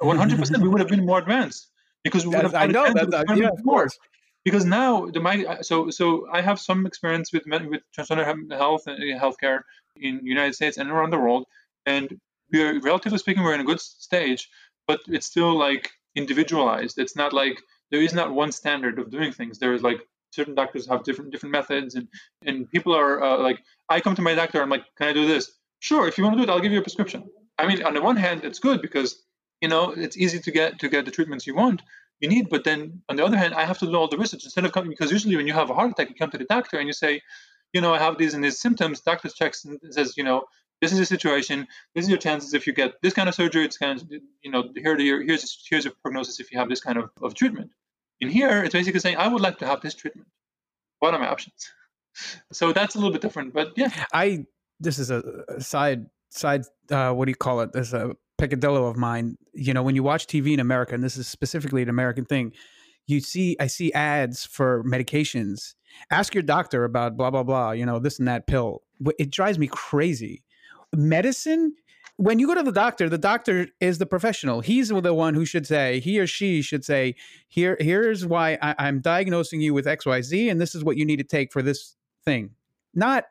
[0.01, 1.69] one hundred percent we would have been more advanced
[2.03, 3.05] because we would have I know that.
[3.05, 3.97] of that- Yeah, of course.
[4.45, 8.25] because now the my so so I have some experience with men- with transgender
[8.63, 9.61] health and uh, healthcare
[9.97, 11.45] in the United States and around the world
[11.87, 12.07] and
[12.53, 14.49] we're relatively speaking we're in a good stage
[14.89, 16.99] but it's still like individualized.
[16.99, 17.61] It's not like
[17.91, 19.59] there is not one standard of doing things.
[19.59, 20.01] There is like
[20.31, 22.09] certain doctors have different different methods and
[22.47, 23.59] and people are uh, like
[23.89, 25.53] i come to my doctor i'm like can i do this?
[25.81, 27.29] Sure if you want to do it i'll give you a prescription.
[27.59, 29.23] I mean on the one hand it's good because
[29.61, 31.83] you know it's easy to get to get the treatments you want
[32.21, 34.45] you need but then on the other hand i have to do all the research.
[34.45, 36.45] Instead of coming because usually when you have a heart attack you come to the
[36.57, 37.21] doctor and you say
[37.73, 39.01] you know i have these and these symptoms.
[39.01, 40.45] Doctor checks and says you know
[40.81, 43.65] this is the situation this is your chances if you get this kind of surgery
[43.65, 44.11] it's kind of
[44.43, 47.35] you know here your, here's here's your prognosis if you have this kind of, of
[47.35, 47.71] treatment
[48.21, 50.29] in here it's basically saying i would like to have this treatment
[50.99, 51.73] what are my options
[52.53, 54.47] so that's a little bit different but yeah I
[54.79, 57.73] this is a a side side uh what do you call it?
[57.73, 59.37] There's a peccadillo of mine.
[59.53, 62.53] You know, when you watch TV in America, and this is specifically an American thing,
[63.07, 65.75] you see I see ads for medications.
[66.11, 68.83] Ask your doctor about blah blah blah, you know, this and that pill.
[69.19, 70.43] It drives me crazy.
[70.95, 71.75] Medicine
[72.21, 74.61] when you go to the doctor, the doctor is the professional.
[74.61, 77.15] He's the one who should say, he or she should say,
[77.49, 81.17] here, here's why I, I'm diagnosing you with XYZ, and this is what you need
[81.17, 81.97] to take for this
[82.27, 82.51] thing.
[82.95, 83.25] Not,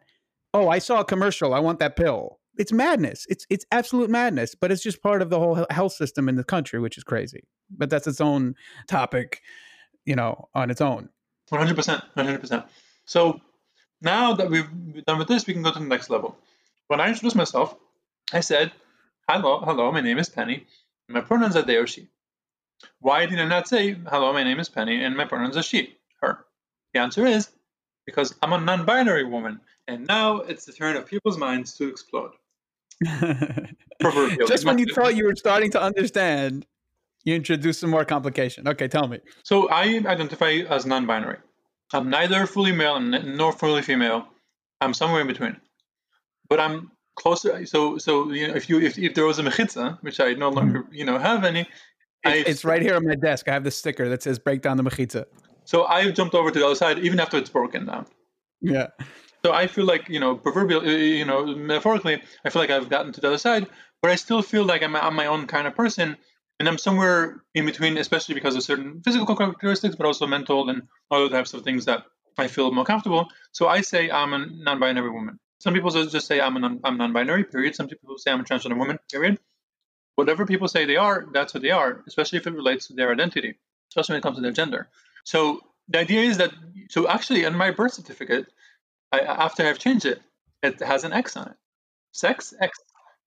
[0.55, 1.53] oh, I saw a commercial.
[1.53, 2.39] I want that pill.
[2.57, 3.27] It's madness.
[3.29, 4.55] It's it's absolute madness.
[4.55, 7.43] But it's just part of the whole health system in the country, which is crazy.
[7.69, 8.55] But that's its own
[8.87, 9.41] topic,
[10.05, 11.09] you know, on its own.
[11.51, 12.01] 100%.
[12.17, 12.65] 100%.
[13.05, 13.39] So
[14.01, 14.67] now that we've
[15.05, 16.39] done with this, we can go to the next level.
[16.89, 17.75] When I introduced myself,
[18.33, 18.71] I said,
[19.29, 20.65] hello, hello, my name is Penny,
[21.07, 22.07] and my pronouns are they or she.
[22.99, 25.97] Why did I not say, hello, my name is Penny, and my pronouns are she,
[26.19, 26.45] her?
[26.95, 27.49] The answer is,
[28.07, 31.87] because I'm a non binary woman, and now it's the turn of people's minds to
[31.87, 32.31] explode.
[34.47, 36.65] Just when you thought you were starting to understand,
[37.23, 38.67] you introduced some more complication.
[38.67, 39.19] Okay, tell me.
[39.43, 41.37] So I identify as non-binary.
[41.93, 44.25] I'm neither fully male nor fully female.
[44.81, 45.57] I'm somewhere in between.
[46.49, 47.65] But I'm closer.
[47.65, 50.49] So so you know, if you if, if there was a mechitza, which I no
[50.49, 51.67] longer you know have any,
[52.25, 53.47] I, It's, it's right here on my desk.
[53.47, 55.25] I have the sticker that says "Break down the mechitza."
[55.65, 58.05] So I've jumped over to the other side even after it's broken down.
[58.61, 58.87] Yeah.
[59.45, 62.89] So I feel like you know, proverbial, uh, you know, metaphorically, I feel like I've
[62.89, 63.67] gotten to the other side,
[64.01, 66.17] but I still feel like I'm, I'm my own kind of person,
[66.59, 70.81] and I'm somewhere in between, especially because of certain physical characteristics, but also mental and
[71.09, 72.03] other types of things that
[72.37, 73.29] I feel more comfortable.
[73.53, 75.39] So I say I'm a non-binary woman.
[75.59, 77.43] Some people just say I'm a non, I'm non-binary.
[77.45, 77.75] Period.
[77.75, 78.97] Some people say I'm a transgender woman.
[79.11, 79.39] Period.
[80.15, 83.11] Whatever people say they are, that's what they are, especially if it relates to their
[83.11, 83.57] identity,
[83.89, 84.89] especially when it comes to their gender.
[85.23, 86.51] So the idea is that
[86.89, 88.47] so actually on my birth certificate,
[89.11, 90.21] I, after I've changed it,
[90.61, 91.55] it has an X on it.
[92.11, 92.77] Sex X.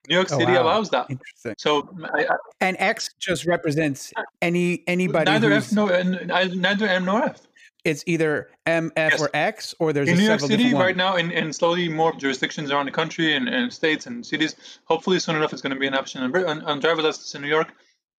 [0.09, 0.65] New York Oh, City wow.
[0.65, 1.07] allows that.
[1.11, 1.55] Interesting.
[1.59, 6.89] So I, I, And X just represents any anybody neither who's F no I, neither
[6.89, 7.41] M nor F.
[7.85, 9.23] it's either M, F, Yes.
[9.23, 12.13] or X, or there's in a New York City right now, and, and slowly more
[12.15, 14.55] jurisdictions around the country and, and states and cities.
[14.85, 17.43] Hopefully, soon enough, it's going to be an option on, on, on driver's license in
[17.43, 17.73] New York.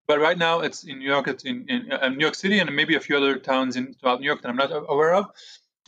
[0.06, 2.76] But right now, it's in New York, it's in, in uh, New York City, and
[2.76, 5.28] maybe a few other towns in throughout New York that I'm not aware of.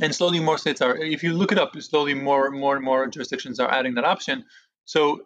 [0.01, 0.95] And slowly, more states are.
[0.95, 4.45] If you look it up, slowly more, more and more jurisdictions are adding that option.
[4.85, 5.21] So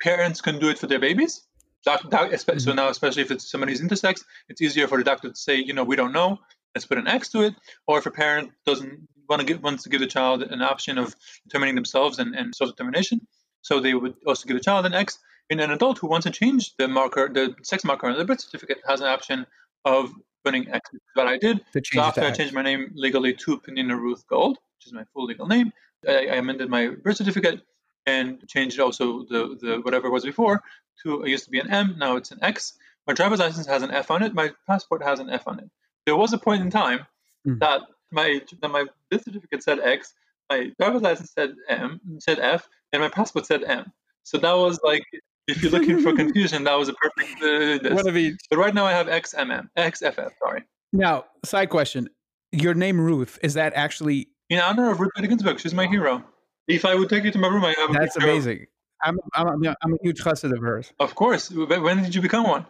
[0.00, 1.42] parents can do it for their babies.
[1.84, 5.36] Doc, doc, So now, especially if it's somebody's intersex, it's easier for the doctor to
[5.36, 6.38] say, you know, we don't know.
[6.74, 7.54] Let's put an X to it.
[7.86, 10.98] Or if a parent doesn't want to give wants to give the child an option
[10.98, 13.26] of determining themselves and, and self determination,
[13.62, 15.18] so they would also give the child an X.
[15.50, 18.40] And an adult who wants to change the marker, the sex marker on the birth
[18.40, 19.46] certificate, has an option
[19.84, 20.12] of
[20.44, 20.90] putting X.
[21.16, 21.60] That I did.
[21.74, 25.26] So after I changed my name legally to Penina Ruth Gold, which is my full
[25.26, 25.72] legal name,
[26.08, 27.60] I, I amended my birth certificate
[28.06, 30.62] and changed also the, the whatever it was before
[31.02, 32.74] to it used to be an M, now it's an X.
[33.06, 34.34] My driver's license has an F on it.
[34.34, 35.70] My passport has an F on it.
[36.06, 37.06] There was a point in time
[37.46, 37.58] Mm.
[37.58, 37.80] that
[38.12, 40.14] my that my birth certificate said X,
[40.48, 43.92] my driver's license said M, said F, and my passport said M.
[44.22, 45.02] So that was like,
[45.48, 47.42] if you're looking for confusion, that was a perfect.
[47.42, 47.94] Uh, this.
[47.94, 48.36] One of each.
[48.48, 50.62] But right now I have XMM, XFF, sorry.
[50.92, 52.08] Now, side question:
[52.52, 54.28] Your name Ruth is that actually?
[54.50, 56.22] In honor of Ruth Bader Ginsburg, she's my hero.
[56.68, 58.66] If I would take you to my room, I have a That's amazing.
[59.02, 60.92] I'm I'm I'm a huge trusted of hers.
[61.00, 61.50] Of course.
[61.50, 62.66] When when did you become one?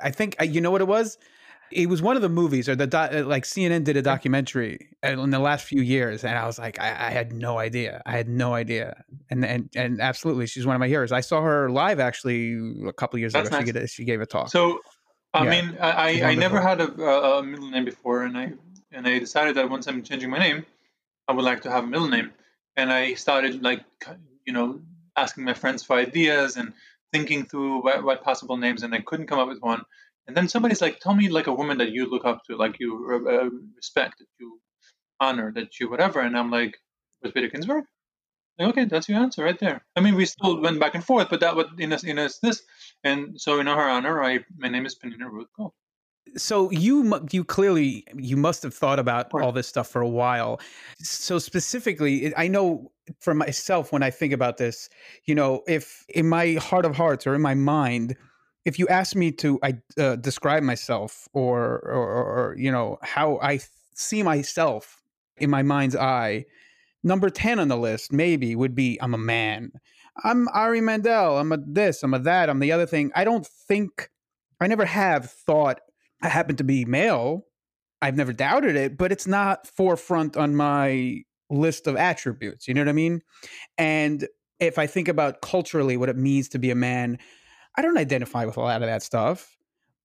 [0.00, 1.18] I think uh, you know what it was.
[1.70, 4.96] It was one of the movies, or the doc, uh, like CNN did a documentary
[5.04, 8.02] uh, in the last few years, and I was like, I, I had no idea.
[8.06, 11.12] I had no idea, and and and absolutely, she's one of my heroes.
[11.12, 12.54] I saw her live actually
[12.86, 13.58] a couple years That's ago.
[13.58, 13.72] She, nice.
[13.72, 14.48] gave, she gave a talk.
[14.48, 14.80] So,
[15.34, 15.50] I Yeah.
[15.50, 18.52] mean, I, I, I never had a, a middle name before, and I
[18.92, 20.64] and I decided that once I'm changing my name,
[21.28, 22.32] I would like to have a middle name,
[22.76, 23.84] and I started like
[24.46, 24.80] you know
[25.16, 26.72] asking my friends for ideas and
[27.12, 29.82] thinking through what, what possible names, and I couldn't come up with one.
[30.26, 32.78] And then somebody's like, "Tell me like a woman that you look up to, like
[32.80, 32.90] you
[33.28, 34.60] uh, respect, that you
[35.20, 36.76] honor, that you whatever." And I'm like,
[37.22, 37.84] "Ruth Bader Ginsburg?"
[38.58, 39.84] Like, okay, that's your answer right there.
[39.96, 42.28] I mean, we still went back and forth, but that was in a, in a,
[42.42, 42.62] this,
[43.04, 45.72] and so in her honor, I my name is Penina Ruth Gold.
[46.36, 50.60] so you you clearly you must have thought about all this stuff for a while
[50.98, 52.90] so specifically i know
[53.20, 54.88] for myself when i think about this
[55.24, 58.16] you know if in my heart of hearts or in my mind
[58.66, 59.58] if you ask me to
[59.98, 63.58] uh, describe myself or, or or you know how i
[63.94, 65.02] see myself
[65.38, 66.44] in my mind's eye
[67.02, 69.70] number 10 on the list maybe would be i'm a man
[70.24, 73.46] i'm ari mandel i'm a this i'm a that i'm the other thing i don't
[73.46, 74.10] think
[74.60, 75.80] i never have thought
[76.22, 77.46] I happen to be male.
[78.02, 82.68] I've never doubted it, but it's not forefront on my list of attributes.
[82.68, 83.22] You know what I mean?
[83.78, 84.26] And
[84.60, 87.18] if I think about culturally what it means to be a man,
[87.76, 89.56] I don't identify with a lot of that stuff.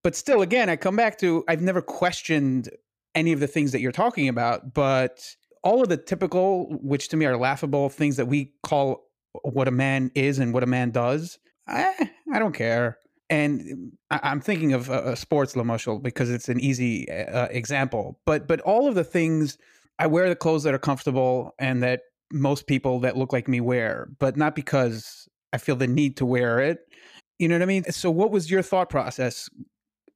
[0.03, 2.69] But still, again, I come back to I've never questioned
[3.14, 5.23] any of the things that you're talking about, but
[5.64, 9.03] all of the typical, which to me are laughable things that we call
[9.43, 11.38] what a man is and what a man does,
[11.69, 12.98] eh, I don't care
[13.31, 18.19] and I- I'm thinking of uh, sports Lamushal because it's an easy uh, example.
[18.26, 19.57] But but all of the things
[19.98, 23.61] I wear the clothes that are comfortable and that most people that look like me
[23.61, 26.80] wear, but not because I feel the need to wear it.
[27.41, 27.84] You know what I mean?
[27.91, 29.49] So what was your thought process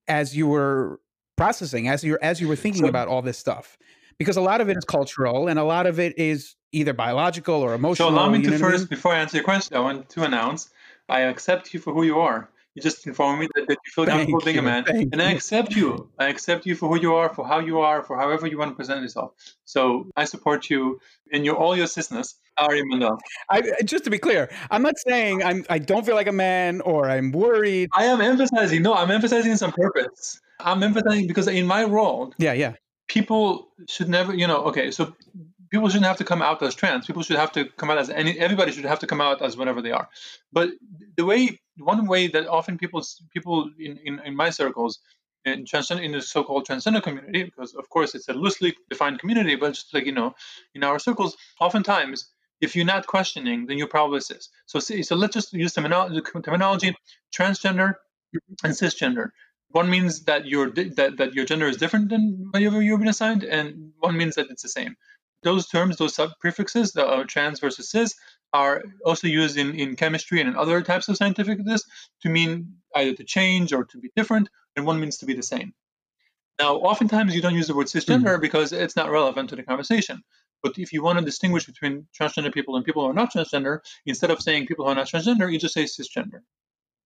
[0.07, 0.99] as you were
[1.37, 3.77] processing, as you as you were thinking So- about all this stuff?
[4.19, 7.55] Because a lot of it is cultural and a lot of it is either biological
[7.55, 8.09] or emotional.
[8.09, 8.87] So allow me to what I first, mean?
[8.89, 10.69] before I answer your question, I want to announce
[11.09, 12.47] I accept you for who you are.
[12.75, 15.31] You just informed me that, that you feel comfortable being a man, thank and I
[15.31, 16.09] accept you.
[16.19, 18.71] I accept you for who you are, for how you are, for however you want
[18.71, 19.31] to present yourself.
[19.63, 20.99] So I support you
[21.31, 23.17] in your all your cisness, Ari Mandel.
[23.49, 26.81] I, just to be clear, I'm not saying I'm I don't feel like a man
[26.81, 27.89] or I'm worried.
[27.93, 28.81] I am emphasizing.
[28.81, 30.41] No, I'm emphasizing some purpose.
[30.59, 32.73] I'm emphasizing because in my role, Yeah, yeah.
[33.07, 35.15] people should never, you know, okay, so
[35.69, 37.05] people shouldn't have to come out as trans.
[37.05, 38.37] People should have to come out as any.
[38.39, 40.07] Everybody should have to come out as whatever they are.
[40.53, 40.69] But
[41.17, 44.99] the way, one way that often people people in, in, in my circles
[45.45, 49.55] in transgender in the so-called transgender community, because of course it's a loosely defined community,
[49.55, 50.33] but just like you know,
[50.73, 52.29] in our circles, oftentimes
[52.61, 54.49] if you're not questioning, then you're probably cis.
[54.65, 56.95] So so let's just use terminology, terminology
[57.37, 57.95] transgender
[58.63, 59.29] and cisgender.
[59.69, 63.43] One means that your that, that your gender is different than whatever you've been assigned,
[63.43, 64.95] and one means that it's the same.
[65.43, 68.15] Those terms, those sub prefixes, the uh, trans versus cis,
[68.53, 71.83] are also used in, in chemistry and in other types of scientific this
[72.21, 75.43] to mean either to change or to be different, and one means to be the
[75.43, 75.73] same.
[76.59, 78.41] Now, oftentimes you don't use the word cisgender mm-hmm.
[78.41, 80.23] because it's not relevant to the conversation.
[80.63, 83.79] But if you want to distinguish between transgender people and people who are not transgender,
[84.05, 86.39] instead of saying people who are not transgender, you just say cisgender.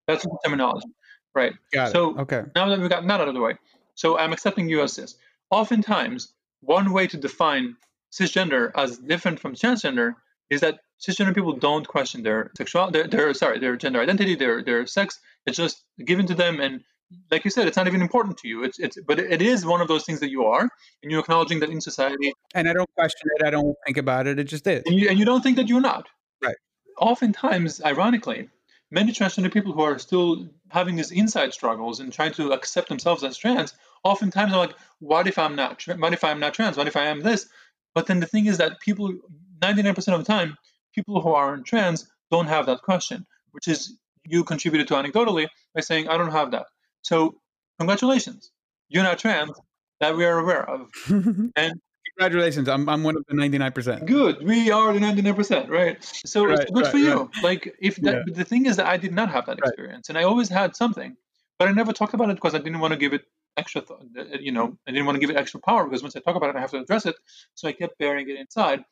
[0.08, 0.88] That's the terminology,
[1.36, 1.54] right?
[1.74, 2.22] Got so it.
[2.22, 2.44] okay.
[2.56, 3.56] now that we got that out of the way,
[3.96, 5.16] so I'm accepting you as cis.
[5.52, 7.76] Oftentimes, one way to define
[8.12, 10.14] cisgender as different from transgender
[10.50, 14.64] is that cisgender people don't question their sexual, their, their sorry, their gender identity, their
[14.64, 15.20] their sex.
[15.46, 16.84] It's just given to them, and
[17.32, 18.64] like you said, it's not even important to you.
[18.64, 21.60] It's it's, but it is one of those things that you are, and you're acknowledging
[21.62, 22.34] that in society.
[22.54, 23.46] And I don't question it.
[23.46, 24.40] I don't think about it.
[24.40, 24.84] It just is.
[24.86, 26.08] And you, and you don't think that you're not.
[26.44, 26.56] Right.
[26.98, 28.50] Oftentimes, ironically,
[28.92, 33.24] many transgender people who are still having these inside struggles and trying to accept themselves
[33.24, 33.74] as trans,
[34.04, 35.84] oftentimes are like, "What if I'm not?
[35.98, 36.78] What if I'm not trans?
[36.78, 37.48] What if I am this?"
[37.96, 39.14] But then the thing is that people,
[39.62, 40.58] 99% of the time,
[40.94, 45.82] people who aren't trans don't have that question, which is you contributed to anecdotally by
[45.82, 46.68] saying, I don't have that.
[47.02, 47.36] So,
[47.80, 48.52] congratulations,
[48.90, 49.52] you're not trans
[50.00, 50.90] that we are aware of.
[51.56, 51.82] and
[52.18, 54.06] congratulations, I'm, I'm one of the 99%.
[54.06, 55.98] Good, we are the 99%, right?
[56.26, 57.22] So, right, it's good right, for you.
[57.22, 57.44] Right.
[57.44, 58.34] Like, if that, yeah.
[58.34, 61.16] the thing is that I did not have that experience, and I always had something,
[61.58, 63.26] but I never talked about it because I didn't want to give it
[63.60, 66.16] extra, th- uh, you know, I didn't want to give it extra power because once
[66.16, 67.16] I talk about it, I have to address it.
[67.56, 68.84] So I kept burying it inside.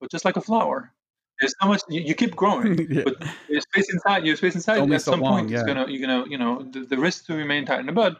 [0.00, 0.92] But just like a flower,
[1.40, 3.02] there's so much you, you keep growing, yeah.
[3.04, 3.16] but
[3.48, 4.36] there's space inside you.
[4.36, 4.80] Space inside.
[4.92, 5.58] At so some long, point, yeah.
[5.58, 8.16] it's gonna you're gonna you know the, the risk to remain tight in the bud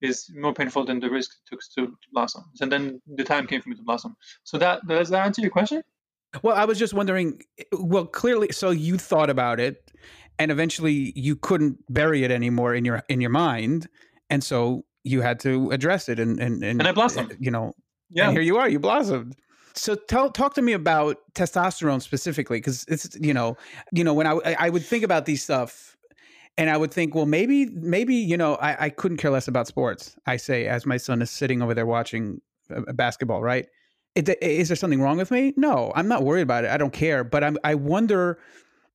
[0.00, 2.44] is more painful than the risk it took to, to blossom.
[2.60, 4.16] And then the time came for me to blossom.
[4.44, 5.82] So that does that answer your question?
[6.42, 7.42] Well, I was just wondering.
[7.72, 9.90] Well, clearly, so you thought about it,
[10.38, 13.88] and eventually you couldn't bury it anymore in your in your mind,
[14.28, 17.36] and so you had to address it, and and and, and I blossomed.
[17.40, 17.74] You know,
[18.10, 18.30] yeah.
[18.30, 18.68] Here you are.
[18.68, 19.36] You blossomed
[19.78, 23.56] so tell talk to me about testosterone specifically because it's you know
[23.92, 25.96] you know when I I would think about these stuff
[26.56, 29.66] and I would think well maybe maybe you know I, I couldn't care less about
[29.66, 32.40] sports I say as my son is sitting over there watching
[32.94, 33.66] basketball right
[34.14, 36.92] it, is there something wrong with me no I'm not worried about it I don't
[36.92, 38.38] care but I'm I wonder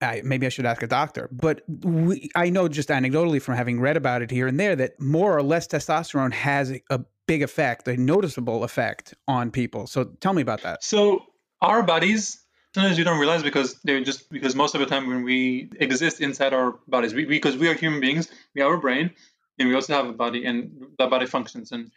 [0.04, 3.80] I, maybe I should ask a doctor, but we, I know just anecdotally from having
[3.80, 7.88] read about it here and there that more or less testosterone has a big effect,
[7.88, 9.88] a noticeable effect on people.
[9.88, 10.84] So tell me about that.
[10.84, 11.26] So
[11.62, 12.44] our bodies,
[12.74, 16.22] sometimes you don't realize because they're just because most of the time when we exist
[16.22, 19.12] inside our bodies, we, because we are human beings, we have a brain,
[19.58, 21.72] and we also have a body, and that body functions.
[21.72, 21.92] And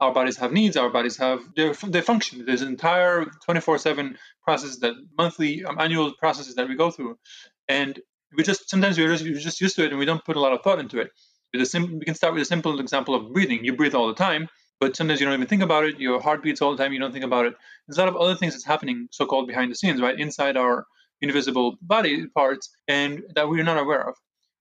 [0.00, 0.76] our bodies have needs.
[0.76, 2.44] Our bodies have they function.
[2.46, 7.18] There's an entire 24/7 process that monthly, um, annual processes that we go through,
[7.68, 8.00] and
[8.36, 10.40] we just sometimes we're just, we're just used to it and we don't put a
[10.40, 11.10] lot of thought into it.
[11.66, 13.64] Sim- we can start with a simple example of breathing.
[13.64, 14.48] You breathe all the time,
[14.78, 15.98] but sometimes you don't even think about it.
[15.98, 16.92] Your heart beats all the time.
[16.92, 17.54] You don't think about it.
[17.86, 20.86] There's a lot of other things that's happening, so-called behind the scenes, right, inside our
[21.20, 24.14] invisible body parts, and that we're not aware of.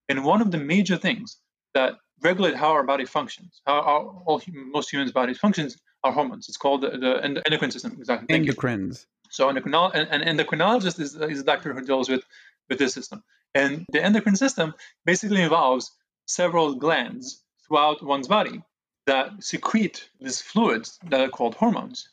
[0.09, 1.37] And one of the major things
[1.75, 6.47] that regulate how our body functions, how our, all most humans' bodies functions, are hormones.
[6.47, 7.95] It's called the, the endocrine system.
[7.99, 8.27] Exactly.
[8.29, 9.01] Thank Endocrines.
[9.01, 9.29] You.
[9.31, 12.23] So endocrinol- and, and endocrinologist is, is a doctor who deals with
[12.69, 13.23] with this system.
[13.55, 14.73] And the endocrine system
[15.05, 15.91] basically involves
[16.27, 18.61] several glands throughout one's body
[19.07, 22.09] that secrete these fluids that are called hormones.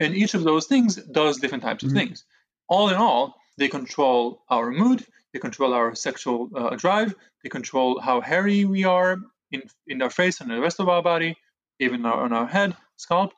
[0.00, 1.98] And each of those things does different types of mm-hmm.
[1.98, 2.24] things.
[2.68, 8.00] All in all, they control our mood, they control our sexual uh, drive, they control
[8.00, 9.18] how hairy we are
[9.52, 11.36] in, in our face and the rest of our body,
[11.78, 13.32] even our, on our head, scalp.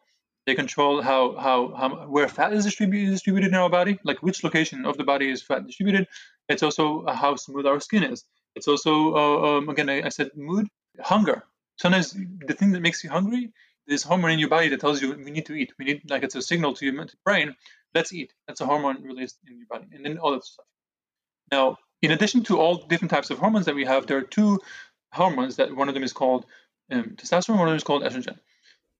[0.44, 4.84] They control how, how, how where fat is distributed, in our body, like which location
[4.84, 6.08] of the body is fat distributed.
[6.48, 8.24] It's also uh, how smooth our skin is.
[8.56, 10.66] It's also, uh, um, again, I, I said mood,
[11.00, 11.44] hunger
[11.76, 12.12] sometimes
[12.46, 13.52] the thing that makes you hungry
[13.88, 15.72] is hormone in your body that tells you we need to eat.
[15.78, 17.54] We need like it's a signal to your brain.
[17.94, 18.32] Let's eat.
[18.46, 20.64] That's a hormone released in your body, and then all that stuff.
[21.50, 24.60] Now, in addition to all different types of hormones that we have, there are two
[25.12, 26.46] hormones that one of them is called
[26.90, 28.38] um, testosterone, one of them is called estrogen.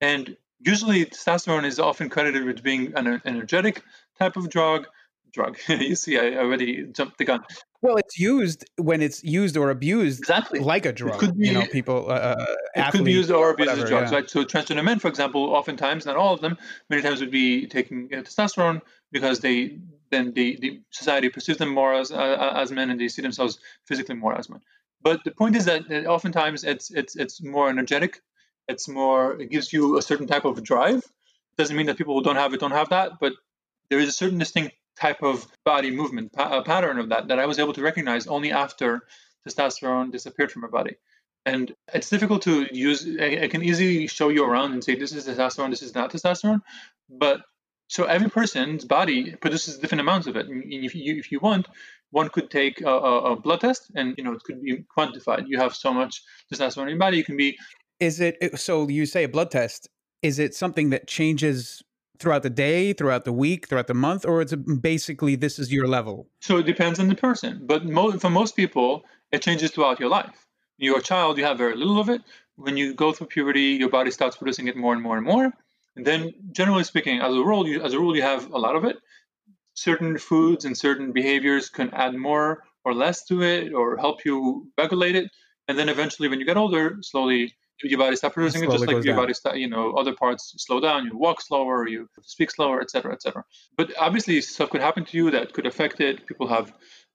[0.01, 3.82] And usually, testosterone is often credited with being an energetic
[4.18, 4.86] type of drug.
[5.32, 5.56] Drug.
[5.68, 7.43] you see, I already jumped the gun.
[7.80, 11.14] Well, it's used when it's used or abused exactly like a drug.
[11.14, 12.10] It could be, you know, people.
[12.10, 14.18] Uh, uh it could be used or abused as drugs, yeah.
[14.18, 14.30] right?
[14.30, 16.59] So transgender men, for example, oftentimes, not all of them,
[16.90, 19.78] many times would be taking uh, testosterone because they
[20.10, 23.59] then the, the society perceives them more as uh, as men and they see themselves
[23.86, 24.60] physically more as men.
[25.02, 28.12] But the point is that, oftentimes it's it's it's more energetic
[28.68, 31.02] It's more, it gives you a certain type of drive.
[31.58, 33.34] Doesn't mean that people who don't have it don't have that, but
[33.90, 37.46] there is a certain distinct type of body movement pa- pattern of that that I
[37.46, 39.02] was able to recognize only after
[39.46, 40.96] testosterone disappeared from my body.
[41.46, 43.06] And it's difficult to use.
[43.20, 46.12] I, I can easily show you around and say this is testosterone, this is not
[46.12, 46.60] testosterone,
[47.10, 47.42] but
[47.93, 50.47] so every person's body produces different amounts of it.
[50.47, 51.69] And if you, if you want,
[52.10, 55.44] one could take a, a, blood test, and you know it could be quantified.
[55.47, 57.19] You have so much testosterone in your body.
[57.19, 57.59] You can be.
[58.01, 58.89] Is it so?
[58.89, 59.90] You say a blood test.
[60.23, 61.82] Is it something that changes
[62.19, 65.70] throughout the day, throughout the week, throughout the month, or it's it basically this is
[65.70, 66.28] your level?
[66.40, 67.60] So it depends on the person.
[67.66, 69.02] But mo- for most people,
[69.32, 70.47] it changes throughout your life.
[70.78, 72.23] You're a child, you have very little of it.
[72.56, 75.52] When you go through puberty, your body starts producing it more and more and more.
[75.97, 78.77] And then, generally speaking, as a rule, you, as a rule, you have a lot
[78.77, 78.97] of it.
[79.74, 84.69] Certain foods and certain behaviors can add more or less to it, or help you
[84.77, 85.31] regulate it.
[85.69, 89.05] And then eventually, when you get older, slowly your body stops producing it, just like
[89.05, 89.16] your down.
[89.16, 91.06] body start, you know, other parts slow down.
[91.06, 93.44] You walk slower, you speak slower, etc., etc.
[93.77, 96.27] But obviously, stuff could happen to you that could affect it.
[96.27, 96.73] People have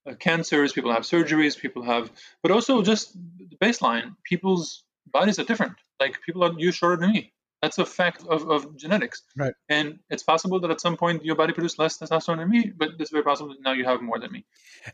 [0.08, 4.16] uh, cancers, people have surgeries, people have, but also just the baseline.
[4.24, 5.74] People's bodies are different.
[6.00, 7.34] Like people are you shorter than me.
[7.62, 9.24] That's a fact of, of genetics.
[9.36, 9.54] Right.
[9.70, 12.90] And it's possible that at some point your body produced less testosterone than me, but
[13.00, 14.46] it's very possible that now you have more than me.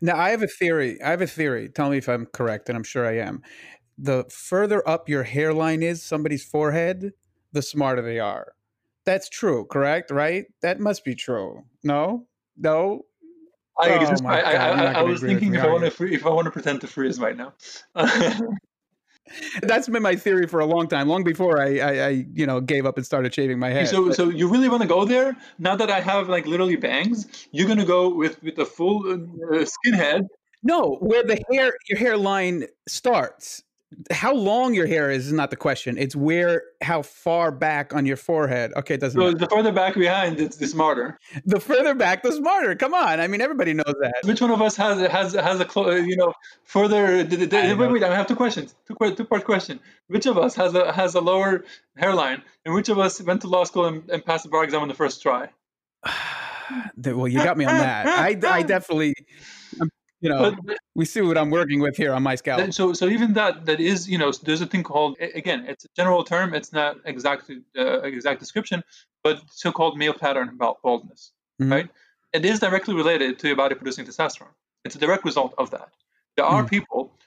[0.02, 1.02] Now I have a theory.
[1.02, 1.68] I have a theory.
[1.70, 3.42] Tell me if I'm correct, and I'm sure I am.
[3.98, 7.12] The further up your hairline is somebody's forehead,
[7.52, 8.54] the smarter they are.
[9.06, 10.10] That's true, correct?
[10.10, 10.46] Right?
[10.62, 11.64] That must be true.
[11.84, 12.28] No?
[12.58, 13.02] No?
[13.80, 16.52] I, oh I, I, I was thinking if I want to if I want to
[16.52, 17.54] pretend to freeze right now.
[19.62, 22.60] That's been my theory for a long time, long before I, I, I, you know,
[22.60, 23.88] gave up and started shaving my head.
[23.88, 25.36] So, so you really want to go there?
[25.60, 29.66] Now that I have like literally bangs, you're gonna go with with a full uh,
[29.66, 30.28] skin head.
[30.62, 33.64] No, where the hair, your hairline starts
[34.12, 35.98] how long your hair is is not the question.
[35.98, 38.72] It's where, how far back on your forehead.
[38.76, 39.20] Okay, it doesn't.
[39.20, 39.38] So matter.
[39.38, 41.20] the further back behind, it's the smarter.
[41.46, 42.76] The further back, the smarter.
[42.76, 44.16] Come on, I mean everybody knows that.
[44.24, 46.34] Which one of us has has has a clo- you know
[46.64, 47.26] further?
[47.26, 48.76] wait, wait, I have two questions.
[48.88, 49.80] Two two part question.
[50.08, 51.64] Which of us has a has a lower
[51.98, 54.82] hairline, and which of us went to law school and, and passed the bar exam
[54.82, 55.50] on the first try?
[56.98, 58.08] well, you got me on that.
[58.08, 59.14] I I definitely.
[60.24, 62.72] You know, but, we see what I'm working with here on my scalp.
[62.72, 65.90] So, so even that, that is, you know, there's a thing called, again, it's a
[65.98, 66.54] general term.
[66.54, 68.84] It's not exactly uh, exact description,
[69.26, 71.32] but so-called male pattern baldness,
[71.62, 71.74] mm-hmm.
[71.74, 71.90] right?
[72.32, 74.56] It is directly related to your body producing testosterone.
[74.86, 75.90] It's a direct result of that.
[76.38, 76.70] There are mm-hmm.
[76.70, 77.18] people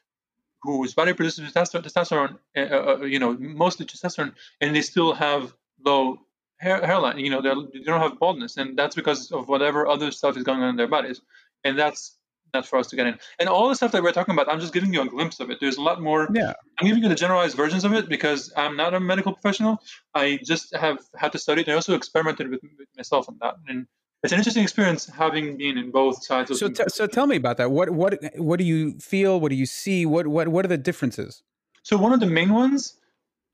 [0.63, 4.33] whose body produces testosterone, uh, uh, uh, you know, mostly testosterone,
[4.63, 5.55] and they still have
[5.85, 6.19] low
[6.57, 7.19] hair, hairline.
[7.19, 10.63] You know, they don't have baldness, and that's because of whatever other stuff is going
[10.63, 11.21] on in their bodies,
[11.63, 12.17] and that's
[12.65, 13.19] for us to get in.
[13.39, 15.51] And all the stuff that we're talking about, I'm just giving you a glimpse of
[15.51, 15.59] it.
[15.61, 16.29] There's a lot more.
[16.33, 16.55] Yeah.
[16.81, 19.83] I'm giving you the generalized versions of it because I'm not a medical professional.
[20.15, 21.69] I just have had to study it.
[21.69, 23.57] I also experimented with, with myself on that.
[23.67, 23.87] And
[24.23, 27.37] it's an interesting experience having been in both sides of so, t- so tell me
[27.37, 27.71] about that.
[27.71, 29.39] What what what do you feel?
[29.39, 30.07] What do you see?
[30.07, 31.43] What what what are the differences?
[31.83, 32.95] So one of the main ones,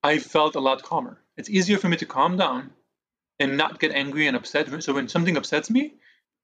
[0.03, 1.20] I felt a lot calmer.
[1.37, 2.70] It's easier for me to calm down
[3.39, 4.83] and not get angry and upset.
[4.83, 5.95] So when something upsets me,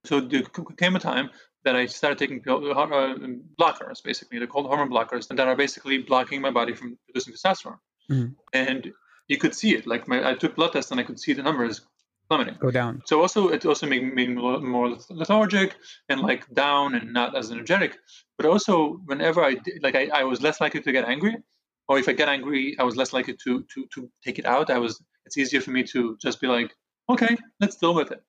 [0.05, 0.43] so there
[0.77, 1.31] came a time
[1.65, 3.15] that I started taking uh,
[3.61, 4.39] blockers, basically.
[4.39, 7.79] They're called hormone blockers, and that are basically blocking my body from producing testosterone.
[8.11, 8.33] Mm-hmm.
[8.53, 8.93] And
[9.29, 9.87] you could see it.
[9.87, 11.83] Like my, I took blood tests and I could see the numbers
[12.29, 12.57] plummeting.
[12.61, 13.03] Go down.
[13.07, 15.77] So also it also made, made me more lethargic
[16.09, 17.97] and like down and not as energetic.
[18.37, 21.37] But also whenever I did, like I, I was less likely to get angry,
[21.89, 24.71] or if I get angry, I was less likely to to to take it out.
[24.71, 25.03] I was.
[25.27, 26.75] It's easier for me to just be like,
[27.11, 28.23] okay, let's deal with it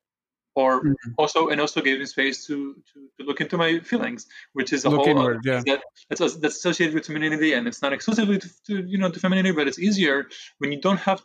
[0.55, 1.11] or mm-hmm.
[1.17, 4.85] also and also gave me space to, to, to look into my feelings, which is
[4.85, 5.61] a look whole inward, yeah.
[5.65, 9.19] that that's, that's associated with femininity, and it's not exclusively to, to, you know to
[9.19, 10.27] femininity, but it's easier
[10.57, 11.21] when you don't have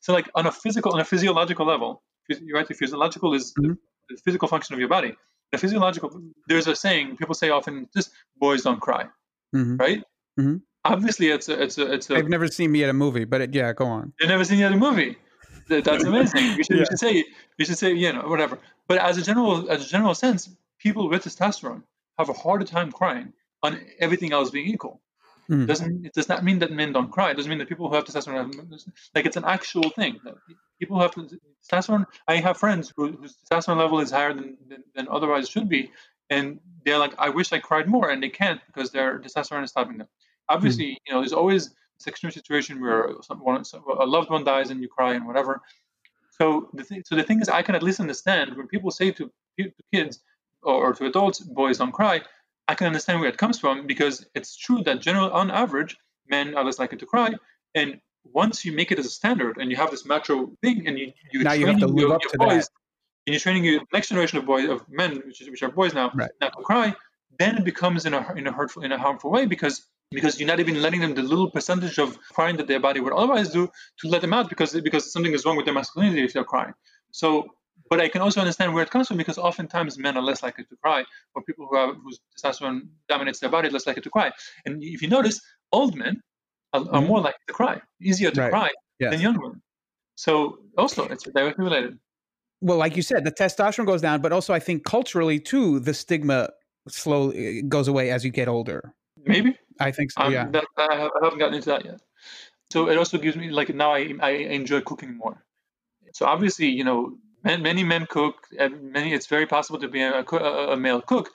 [0.00, 2.02] so like on a physical on a physiological level.
[2.28, 2.66] You're right.
[2.66, 3.72] The physiological is mm-hmm.
[4.08, 5.16] the physical function of your body.
[5.52, 6.10] The physiological.
[6.48, 9.04] There's a saying people say often: "Just boys don't cry,"
[9.54, 9.76] mm-hmm.
[9.76, 10.02] right?
[10.40, 10.56] Mm-hmm.
[10.86, 12.16] Obviously, it's a it's a it's a.
[12.16, 14.12] I've never seen me at a movie, but it, yeah, go on.
[14.20, 15.16] You've never seen me at a movie.
[15.68, 16.44] That's amazing.
[16.56, 16.80] You should, yeah.
[16.80, 17.24] you should say
[17.58, 18.58] you should say you know whatever.
[18.88, 21.82] But as a general as a general sense, people with testosterone
[22.18, 23.32] have a harder time crying
[23.62, 25.00] on everything else being equal.
[25.50, 25.66] Mm.
[25.66, 27.30] Doesn't it does not mean that men don't cry.
[27.30, 28.80] It doesn't mean that people who have testosterone have,
[29.14, 30.18] like it's an actual thing.
[30.78, 31.14] People who have
[31.70, 32.06] testosterone.
[32.28, 35.90] I have friends who, whose testosterone level is higher than, than, than otherwise should be,
[36.30, 39.70] and they're like, I wish I cried more, and they can't because their testosterone is
[39.70, 40.08] stopping them.
[40.48, 40.96] Obviously, mm.
[41.06, 43.64] you know, there's always this extreme situation where someone,
[44.00, 45.62] a loved one dies and you cry and whatever.
[46.38, 49.12] So the thing, so the thing is, I can at least understand when people say
[49.12, 49.30] to,
[49.60, 50.20] to kids
[50.62, 52.22] or, or to adults, "Boys don't cry."
[52.66, 55.96] I can understand where it comes from because it's true that generally, on average,
[56.28, 57.34] men are less likely to cry,
[57.74, 60.98] and once you make it as a standard and you have this macho thing, and
[60.98, 62.70] you you now you have to live your, up your to boys, that.
[63.26, 65.94] and you're training your next generation of boys of men, which, is, which are boys
[65.94, 66.30] now, Right.
[66.40, 66.94] not to cry,
[67.38, 70.46] then it becomes in a in a hurtful in a harmful way because because you're
[70.46, 73.68] not even letting them the little percentage of crying that their body would otherwise do
[74.00, 76.74] to let them out because because something is wrong with their masculinity if they're crying.
[77.10, 77.46] So,
[77.90, 80.64] but I can also understand where it comes from because oftentimes men are less likely
[80.64, 81.04] to cry,
[81.34, 84.32] or people who have whose testosterone dominates their body are less likely to cry.
[84.64, 85.40] And if you notice,
[85.72, 86.20] old men
[86.72, 87.06] are, are Mhm.
[87.06, 88.50] more likely to cry, easier to Right.
[88.50, 89.10] cry Yes.
[89.12, 89.62] than young women.
[90.16, 91.98] So also it's directly related.
[92.60, 95.92] Well, like you said, the testosterone goes down, but also I think culturally too, the
[95.92, 96.50] stigma
[96.88, 98.94] slowly goes away as you get older.
[99.24, 100.22] Maybe I think so.
[100.22, 100.48] Um, yeah.
[100.50, 102.00] that, I have- I haven't gotten into that yet.
[102.70, 105.44] So it also gives me like now I, I enjoy cooking more.
[106.12, 110.00] So obviously, you know, man, many men cook, and many it's very possible to be
[110.02, 111.30] a, a, a male cook.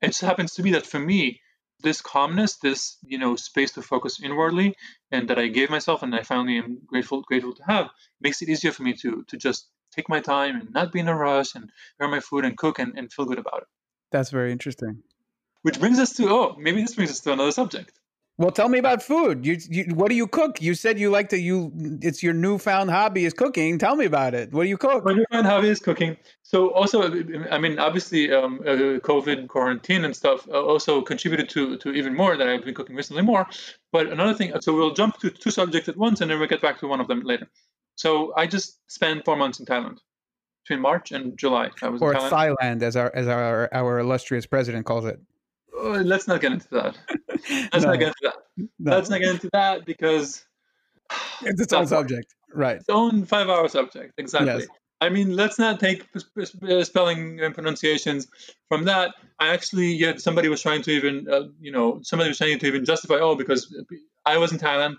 [0.00, 1.40] It just happens to be that for me,
[1.80, 4.76] this calmness, this you know space to focus inwardly,
[5.10, 7.90] and that I gave myself, and I finally am grateful grateful to have,
[8.20, 11.08] makes it easier for me to to just take my time and not be in
[11.08, 13.68] a rush and prepare my food and cook and, and feel good about it.
[14.10, 15.02] That's very interesting.
[15.62, 17.98] Which brings us to oh, maybe this brings us to another subject.
[18.38, 19.44] Well, tell me about food.
[19.44, 20.62] You, you, what do you cook?
[20.62, 21.70] You said you like to you.
[22.00, 23.78] It's your newfound hobby is cooking.
[23.78, 24.52] Tell me about it.
[24.52, 25.04] What do you cook?
[25.04, 26.16] My newfound hobby is cooking.
[26.42, 27.12] So also,
[27.50, 32.16] I mean, obviously, um, uh, COVID quarantine and stuff uh, also contributed to to even
[32.16, 33.46] more that I've been cooking recently more.
[33.92, 36.62] But another thing, so we'll jump to two subjects at once, and then we'll get
[36.62, 37.48] back to one of them later.
[37.96, 39.98] So I just spent four months in Thailand,
[40.64, 41.68] between March and July.
[41.82, 42.56] I was Or in Thailand.
[42.56, 45.20] Thailand, as our as our our illustrious president calls it.
[45.76, 46.96] Uh, let's not get into that.
[47.72, 48.34] Let's No, not get into that.
[48.78, 48.92] no.
[48.92, 50.44] Let's not get into that because
[51.42, 52.76] It's its own subject, right?
[52.76, 54.14] its own five-hour subject.
[54.18, 54.62] Exactly.
[54.62, 54.66] Yes.
[55.00, 58.28] I mean, let's not take p- spelling and pronunciations
[58.68, 59.14] from that.
[59.40, 62.66] I actually, yeah, somebody was trying to even, uh, you know, somebody was trying to
[62.66, 63.74] even justify, oh, because
[64.24, 64.96] I was in Thailand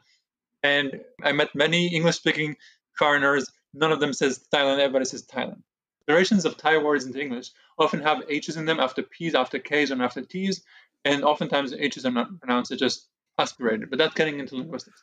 [0.61, 2.57] and I met many English-speaking
[2.97, 3.49] foreigners.
[3.73, 4.79] None of them says Thailand.
[4.79, 5.61] Everybody says Thailand.
[6.07, 9.91] Narrations of Thai words into English often have H's in them after P's, after K's,
[9.91, 10.63] and after T's,
[11.05, 13.07] and oftentimes the H's are not pronounced; they're just
[13.39, 13.89] aspirated.
[13.89, 15.01] But that's getting into linguistics.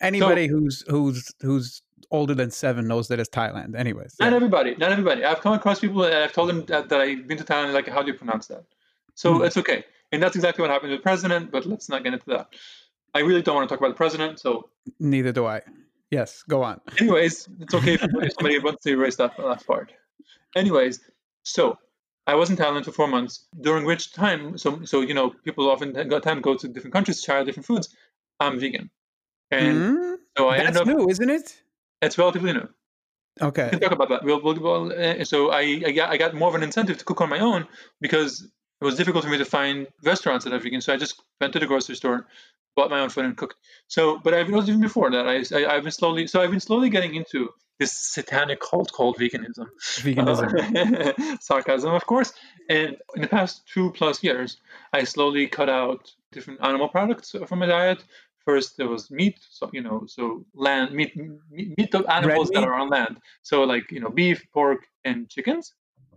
[0.00, 3.74] Anybody who's who's who's older than seven knows that it's Thailand.
[3.76, 4.36] Anyways, Not yeah.
[4.36, 4.74] everybody.
[4.76, 5.24] Not everybody.
[5.24, 7.72] I've come across people and I've told them that, that I've been to Thailand.
[7.72, 8.64] Like, how do you pronounce that?
[9.14, 9.44] So Hmm.
[9.44, 9.84] it's okay.
[10.12, 11.50] And that's exactly what happened to the president.
[11.50, 12.48] But let's not get into that.
[13.14, 14.40] I really don't want to talk about the president.
[14.40, 14.68] So,
[15.00, 15.62] neither do I.
[16.10, 16.80] Yes, go on.
[17.00, 18.00] anyways, it's okay if
[18.34, 19.92] somebody wants to erase that last part.
[20.56, 21.00] Anyways,
[21.42, 21.78] so
[22.26, 23.46] I was in Thailand for four months.
[23.60, 27.20] During which time, so so you know, people often got time go to different countries
[27.20, 27.94] to try out different foods.
[28.40, 28.90] I'm vegan,
[29.50, 30.86] and Mm, so I That's ended up.
[30.88, 31.62] new, isn't it?
[32.02, 32.68] It's relatively new.
[33.40, 34.22] Okay, We can talk about that.
[34.22, 37.04] We'll, we'll, we'll, uh, so I, I, got, I got more of an incentive to
[37.04, 37.66] cook on my own
[38.00, 38.48] because
[38.80, 40.80] it was difficult for me to find restaurants that are vegan.
[40.80, 42.28] So I just went to the grocery store,
[42.76, 43.56] bought my own food, and cooked.
[43.88, 46.90] So, but I've even before that, I, I, I've been slowly, so I've been slowly
[46.90, 49.66] getting into this satanic cult called veganism.
[49.80, 51.16] Veganism.
[51.20, 52.32] Uh, sarcasm, of course.
[52.68, 54.58] And in the past two plus years,
[54.92, 58.04] I slowly cut out different animal products from my diet.
[58.44, 62.60] First, there was meat, so you know, so land meat, meat, meat of animals that
[62.60, 62.68] meat?
[62.68, 63.18] are on land.
[63.42, 65.72] So like you know, beef, pork, and chickens.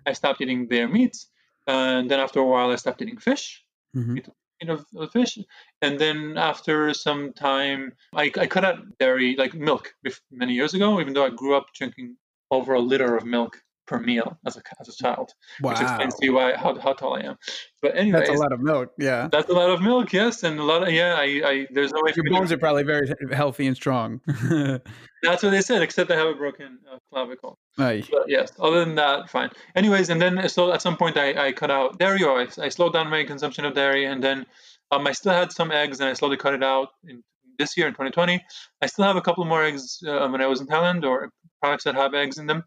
[0.06, 1.28] I stopped eating their meats,
[1.68, 3.64] and then after a while, I stopped eating fish
[3.96, 4.30] Mhm.
[4.68, 5.38] Of fish.
[5.82, 9.94] And then after some time, I, I cut out dairy, like milk,
[10.32, 11.00] many years ago.
[11.00, 12.18] Even though I grew up drinking
[12.52, 16.15] over a liter of milk per meal as a as a child, which Wow, explains
[16.15, 17.38] to you why how, how tall I am.
[17.81, 18.91] But anyways, that's a lot of milk.
[18.99, 21.15] Yeah, that's a lot of milk, yes, and a lot of yeah.
[21.18, 24.22] I, I there's no way your bones are probably very healthy and strong.
[25.23, 27.57] That's what they said, except I have a broken uh, clavicle.
[27.80, 28.03] Aye.
[28.11, 29.49] But yes, other than that, fine.
[29.76, 32.69] Anyways, and then so at some point I, I cut out dairy or I, I
[32.69, 34.45] slowed down my consumption of dairy, and then
[34.91, 37.23] um, I still had some eggs, and I slowly cut it out in
[37.57, 38.43] this year in 2020.
[38.81, 41.31] I still have a couple more eggs uh, when I was in Thailand, or
[41.61, 42.64] products that have eggs in them.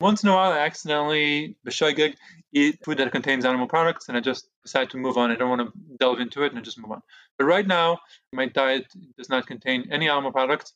[0.00, 2.16] Once in a while, I accidentally b'shoigeg,
[2.52, 5.30] eat food that contains animal products, and I just decide to move on.
[5.30, 7.02] I don't want to delve into it, and I just move on.
[7.38, 7.98] But right now,
[8.32, 8.86] my diet
[9.16, 10.74] does not contain any animal products.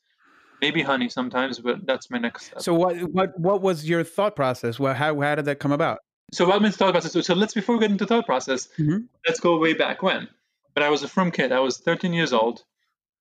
[0.63, 2.61] Maybe honey sometimes, but that's my next step.
[2.63, 4.79] So what what what was your thought process?
[4.79, 5.99] Well, how how did that come about?
[6.33, 7.13] So what meant thought process?
[7.27, 9.07] So, let's before we get into thought process, Mhm.
[9.27, 10.29] let's go way back when.
[10.75, 12.63] But I was a frum kid, I was 13 years old,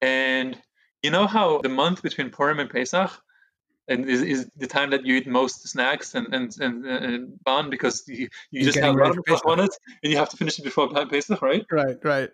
[0.01, 0.57] and
[1.01, 3.11] you know how the month between Purim and Pesach,
[3.89, 7.69] and is, is the time that you eat most snacks and and and, and bon
[7.69, 10.37] because you, you just have a lot of for on it and you have to
[10.37, 11.65] finish it before Pesach, right?
[11.71, 12.29] Right, right.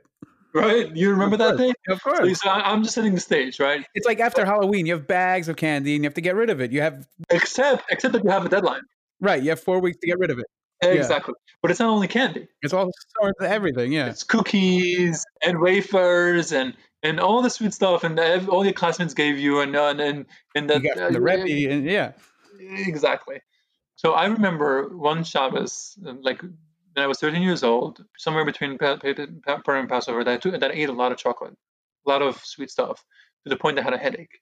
[0.53, 0.95] Right?
[0.95, 1.73] You remember that day?
[1.90, 2.41] Of course.
[2.41, 3.86] so I'm just setting the stage, right?
[3.94, 6.49] It's like after Halloween, you have bags of candy and you have to get rid
[6.49, 6.72] of it.
[6.72, 8.82] You have Except except that you have a deadline.
[9.19, 9.41] right.
[9.41, 10.45] You have four weeks to get rid of it.
[10.84, 10.91] Yeah.
[10.91, 11.34] Exactly.
[11.61, 12.48] But it's not only candy.
[12.61, 13.91] It's all sorts of everything.
[13.91, 14.07] Yeah.
[14.07, 16.73] It's cookies and wafers and
[17.06, 18.19] and all the sweet stuff, and
[18.49, 20.26] all your classmates gave you, and and and,
[20.56, 22.14] and that You uh, the Rebbe, and yeah.
[22.60, 23.41] exactly.
[23.95, 28.77] So I remember one Shabbos, uh, like when I was 13 years old, somewhere between
[28.77, 31.56] Purim and Passover, that I, took, that I ate a lot of chocolate,
[32.06, 33.06] a lot of sweet stuff,
[33.44, 34.41] to the point I had a headache.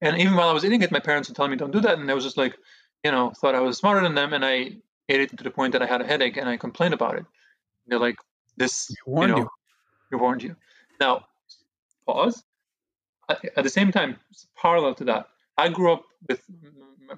[0.00, 1.98] And even while I was eating it, my parents were telling me don't do that,
[1.98, 2.56] and I was just like,
[3.04, 4.76] you know, thought I was smarter than them, and I
[5.08, 7.26] ate it to the point that I had a headache, and I complained about it.
[7.86, 8.18] They're like,
[8.56, 9.50] "This, warned you know, you.
[10.12, 10.56] we warned you."
[11.00, 11.27] Now,
[12.08, 12.36] pause.
[13.28, 14.10] At at the same time,
[14.62, 15.24] parallel to that,
[15.64, 16.40] I grew up with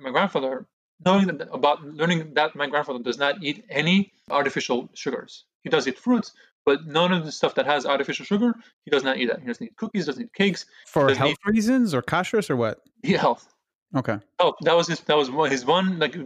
[0.04, 0.66] my grandfather,
[1.06, 5.32] knowing that, about learning that my grandfather does not eat any artificial sugars.
[5.64, 6.32] He does eat fruits,
[6.64, 8.54] but none of the stuff that has artificial sugar,
[8.84, 9.40] he does not eat that.
[9.40, 10.66] He doesn't eat cookies, doesn't eat cakes.
[10.86, 12.80] For health reasons or kashrus or what?
[13.02, 13.48] Yeah, health.
[13.94, 14.18] Okay.
[14.38, 15.00] Oh, that was his.
[15.00, 15.98] That was one, his one.
[15.98, 16.16] Like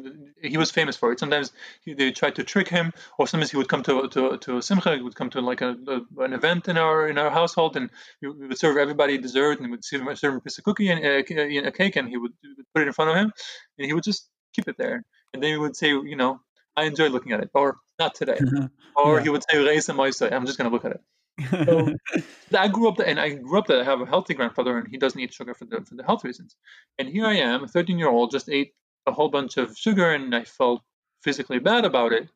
[0.43, 1.19] he was famous for it.
[1.19, 4.61] Sometimes he, they tried to trick him, or sometimes he would come to to to
[4.61, 4.97] simcha.
[4.97, 7.89] He would come to like a, a an event in our in our household, and
[8.21, 11.05] we would serve everybody dessert, and we would serve him, a piece of cookie and
[11.05, 12.33] uh, a cake, and he would,
[12.75, 13.33] put it in front of him,
[13.79, 16.41] and he would just keep it there, and then he would say, you know,
[16.77, 18.39] I enjoy looking at it, or not today,
[18.97, 19.23] or Yeah.
[19.23, 20.31] he would say.
[20.31, 21.01] I'm just gonna look at it.
[21.41, 21.95] So-
[22.57, 24.97] I grew up, and I grew up that I have a healthy grandfather, and he
[24.99, 26.57] doesn't eat sugar for the for the health reasons.
[26.99, 28.73] And here I am, a 13 year old, just ate
[29.07, 30.83] a whole bunch of sugar, and I felt
[31.23, 32.29] physically bad about it.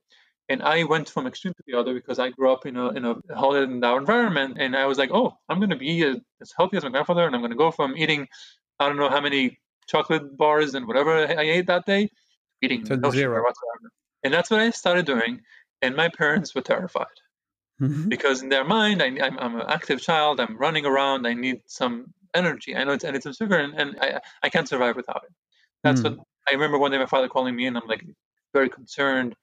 [0.50, 3.04] And I went from extreme to the other because I grew up in a in
[3.04, 6.02] a holiday and down environment, and I was like, oh, I'm going to be
[6.40, 8.26] as healthy as my grandfather, and I'm going to go from eating,
[8.80, 12.10] I don't know how many chocolate bars and whatever I ate that day,
[12.62, 13.34] eating To no zero.
[13.36, 13.92] sugar whatsoever.
[14.24, 15.42] And that's what I started doing,
[15.82, 17.06] and my parents were terrified
[17.80, 18.08] Mhm.
[18.08, 20.40] because in their mind, I, I'm, I'm an active child.
[20.40, 21.26] I'm running around.
[21.26, 22.74] I need some energy.
[22.76, 25.32] I know it's, I need some sugar, and, and I, I can't survive without it.
[25.84, 26.16] That's Mm.
[26.16, 28.04] what I remember one day my father calling me, and I'm like
[28.52, 29.34] very concerned.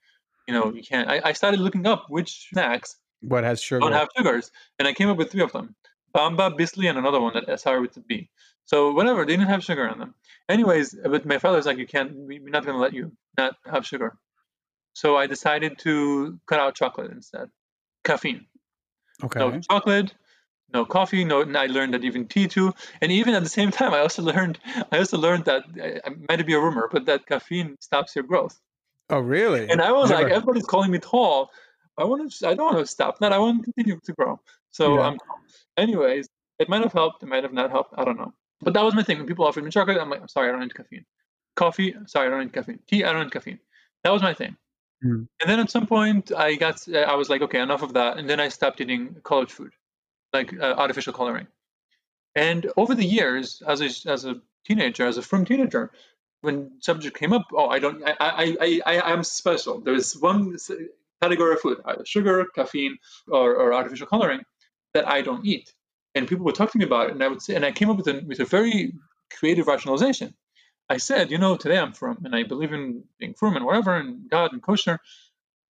[0.48, 1.10] You know, you can't.
[1.10, 3.80] I, I started looking up which snacks What has sugar?
[3.80, 5.76] don't have sugars, and I came up with three of them:
[6.16, 8.30] Bamba, Bissli, and another one that started with the B.
[8.66, 10.14] So whatever, they didn't have sugar in them.
[10.50, 12.12] Anyways, but my father's like, you can't.
[12.16, 14.18] We're not going to let you not have sugar.
[14.94, 17.50] So I decided to cut out chocolate instead,
[18.06, 18.46] caffeine
[19.24, 19.40] okay.
[19.40, 20.14] no chocolate,
[20.74, 21.24] no coffee.
[21.24, 22.74] No, and I learned that even tea too.
[23.02, 24.60] And even at the same time, I also learned
[24.92, 28.24] I also learned that uh, it might be a rumor, but that caffeine stops your
[28.24, 28.60] growth.
[29.10, 29.70] oh, really?
[29.70, 31.52] And I was like, everybody's calling me tall.
[31.98, 32.48] I want to.
[32.48, 33.32] I don't want to stop that.
[33.32, 34.40] I want to continue to grow.
[34.72, 35.08] So Yeah.
[35.08, 35.18] um,
[35.78, 36.28] anyways,
[36.60, 37.24] it might have helped.
[37.24, 37.94] It might have not helped.
[37.98, 38.34] I don't know.
[38.62, 39.18] But that was my thing.
[39.18, 41.06] When people offered me chocolate, I'm like, I'm sorry, I don't need caffeine.
[41.56, 42.80] Coffee, sorry, I don't need caffeine.
[42.88, 43.60] Tea, I don't need caffeine.
[44.04, 44.58] That was my thing.
[45.04, 45.28] Mm.
[45.42, 48.18] And then at some point, I got, I was like, okay, enough of that.
[48.18, 49.72] And then I stopped eating colored food,
[50.34, 51.48] like uh, artificial coloring.
[52.36, 55.92] And over the years, as a, as a teenager, as a frum teenager,
[56.42, 59.80] when subject came up, oh, I don't, I, I, I, I I'm special.
[59.82, 60.58] There is one
[61.22, 62.98] category of food, either sugar, caffeine,
[63.28, 64.42] or, or artificial coloring,
[64.94, 65.74] that I don't eat.
[66.14, 67.90] And people would talk to me about it, and I would say, and I came
[67.90, 68.94] up with a with a very
[69.38, 70.34] creative rationalization.
[70.90, 73.96] I said, you know, today I'm frum, and I believe in being frum and whatever,
[73.96, 75.00] and God and kosher,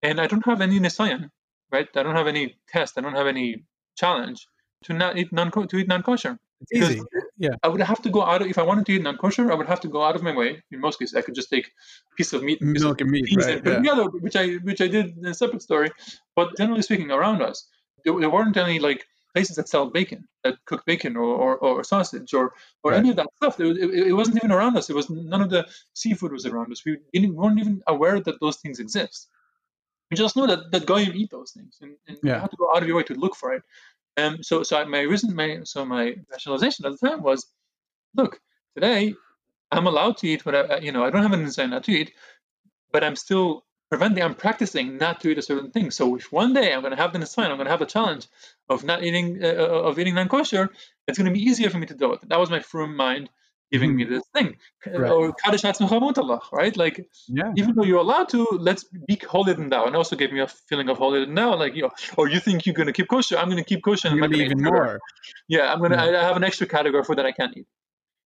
[0.03, 1.29] and I don't have any nisayon,
[1.71, 1.87] right?
[1.95, 3.63] I don't have any test, I don't have any
[3.95, 4.47] challenge
[4.83, 6.37] to not eat non to eat non kosher.
[6.61, 7.01] it's easy.
[7.37, 7.55] Yeah.
[7.63, 9.55] I would have to go out of, if I wanted to eat non kosher, I
[9.55, 10.63] would have to go out of my way.
[10.71, 13.11] In most cases, I could just take a piece of meat, piece of Milk and
[13.11, 13.57] meat, right?
[13.57, 13.75] and Yeah.
[13.77, 15.91] together, which I which I did in a separate story.
[16.35, 17.67] But generally speaking, around us,
[18.03, 19.05] there, there weren't any like
[19.35, 22.53] places that sell bacon, that cook bacon or, or, or sausage or
[22.83, 22.99] or Right.
[22.99, 23.59] any of that stuff.
[23.59, 24.89] It, it, it wasn't even around us.
[24.89, 26.85] It was none of the seafood was around us.
[26.85, 26.97] We
[27.29, 29.27] weren't even aware that those things exist.
[30.09, 32.69] We just know that that goyim eat those things, and, and you have to go
[32.73, 33.63] out of your way to look for it.
[34.17, 37.47] Um, so so my reason, my so my rationalization at the time was,
[38.15, 38.39] look,
[38.75, 39.13] today
[39.71, 41.03] I'm allowed to eat whatever you know.
[41.03, 42.13] I don't have an incentive not to eat,
[42.93, 44.23] but I'm still preventing.
[44.23, 45.91] I'm practicing not to eat a certain thing.
[45.91, 47.85] So if one day I'm going to have the sign, I'm going to have the
[47.85, 48.27] challenge
[48.69, 50.69] of not eating uh, of eating non kosher.
[51.07, 52.27] It's going to be easier for me to do it.
[52.29, 53.29] That was my frum mind
[53.71, 54.55] giving me this thing,
[54.85, 55.11] Right.
[55.11, 55.63] or kaddish
[56.51, 56.77] right?
[56.77, 57.51] Like Yeah.
[57.57, 59.85] even though you're allowed to, let's be holier than thou.
[59.85, 62.39] And also gave me a feeling of holier than thou, like you know, or you
[62.39, 64.09] think you're going to keep kosher, I'm going to keep kosher.
[64.09, 64.99] I'm gonna be even eat more.
[65.47, 65.95] Yeah, I'm gonna.
[65.95, 66.19] Yeah.
[66.19, 67.67] I I have an extra category for that I can't eat.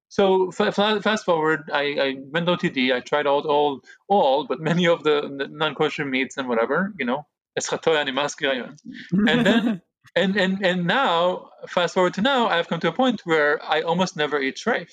[0.10, 2.94] So fa- fa- fast forward, I, I went OTD.
[2.94, 7.26] I tried out all, all, but many of the, non-kosher meats and whatever, you know,
[7.60, 8.78] eschatoy animas kirayon.
[9.12, 9.82] And then-
[10.16, 13.82] and and and now, fast forward to now, I've come to a point where I
[13.82, 14.90] almost never eat treif.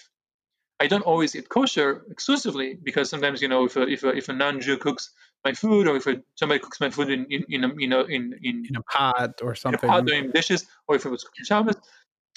[0.79, 4.29] I don't always eat kosher exclusively because sometimes you know if a if a, if
[4.29, 5.11] a non-Jew cooks
[5.43, 8.03] my food or if a, somebody cooks my food in in in a, you know
[8.03, 9.89] in in in a pot or in a something.
[9.89, 11.77] pot doing dishes, or if it was Shabbos,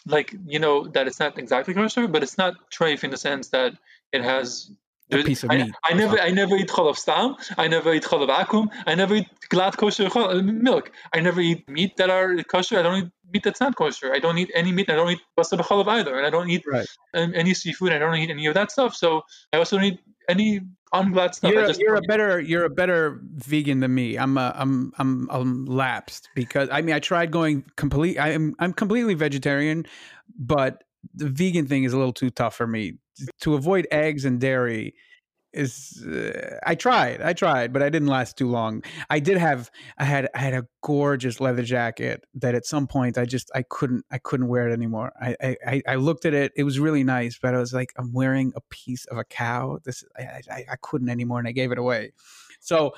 [0.06, 3.50] like you know that it's not exactly kosher, but it's not treif in the sense
[3.50, 3.74] that
[4.12, 4.72] it has
[5.12, 7.36] A piece of I, meat I or never, I never eat cholov stam.
[7.58, 8.70] I never eat cholov akum.
[8.86, 10.92] I never eat glatt kosher uh, milk.
[11.14, 12.80] I never eat meat that are kosher.
[12.80, 14.14] I don't eat meat that's not kosher.
[14.14, 14.90] I don't eat any meat.
[14.90, 16.88] I don't eat b'chalav either, and I don't eat Right.
[17.14, 17.92] any seafood.
[17.92, 18.96] I don't eat any of that stuff.
[18.96, 19.24] So
[19.54, 20.00] I also don't eat
[20.30, 20.62] any
[20.94, 21.52] unglatt stuff.
[21.52, 24.18] You're, you're a better you're a better vegan than me.
[24.18, 28.20] I'm a, I'm I'm I'm lapsed because I mean I tried going complete.
[28.20, 29.86] I'm I'm completely vegetarian,
[30.38, 30.84] but
[31.14, 33.00] the vegan thing is a little too tough for me.
[33.42, 34.96] To avoid eggs and dairy
[35.54, 38.84] is uh, I tried I tried, but I didn't last too long.
[39.10, 43.18] I did have I had I had a gorgeous leather jacket that at some point
[43.18, 45.12] I just I couldn't I couldn't wear it anymore.
[45.20, 45.36] I
[45.66, 46.52] I, I- looked at it.
[46.56, 49.80] It was really nice, but I was like I'm wearing a piece of a cow.
[49.84, 52.14] This I I, I couldn't anymore, and I gave it away.
[52.60, 52.94] So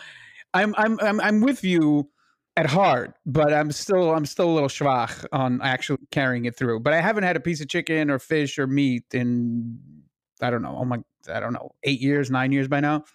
[0.53, 2.09] I'm I'm I'm I'm with you
[2.57, 6.81] at heart, but I'm still I'm still a little schwach on actually carrying it through.
[6.81, 9.79] But I haven't had a piece of chicken or fish or meat in
[10.41, 10.77] I don't know.
[10.77, 10.99] Oh my
[11.31, 13.05] I don't know eight years, nine years by now.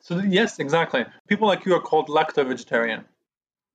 [0.00, 1.04] So yes, exactly.
[1.28, 3.04] People like you are called lacto-vegetarian.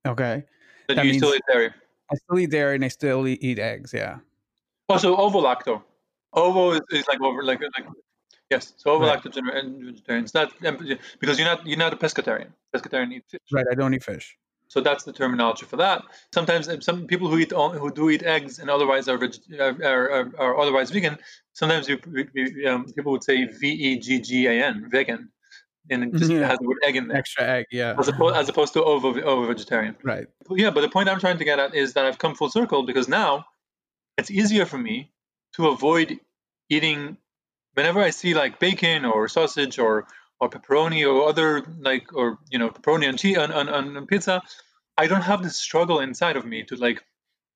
[0.06, 0.44] Okay.
[0.88, 1.70] That, That you still eat dairy.
[2.12, 3.92] I still eat dairy and I still eat, eat eggs.
[3.94, 4.18] Yeah.
[4.88, 5.82] Oh, also, ovo-lacto.
[6.34, 7.86] Ovo is, is like over like like
[8.50, 8.74] yes.
[8.76, 9.16] So Right.
[9.16, 9.32] ovo-lacto
[9.82, 10.24] vegetarian.
[10.24, 10.52] It's not
[11.20, 12.52] because you're not you're not a pescatarian.
[12.74, 13.40] Pescatarian eat fish.
[13.50, 13.66] Right.
[13.70, 14.36] I don't eat fish.
[14.68, 16.02] So that's the terminology for that.
[16.32, 20.32] Sometimes some people who eat who do eat eggs and otherwise are veg, are, are,
[20.38, 21.18] are, otherwise vegan.
[21.52, 21.98] Sometimes you,
[22.34, 25.28] you- um, people would say V E G G A N vegan,
[25.90, 26.46] and it just Yeah.
[26.48, 27.66] has the word egg in there, Extra egg.
[27.70, 27.94] Yeah.
[27.98, 29.94] as opposed, as opposed to ovo ovo vegetarian.
[30.02, 30.26] Right.
[30.50, 32.82] Yeah, but the point I'm trying to get at is that I've come full circle
[32.84, 33.44] because now
[34.18, 35.12] it's easier for me
[35.56, 36.18] to avoid
[36.68, 37.16] eating
[37.74, 40.06] whenever I see like bacon or sausage or
[40.40, 44.42] or pepperoni or other like or you know pepperoni and cheese on pizza.
[44.96, 47.02] I don't have this struggle inside of me to like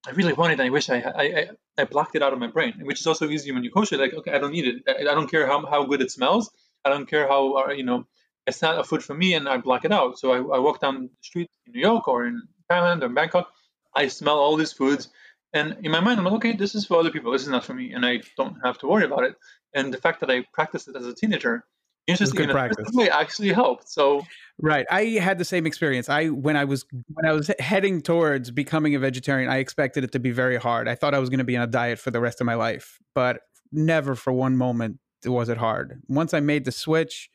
[0.07, 0.61] I really want it.
[0.61, 3.53] I wish I I, I blocked it out of my brain, which is also easy
[3.53, 3.97] when you kosher.
[3.99, 4.83] Like okay, I don't need it.
[4.89, 6.51] I, I don't care how how good it smells.
[6.85, 8.07] I don't care how uh, you know
[8.47, 10.19] it's not a food for me, and I block it out.
[10.19, 13.51] So I, I walk down the street in New York or in Thailand or Bangkok.
[13.95, 15.09] I smell all these foods,
[15.53, 17.33] and in my mind, I'm like, okay, this is for other people.
[17.33, 19.37] This is not for me, and I don't have to worry about it.
[19.75, 21.65] And the fact that I practiced it as a teenager,
[22.09, 22.89] interestingly, good practice.
[22.93, 23.89] way, actually helped.
[23.89, 24.23] So
[24.61, 24.87] Right.
[24.91, 26.09] I had the same experience.
[26.09, 30.13] I when I was when I was heading towards becoming a vegetarian, I expected it
[30.13, 30.89] to be very hard.
[30.89, 32.55] I thought I was going to be on a diet for the rest of my
[32.55, 36.03] life, but never for one moment was it hard.
[36.09, 37.31] Once I made the switch,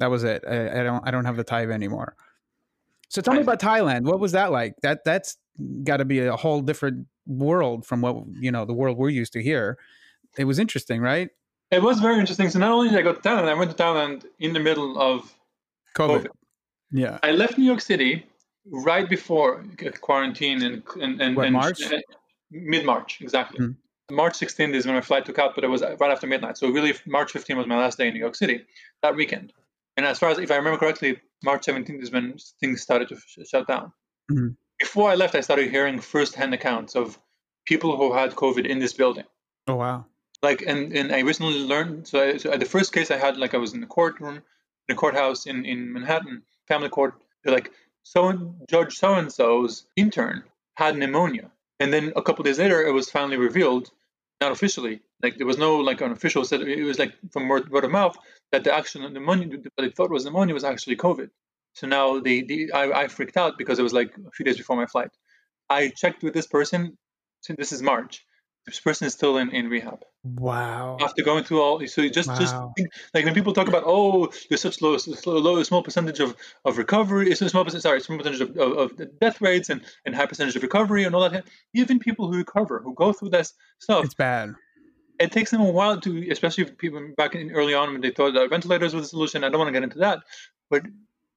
[0.00, 0.44] that was it.
[0.46, 2.14] I, I don't I don't have the type anymore.
[3.08, 4.02] So tell me about Thailand.
[4.02, 4.74] What was that like?
[4.82, 5.38] That that's
[5.82, 9.32] got to be a whole different world from what you know the world we're used
[9.32, 9.78] to here.
[10.36, 11.30] It was interesting, right?
[11.70, 12.50] It was very interesting.
[12.50, 14.98] So not only did I go to Thailand, I went to Thailand in the middle
[15.00, 15.34] of
[15.96, 16.22] COVID.
[16.22, 16.26] COVID.
[16.90, 17.18] Yeah.
[17.22, 18.26] I left New York City
[18.66, 19.64] right before
[20.00, 21.80] quarantine and and, and, What, and March?
[22.50, 23.60] mid March exactly.
[23.60, 23.76] Mhm.
[24.10, 26.58] March 16th is when my flight took out, but it was right after midnight.
[26.58, 28.64] So really, March 15th was my last day in New York City
[29.02, 29.52] that weekend.
[29.96, 33.16] And as far as if I remember correctly, March 17th is when things started to
[33.16, 33.92] sh- shut down.
[34.30, 34.56] Mhm.
[34.78, 37.18] Before I left, I started hearing firsthand accounts of
[37.64, 39.24] people who had COVID in this building
[39.66, 40.04] Oh wow.
[40.44, 43.54] Like and and I recently learned so, I, so the first case I had like
[43.54, 44.42] I was in the courtroom in
[44.88, 47.72] the courthouse in in Manhattan family court they're like
[48.02, 50.44] so judge so and so's intern
[50.76, 51.50] had pneumonia.
[51.80, 53.90] And then a couple days later it was finally revealed
[54.40, 57.70] not officially like there was no like an official said it was like from word,
[57.70, 58.16] word of mouth
[58.52, 61.30] that the actual pneumonia what they thought was pneumonia was actually COVID.
[61.78, 64.58] So now the, the I, I freaked out because it was like a few days
[64.58, 65.12] before my flight.
[65.70, 66.80] I checked with this person
[67.40, 68.14] so this is March
[68.66, 70.96] this person is still in, in rehab Wow.
[71.02, 74.32] after going through all so you just just think, like when people talk about oh
[74.48, 74.96] there's such low,
[75.26, 76.34] low, low small percentage of,
[76.64, 79.82] of recovery it's a small percent sorry small percentage of, of, of death rates and,
[80.06, 83.28] and high percentage of recovery and all that even people who recover who go through
[83.28, 84.54] this stuff It's bad.
[85.20, 88.10] it takes them a while to especially if people back in early on when they
[88.12, 90.20] thought that ventilators were the solution i don't want to get into that
[90.70, 90.82] but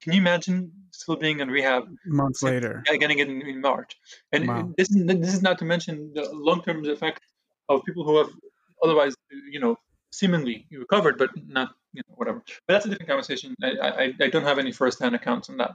[0.02, 2.82] can you imagine still being in rehab Months later.
[2.86, 3.96] yeah, getting it in, in March.
[4.32, 4.72] And Wow.
[4.76, 7.20] this is this is not to mention the long-term effect
[7.68, 8.30] of people who have
[8.82, 9.14] otherwise,
[9.50, 9.76] you know,
[10.12, 12.42] seemingly recovered, but not, you know, whatever.
[12.66, 13.54] But that's a different conversation.
[13.62, 13.70] I
[14.02, 15.72] I, I don't have any first-hand accounts on that.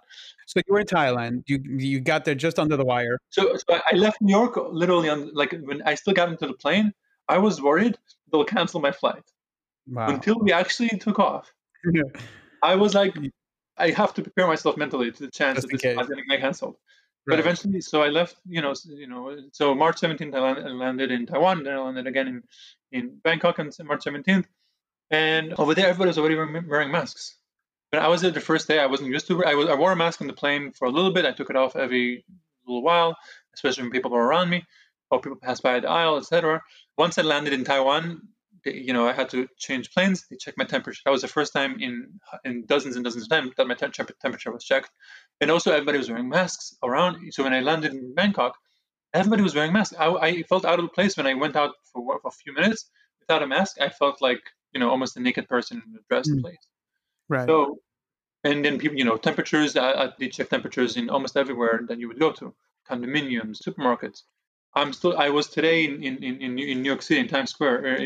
[0.48, 1.44] So you were in Thailand.
[1.48, 3.18] You you got there just under the wire.
[3.30, 6.54] So, so I left New York literally on like when I still got into the
[6.66, 6.94] plane.
[7.30, 7.96] I was worried
[8.32, 9.24] they'll cancel my flight
[9.88, 10.08] Wow.
[10.08, 11.54] until we actually took off.
[12.64, 13.14] I was like,
[13.78, 16.16] I have to prepare myself mentally to the chance Just that this is not case.
[16.16, 16.76] getting canceled.
[17.26, 18.36] But eventually, so I left.
[18.46, 19.38] You know, you know.
[19.54, 20.40] So March 17th, I
[20.70, 21.64] landed, in Taiwan.
[21.64, 22.44] Then I landed again in
[22.92, 24.46] in Bangkok on March 17th.
[25.10, 27.38] And over there, everybody was already wearing masks.
[27.92, 28.80] But I was there the first day.
[28.80, 29.42] I wasn't used to.
[29.42, 29.48] it.
[29.48, 29.70] I was.
[29.70, 31.26] I wore a mask on the plane for a little bit.
[31.26, 32.26] I took it off every
[32.68, 33.16] little while,
[33.54, 34.66] especially when people were around me
[35.10, 36.62] or people passed by the aisle, etc.
[36.98, 38.28] Once I landed in Taiwan,
[38.66, 40.26] you know, I had to change planes.
[40.30, 41.02] They checked my temperature.
[41.06, 44.20] That was the first time in in dozens and dozens of times that my temp-
[44.22, 44.92] temperature was checked.
[45.42, 47.34] And also, everybody was wearing masks around.
[47.34, 48.58] So when I landed in Bangkok,
[49.14, 49.96] everybody was wearing masks.
[49.98, 52.90] I, I felt out of place when I went out for, for, a few minutes
[53.20, 53.78] without a mask.
[53.82, 54.42] I felt like
[54.74, 56.42] you know almost a naked person in a dressed mm.
[56.42, 56.66] place.
[57.30, 57.48] Right.
[57.48, 57.80] So,
[58.44, 59.76] and then people, you know, temperatures.
[59.76, 62.54] I, I check temperatures in almost everywhere that you would go to,
[62.90, 64.24] condominiums, supermarkets.
[64.76, 65.18] I'm still.
[65.18, 67.86] I was today in in, in, in New York City in Times Square.
[67.86, 67.98] Uh,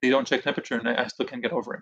[0.00, 1.80] they don't check temperature, and I, I still can't get over it.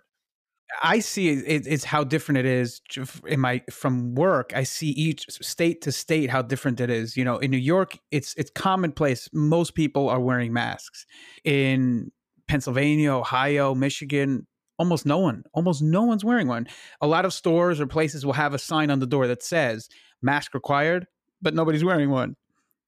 [0.82, 2.80] I see it, it's how different it is
[3.26, 4.52] in my from work.
[4.54, 7.16] I see each state to state how different it is.
[7.16, 9.28] You know, in New York, it's it's commonplace.
[9.32, 11.06] Most people are wearing masks.
[11.44, 12.10] In
[12.48, 14.46] Pennsylvania, Ohio, Michigan,
[14.78, 16.66] almost no one, almost no one's wearing one.
[17.00, 19.88] A lot of stores or places will have a sign on the door that says
[20.20, 21.06] "mask required,"
[21.40, 22.34] but nobody's wearing one.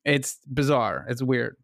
[0.09, 1.05] It's bizarre.
[1.09, 1.57] It's weird.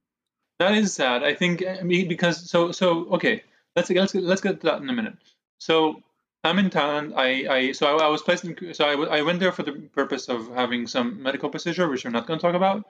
[0.59, 1.25] That is sad.
[1.25, 3.43] I think I mean because so so okay.
[3.75, 5.15] Let's let's get, let's get to that in a minute.
[5.59, 6.03] So
[6.45, 7.15] I'm in Thailand.
[7.17, 8.75] I, I so I, I, was placed in.
[8.75, 12.11] So I, I went there for the purpose of having some medical procedure, which we're
[12.11, 12.85] not going to talk about.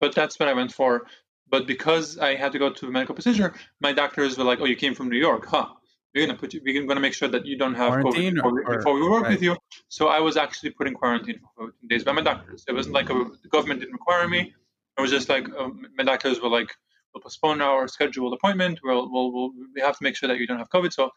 [0.00, 1.06] But that's what I went for.
[1.48, 4.64] But because I had to go to a medical procedure, my doctors were like, "Oh,
[4.64, 5.68] you came from New York, huh?
[6.14, 6.60] We're gonna put you.
[6.64, 9.24] We're gonna make sure that you don't have quarantine COVID before, or, before we work
[9.24, 9.32] right.
[9.32, 9.56] with you."
[9.88, 12.64] So I was actually put in quarantine for 14 days by my doctors.
[12.66, 14.54] It wasn't like a, the government didn't require me.
[14.98, 16.74] It was just like um, my doctors were like,
[17.12, 18.80] "We'll postpone our scheduled appointment.
[18.82, 21.10] We'll, we'll, we'll we have to make sure that you don't have COVID." So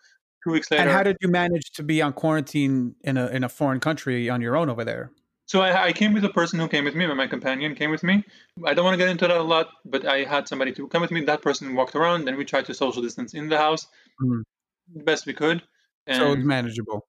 [0.43, 0.83] two weeks later.
[0.83, 4.29] And how did you manage to be on quarantine in a in a foreign country
[4.29, 5.11] on your own over there?
[5.49, 8.03] So I, I came with a person who came with me, my companion came with
[8.03, 8.23] me.
[8.63, 11.01] I don't want to get into that a lot, but I had somebody to come
[11.01, 11.21] with me.
[11.25, 13.87] That person walked around, and we tried to social distance in the house
[14.21, 14.43] mm.
[14.93, 15.63] the best we could.
[16.05, 17.07] And so it's manageable.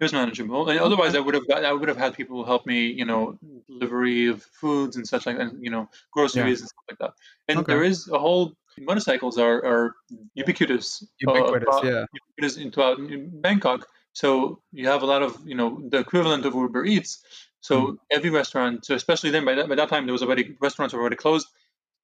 [0.00, 0.70] It was manageable.
[0.70, 3.38] And otherwise, I would have got, I would have had people help me, you know,
[3.68, 6.48] delivery of foods and such like, and you know, groceries yeah.
[6.48, 7.12] and stuff like that.
[7.48, 7.72] And okay.
[7.74, 9.94] there is a whole motorcycles are, are
[10.34, 11.02] ubiquitous.
[11.28, 12.04] Uh, ubiquitous, uh, yeah.
[12.14, 13.86] Ubiquitous into in Bangkok.
[14.14, 17.22] So you have a lot of, you know, the equivalent of Uber Eats.
[17.60, 17.98] So mm.
[18.10, 21.00] every restaurant, so especially then by that, by that time, there was already restaurants were
[21.00, 21.46] already closed.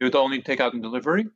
[0.01, 1.27] You would only take out and delivery.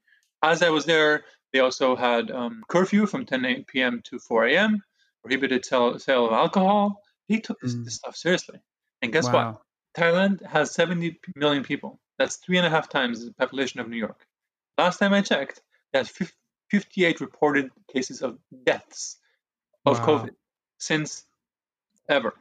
[0.43, 1.25] As I was there,
[1.55, 4.03] they also had um, curfew from 10 p.m.
[4.05, 4.83] to 4 a.m.
[5.23, 7.03] Prohibited sale, sale of alcohol.
[7.29, 7.85] He took this, mm.
[7.85, 8.61] this stuff seriously.
[9.03, 9.53] And guess wow.
[9.53, 9.63] what?
[9.97, 12.01] Thailand has 70 million people.
[12.19, 14.27] That's three and a half times the population of New York.
[14.79, 15.61] Last time I checked,
[15.93, 16.11] there's
[16.71, 19.19] 58 reported cases of deaths
[19.87, 20.07] of wow.
[20.07, 20.31] COVID
[20.79, 21.25] since
[22.09, 22.35] ever.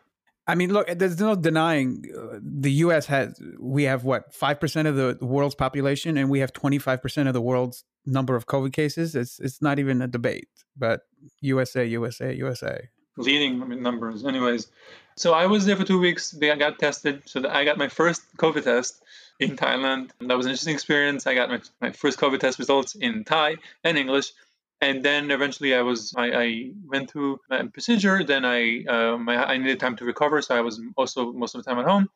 [0.50, 3.06] I mean, look, there's no denying uh, the U.S.
[3.06, 7.28] has we have what five percent of the world's population, and we have 25 percent
[7.28, 9.16] of the world's number of COVID cases.
[9.16, 10.50] It's it's not even a debate.
[10.76, 11.02] But
[11.42, 14.26] USA, USA, USA, leading numbers.
[14.26, 14.72] Anyways,
[15.16, 16.36] so I was there for two weeks.
[16.42, 17.22] I got tested.
[17.28, 19.04] So I got my first COVID test
[19.40, 20.10] in Thailand.
[20.20, 21.28] That was an interesting experience.
[21.28, 24.32] I got my, my first COVID test results in Thai and English.
[24.82, 28.24] And then eventually I was I, I went through my procedure.
[28.24, 31.64] Then I um, I, I needed time to recover, so I was also most of
[31.64, 32.08] the time at home.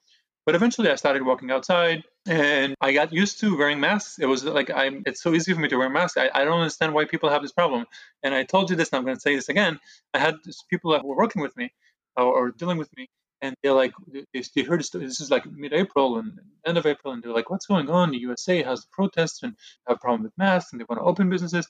[0.45, 4.19] But eventually I started walking outside and I got used to wearing masks.
[4.19, 6.17] It was like I'm it's so easy for me to wear masks.
[6.17, 7.85] I, I don't understand why people have this problem.
[8.23, 9.79] And I told you this and I'm gonna say this again.
[10.13, 10.35] I had
[10.69, 11.71] people that were working with me
[12.17, 13.09] or, or dealing with me
[13.43, 13.93] and they're like,
[14.33, 17.65] they, they heard this is like mid-April and end of April, and they're like, what's
[17.65, 18.11] going on?
[18.11, 19.53] The USA has protests and
[19.85, 21.67] have a problem with masks, and they want to open businesses.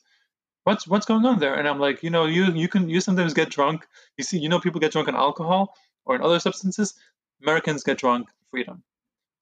[0.64, 1.56] What's what's going on there?
[1.56, 3.86] And I'm like, you know, you you can you sometimes get drunk.
[4.18, 5.76] You see, you know, people get drunk on alcohol
[6.06, 6.94] or in other substances.
[7.42, 8.84] Americans get drunk freedom,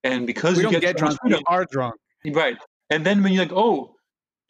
[0.03, 1.95] and because we you don't get, get drunk, freedom, we are drunk,
[2.33, 2.57] right?
[2.89, 3.95] And then when you're like, oh,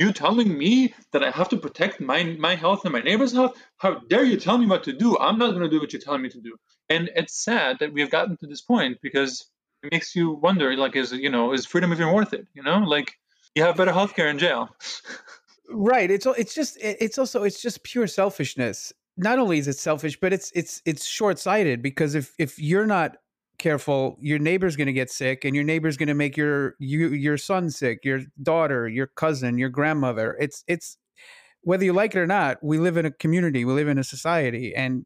[0.01, 3.55] you're telling me that I have to protect my my health and my neighbor's health?
[3.77, 5.17] How dare you tell me what to do?
[5.17, 6.55] I'm not going to do what you're telling me to do.
[6.89, 9.45] And it's sad that we have gotten to this point because
[9.83, 12.47] it makes you wonder, like, is you know, is freedom even worth it?
[12.53, 13.13] You know, like
[13.55, 14.69] you have better healthcare in jail.
[15.71, 16.09] right.
[16.09, 18.93] It's it's just it's also it's just pure selfishness.
[19.17, 22.85] Not only is it selfish, but it's it's it's short sighted because if if you're
[22.85, 23.17] not
[23.57, 27.09] careful, your neighbor's going to get sick, and your neighbor's going to make your you
[27.09, 30.37] your son sick, your daughter, your cousin, your grandmother.
[30.39, 30.97] It's it's
[31.61, 34.03] whether you like it or not, we live in a community, we live in a
[34.03, 35.05] society, and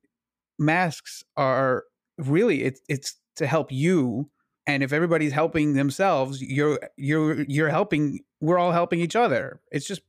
[0.59, 1.83] masks are
[2.17, 4.29] really it's it's to help you
[4.67, 9.85] and if everybody's helping themselves you're you're you're helping we're all helping each other it's
[9.85, 10.01] just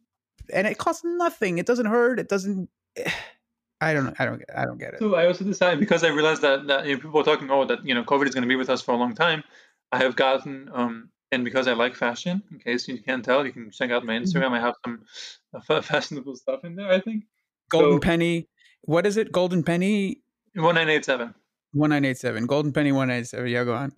[0.52, 2.68] and it costs nothing it doesn't hurt it doesn't
[3.80, 6.08] i don't know i don't i don't get it so i also decided because i
[6.08, 8.42] realized that, that you know, people are talking oh that you know covid is going
[8.42, 9.44] to be with us for a long time
[9.92, 13.52] i have gotten um and because i like fashion in case you can't tell you
[13.52, 14.24] can check out my mm-hmm.
[14.24, 17.24] instagram i have some fashionable stuff in there i think
[17.68, 18.48] golden so, penny
[18.82, 20.22] what is it golden penny
[20.56, 21.34] 1987.
[21.72, 22.46] 1987.
[22.46, 23.50] Golden Penny 1987.
[23.50, 23.92] Yeah, go on.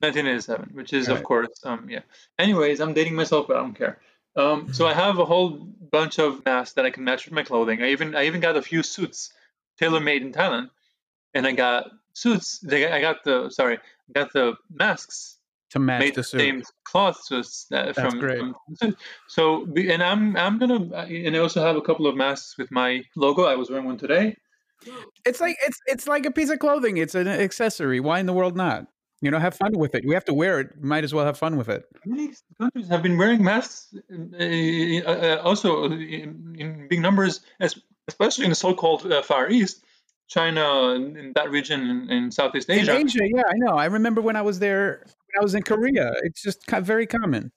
[0.00, 2.00] 1987, which is, of course, um, yeah.
[2.38, 3.98] Anyways, I'm dating myself, but I don't care.
[4.36, 5.50] Um, so I have a whole
[5.90, 7.82] bunch of masks that I can match with my clothing.
[7.82, 9.32] I even I even got a few suits
[9.78, 10.70] tailor made in Thailand,
[11.34, 12.64] and I got suits.
[12.70, 15.38] I got the sorry, I got the masks
[15.70, 16.38] to match made the suit.
[16.40, 18.38] same cloth so it's, uh, That's from, great.
[18.38, 18.94] from
[19.26, 23.02] so and i'm i'm gonna and i also have a couple of masks with my
[23.16, 24.36] logo i was wearing one today
[25.24, 26.96] It's like it's it's like a piece of clothing.
[26.98, 28.00] It's an accessory.
[28.00, 28.86] Why in the world not?
[29.22, 30.04] You know, have fun with it.
[30.04, 30.82] We have to wear it.
[30.82, 31.84] Might as well have fun with it.
[32.04, 38.44] many countries have been wearing masks uh, uh, also in, in big numbers es- especially
[38.46, 39.84] in the so-called uh, far east
[40.26, 43.74] china in that region in, in southeast asia In Asia, yeah, I know.
[43.76, 45.04] I remember when I was there.
[45.06, 47.52] When I was in Korea, it's just very common.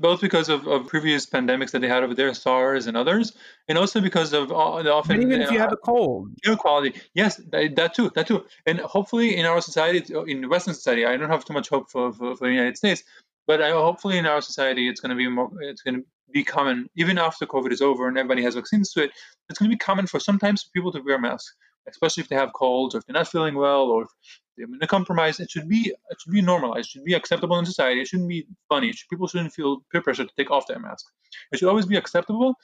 [0.00, 3.32] Both because of, of previous pandemics that they had over there sars and others
[3.68, 6.52] and also because of the often And even if you uh, have a cold, Air
[6.52, 7.00] inequality.
[7.14, 8.44] Yes, that, that too, that too.
[8.66, 12.12] And hopefully, in our society, in Western society, I don't have too much hope for,
[12.12, 13.02] for, for the United States,
[13.46, 15.50] but I, hopefully, in our society, it's going to be more.
[15.60, 19.04] It's going to be common even after COVID is over and everybody has vaccines to
[19.04, 19.10] it.
[19.48, 21.54] It's going to be common for sometimes people to wear masks,
[21.90, 24.08] especially if they have colds or if they're not feeling well or if
[24.56, 25.40] they're in a compromise.
[25.40, 26.86] It should be it should be normalized.
[26.88, 28.00] It should be acceptable in society.
[28.00, 28.92] It shouldn't be funny.
[28.92, 31.06] Should- people shouldn't feel peer pressure to take off their mask.
[31.52, 32.54] It should always be acceptable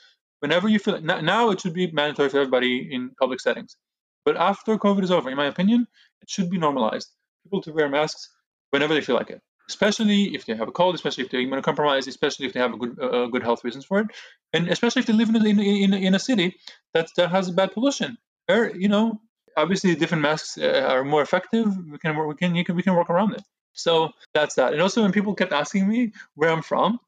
[0.41, 3.77] whenever you feel now, now it should be mandatory for everybody in public settings
[4.25, 5.87] but after covid is over in my opinion
[6.23, 7.11] it should be normalized
[7.45, 8.31] people to wear masks
[8.71, 12.09] whenever they feel like it especially if they have a cold especially if they're immunocompromised
[12.09, 14.09] especially if they have a good uh, good health reasons for it
[14.53, 16.57] and especially if they live in a, in, in, in a city
[16.93, 18.17] that that has bad pollution
[18.49, 19.21] you know
[19.57, 22.83] obviously different masks uh, are more effective we can work- we can, you can we
[22.83, 23.43] can work around it
[23.73, 26.99] so that's that and also when people kept asking me where i'm from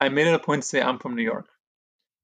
[0.00, 1.46] i made it a point to say i'm from new york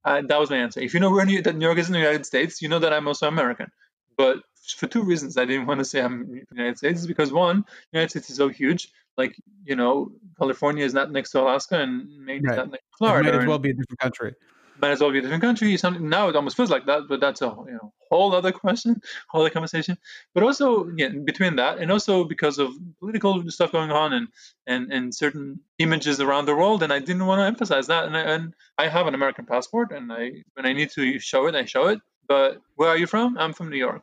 [0.04, 0.80] uh, that was my answer.
[0.80, 2.78] If you know where New, that New York is in the United States, you know
[2.78, 3.70] that I'm also American.
[4.16, 4.38] But
[4.76, 7.00] for two reasons, I didn't want to say I'm from the United States.
[7.00, 8.88] Is because one, the United States is so huge.
[9.16, 9.34] Like
[9.64, 12.52] you know, California is not next to Alaska, and Maine Right.
[12.52, 14.34] is not next to it might as well be a different country.
[14.80, 15.76] Might as well be a different country.
[15.76, 19.00] Something now it almost feels like that, but that's a you know whole other question,
[19.28, 19.98] whole other conversation.
[20.34, 24.28] But also, yeah, between that and also because of political stuff going on and
[24.66, 28.04] and and certain images around the world, and I didn't want to emphasize that.
[28.06, 31.46] And I, and I have an American passport, and I when I need to show
[31.46, 32.00] it, I show it.
[32.26, 33.36] But where are you from?
[33.38, 34.02] I'm from New York.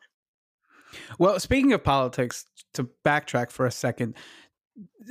[1.17, 4.15] Well, speaking of politics, to backtrack for a second,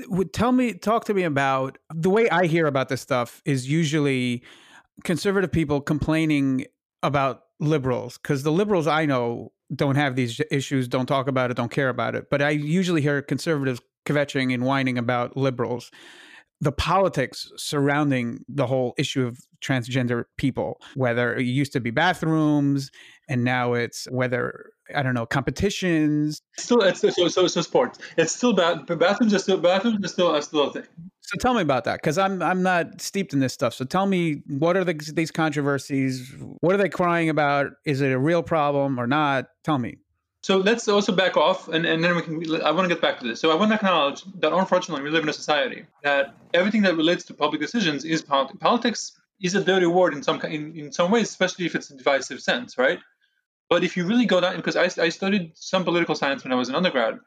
[0.09, 3.69] would tell me, talk to me about the way I hear about this stuff is
[3.69, 4.43] usually
[5.05, 6.67] conservative people complaining
[7.03, 11.57] about liberals because the liberals I know don't have these issues, don't talk about it,
[11.57, 12.29] don't care about it.
[12.31, 15.91] But I usually hear conservatives kvetching and whining about liberals.
[16.63, 22.91] The politics surrounding the whole issue of transgender people, whether it used to be bathrooms
[23.29, 26.43] and now it's whether, I don't know, competitions.
[26.59, 27.99] Still, it's so so so sports.
[28.19, 28.87] It's still bad.
[28.87, 30.87] Bathrooms are still bathrooms are still are still a thing.
[31.31, 33.73] So tell me about that because I'm I'm not steeped in this stuff.
[33.73, 36.35] So tell me what are the, these controversies?
[36.61, 37.69] What are they crying about?
[37.85, 39.47] Is it a real problem or not?
[39.63, 39.99] Tell me.
[40.43, 42.63] So let's also back off, and, and then we can.
[42.63, 43.41] I want to get back to this.
[43.41, 46.97] So I want to acknowledge that unfortunately we live in a society that everything that
[46.97, 48.59] relates to public decisions is politics.
[48.61, 51.97] Politics is a dirty word in some in, in some ways, especially if it's a
[51.97, 52.99] divisive sense, right?
[53.69, 56.57] But if you really go down, because I, I studied some political science when I
[56.57, 57.21] was an undergrad,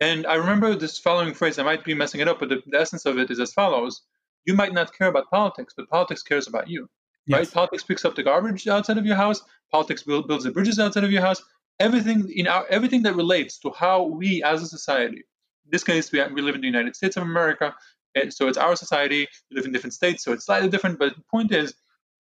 [0.00, 1.58] and I remember this following phrase.
[1.58, 4.02] I might be messing it up, but the, the essence of it is as follows:
[4.44, 6.88] You might not care about politics, but politics cares about you
[7.30, 7.50] right?
[7.50, 9.42] Politics picks up the garbage outside of your house.
[9.70, 11.42] Politics build, builds the bridges outside of your house.
[11.80, 15.18] Everything in our everything that relates to how we as a society.
[15.64, 17.74] In this case, we, we live in the United States of America,
[18.14, 19.26] and so it's our society.
[19.50, 20.98] We live in different states, so it's slightly different.
[20.98, 21.74] But the point is,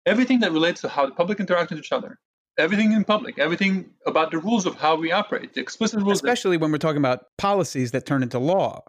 [0.06, 2.20] everything that relates to how the public interact with each other,
[2.58, 6.28] everything in public, everything about the rules of how we operate, the explicit rules, that
[6.28, 8.84] Especially when we're talking about policies that turn into law.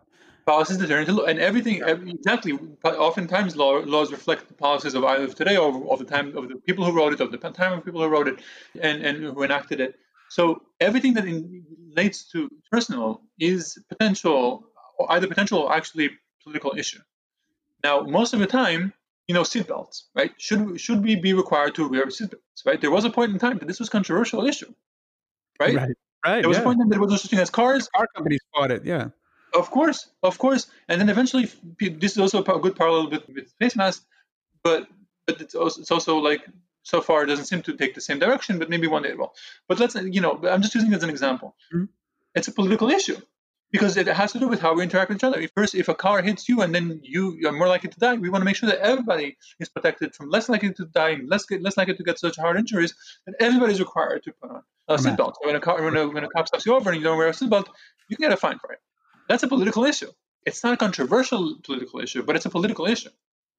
[0.47, 2.53] policies that turn into law, and everything every, exactly.
[2.85, 6.49] Oftentimes, law, laws reflect the policies of either of today or of the time of
[6.49, 8.41] the people who wrote it, of the time of people who wrote it,
[8.81, 9.97] and and who enacted it.
[10.29, 14.65] So everything that in, relates to personal is potential,
[14.99, 16.11] or either potential or actually
[16.43, 17.01] political issue.
[17.83, 18.93] Now, most of the time,
[19.29, 20.33] you know, seatbelts, right?
[20.39, 22.81] Should we- should we be required to wear seatbelts, right?
[22.81, 24.73] There was a point in time that this was a controversial issue,
[25.61, 25.75] right?
[25.77, 25.97] Right.
[26.27, 26.41] Right.
[26.41, 26.63] There was yeah.
[26.63, 27.89] a point in time that there was such thing as cars.
[27.95, 28.85] Car companies fought it.
[28.85, 29.09] Yeah.
[29.55, 31.49] Of course, of course, and then eventually,
[31.79, 34.05] this is also a good parallel with, with face masks,
[34.63, 34.89] but
[35.27, 36.43] but it's also, it's also like
[36.83, 39.19] so far it doesn't seem to take the same direction, but maybe one day it
[39.19, 39.33] will.
[39.69, 41.55] But let's you know, I'm just using it as an example.
[41.73, 41.89] Mhm.
[42.35, 43.19] It's a political issue
[43.75, 45.41] because it has to do with how we interact with each other.
[45.41, 48.15] If First, if a car hits you and then you are more likely to die,
[48.25, 51.45] we want to make sure that everybody is protected from less likely to die, less
[51.67, 52.93] less likely to get such hard injuries,
[53.27, 55.33] and everybody's required to put on a seatbelt.
[55.37, 57.19] So when a car when a, when a cop stops you over and you don't
[57.19, 57.67] wear a seatbelt,
[58.09, 58.81] you can get a fine for it.
[59.29, 60.13] That's a political issue.
[60.47, 63.13] It's not a controversial political issue, but it's a political issue,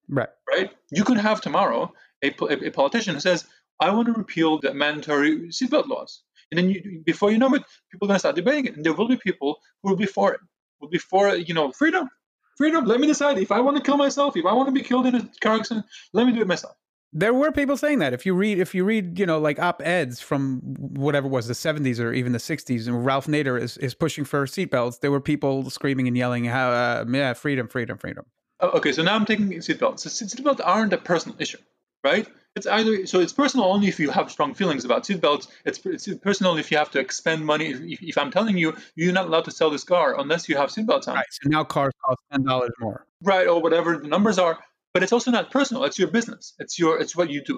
[0.08, 0.30] Right.
[0.54, 0.70] right?
[0.92, 1.82] You could have tomorrow
[2.24, 3.40] a, a, a politician who says,
[3.86, 6.22] "I want to repeal the mandatory seatbelt laws,"
[6.52, 8.86] and then you, before you know it, people are going to start debating it, and
[8.86, 10.40] there will be people who will be for it,
[10.80, 12.10] will be for you know freedom,
[12.58, 12.86] Freedom.
[12.86, 15.06] Let me decide if I want to kill myself, if I want to be killed
[15.06, 15.86] in a car accident.
[16.14, 16.76] Let me do it myself.
[17.12, 18.14] There were people saying that.
[18.14, 21.54] If you read, if you read, you know, like op eds from whatever was the
[21.54, 25.22] '70s or even the '60s, and Ralph Nader is, is pushing for seatbelts, there were
[25.22, 28.26] people screaming and yelling, "How, uh, yeah, freedom, freedom, freedom."
[28.62, 30.02] Oh, okay, so now I'm taking seatbelts.
[30.02, 31.58] So seatbelts aren't a personal issue,
[32.06, 32.26] right?
[32.56, 35.48] It's either so it's personal only if you have strong feelings about seatbelts.
[35.66, 37.68] It's, it's personal if you have to expend money.
[37.72, 40.70] If, if, I'm telling you you're not allowed to sell this car unless you have
[40.70, 41.16] seatbelts on.
[41.16, 41.26] Right.
[41.32, 43.06] So now cars cost ten dollars more.
[43.22, 44.58] Right, or whatever the numbers are
[44.96, 45.84] but it's also not personal.
[45.84, 46.54] It's your business.
[46.58, 47.58] It's your it's what you do.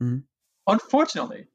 [0.00, 0.18] Mm-hmm.
[0.68, 1.48] Unfortunately,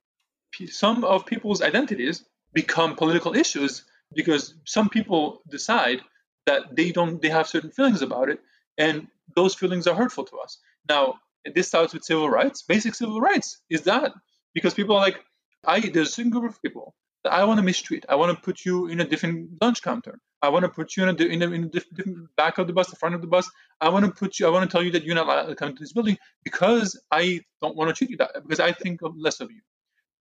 [0.67, 6.01] some of people's identities become political issues because some people decide
[6.47, 8.41] that they don't they have certain feelings about it,
[8.77, 10.57] and those feelings are hurtful to us.
[10.89, 11.15] Now,
[11.53, 12.63] this starts with civil rights.
[12.63, 14.11] Basic civil rights is that
[14.53, 15.19] because people are like,
[15.65, 18.05] I there's a certain group of people that I want to mistreat.
[18.09, 20.19] I want to put you in a different lunch counter.
[20.41, 22.73] I want to put you in a, in a, in a different, back of the
[22.73, 23.49] bus, the front of the bus.
[23.79, 24.47] I want to put you.
[24.47, 26.99] I want to tell you that you're not allowed to come to this building because
[27.11, 29.61] I don't want to treat you that because I think of less of you.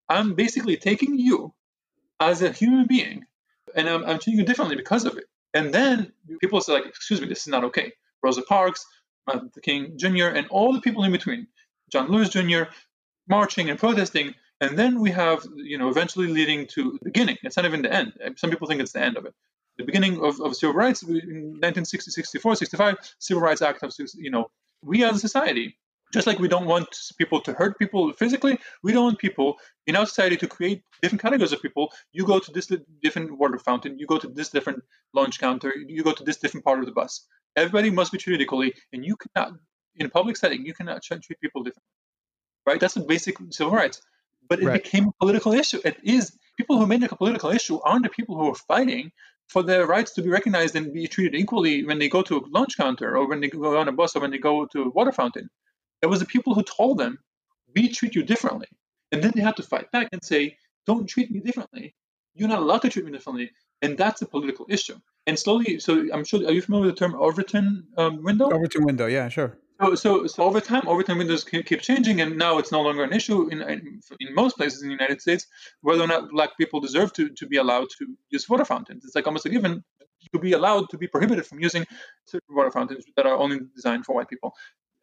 [0.09, 1.55] I'm basically taking you
[2.19, 3.25] as a human being,
[3.75, 5.25] and I'm, I'm treating you differently because of it.
[5.55, 7.93] And then people say like, "Excuse me, this is not okay."
[8.23, 8.85] Rosa Parks,
[9.31, 11.47] Martin Luther King Jr., and all the people in between,
[11.93, 12.63] John Lewis Jr.,
[13.29, 14.35] marching and protesting.
[14.61, 17.39] And then we have, you know, eventually leading to the beginning.
[17.43, 18.13] It's not even the end.
[18.37, 19.35] Some people think it's the end of it
[19.81, 24.31] the beginning of, of civil rights in 1960, 64, 65, Civil Rights Act of, you
[24.31, 24.51] know,
[24.83, 25.77] we as a society,
[26.13, 26.89] just like we don't want
[27.19, 29.57] people to hurt people physically, we don't want people
[29.87, 31.93] in our society to create different categories of people.
[32.13, 32.71] You go to this
[33.03, 34.83] different water fountain, you go to this different
[35.15, 37.27] lunch counter, you go to this different part of the bus.
[37.57, 39.55] Everybody must be treated equally, and you cannot,
[39.97, 41.91] in a public setting, you cannot treat people differently.
[42.67, 42.81] Right?
[42.81, 44.01] That's the basic civil rights.
[44.49, 44.83] But it right.
[44.83, 45.81] became a political issue.
[45.85, 49.13] It is people who made it a political issue aren't the people who are fighting
[49.49, 52.43] for their rights to be recognized and be treated equally when they go to a
[52.51, 54.91] lunch counter or when they go on a bus or when they go to a
[54.91, 55.49] water fountain.
[56.03, 57.19] It was the people who told them,
[57.75, 58.69] we treat you differently.
[59.13, 60.57] And then they had to fight back and say,
[60.87, 61.95] don't treat me differently.
[62.35, 63.51] You're not allowed to treat me differently.
[63.83, 64.97] And that's a political issue.
[65.27, 68.51] And slowly, so I'm sure, are you familiar with the term Overton um, window?
[68.51, 69.59] Overton window, yeah, sure.
[69.81, 73.15] So, so, so over time, Overton windows keep changing, and now it's no longer an
[73.15, 75.47] issue in, in, in most places in the United States
[75.81, 79.05] whether or not black people deserve to, to be allowed to use water fountains.
[79.05, 79.83] It's like almost a given
[80.33, 81.87] to be allowed to be prohibited from using
[82.27, 84.55] certain water fountains that are only designed for white people.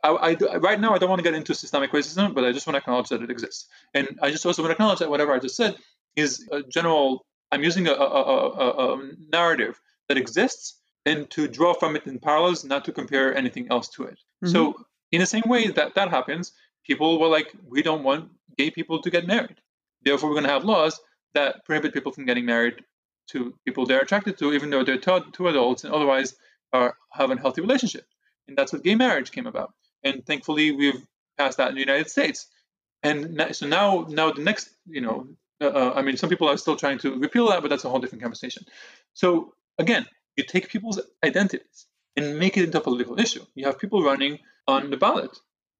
[0.03, 2.67] I, I, right now, I don't want to get into systemic racism, but I just
[2.67, 3.67] want to acknowledge that it exists.
[3.93, 5.75] And I just also want to acknowledge that whatever I just said
[6.15, 11.73] is a general, I'm using a, a, a, a narrative that exists and to draw
[11.73, 14.19] from it in parallels, not to compare anything else to it.
[14.43, 14.51] Mm-hmm.
[14.51, 14.75] So,
[15.11, 16.51] in the same way that that happens,
[16.85, 19.55] people were like, we don't want gay people to get married.
[20.03, 20.99] Therefore, we're going to have laws
[21.33, 22.83] that prohibit people from getting married
[23.27, 26.35] to people they're attracted to, even though they're two adults and otherwise
[26.73, 28.05] are have a healthy relationship.
[28.47, 29.73] And that's what gay marriage came about.
[30.03, 31.05] And thankfully, we've
[31.37, 32.47] passed that in the United States.
[33.03, 35.27] And so now, now the next, you know,
[35.61, 37.89] uh, uh, I mean, some people are still trying to repeal that, but that's a
[37.89, 38.63] whole different conversation.
[39.13, 40.05] So again,
[40.35, 43.43] you take people's identities and make it into a political issue.
[43.55, 45.37] You have people running on the ballot.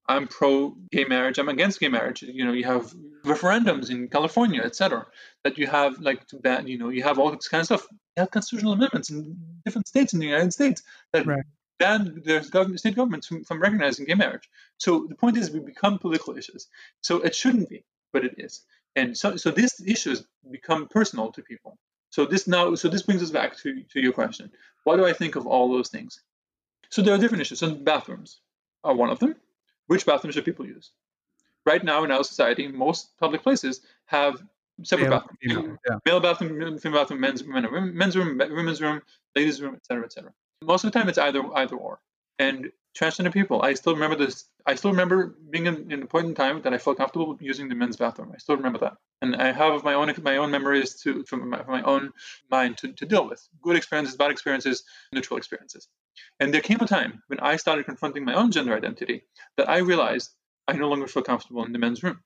[0.10, 2.22] I'm pro gay marriage, I'm against gay marriage.
[2.22, 2.94] You know, you have
[3.26, 5.06] referendums in California, etc.
[5.44, 7.88] That you have like to ban, you know, you have all this kind of stuff.
[7.92, 10.82] You have constitutional amendments in different states in the United States
[11.12, 11.44] that right.
[11.80, 14.50] Ban the government, state governments from, from recognizing gay marriage.
[14.78, 16.68] So the point is we become political issues.
[17.02, 17.84] So it shouldn't be,
[18.14, 18.66] but it is.
[18.96, 21.78] And so so these issues become personal to people.
[22.10, 24.52] So this now, so this brings us back to, to your question.
[24.86, 26.22] What do I think of all those things?
[26.90, 27.60] So there are different issues.
[27.60, 28.40] So bathrooms
[28.84, 29.36] are one of them.
[29.88, 30.92] Which bathrooms should people use?
[31.66, 34.42] Right now in our society, most public places have
[34.84, 35.40] separate male, bathrooms.
[35.42, 35.98] Female, yeah.
[36.06, 39.02] male bathroom, female bathroom, men's, men, men's room, women's room,
[39.36, 40.32] ladies' room, etc., etc.
[40.64, 42.00] Most of the time, it's either either or.
[42.40, 44.46] And transgender people, I still remember this.
[44.66, 47.70] I still remember being in, in a point in time that I felt comfortable using
[47.70, 48.32] the men's bathroom.
[48.34, 51.64] I still remember that, and I have my own my own memories to from my,
[51.64, 52.12] from my own
[52.50, 55.88] mind to, to deal with good experiences, bad experiences, neutral experiences.
[56.40, 59.24] And there came a time when I started confronting my own gender identity
[59.58, 60.32] that I realized
[60.68, 62.20] I no longer feel comfortable in the men's room.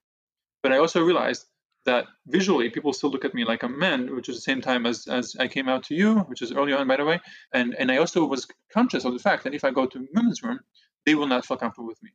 [0.64, 1.45] But I also realized
[1.86, 4.86] that visually people still look at me like a man, which is the same time
[4.86, 7.20] as, as I came out to you, which is early on, by the way.
[7.53, 10.44] And and I also was conscious of the fact that if I go to women's
[10.44, 10.60] room,
[11.06, 12.12] they will not feel comfortable with me.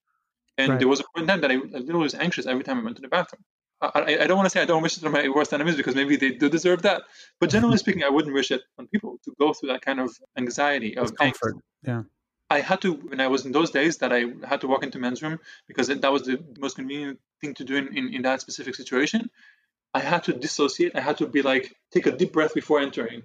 [0.58, 0.78] And right.
[0.78, 2.84] there was a point in time that I, I literally was anxious every time I
[2.84, 3.44] went to the bathroom.
[3.82, 5.94] I, I don't want to say I don't wish it on my worst enemies because
[5.94, 7.02] maybe they do deserve that.
[7.40, 10.16] But generally speaking, I wouldn't wish it on people to go through that kind of
[10.38, 11.56] anxiety of comfort.
[11.82, 12.04] Yeah.
[12.48, 14.98] I had to when I was in those days that I had to walk into
[14.98, 18.40] men's room because that was the most convenient thing to do in, in, in that
[18.40, 19.30] specific situation.
[19.96, 20.92] I had to dissociate.
[20.94, 23.22] I had to be like, take a deep breath before entering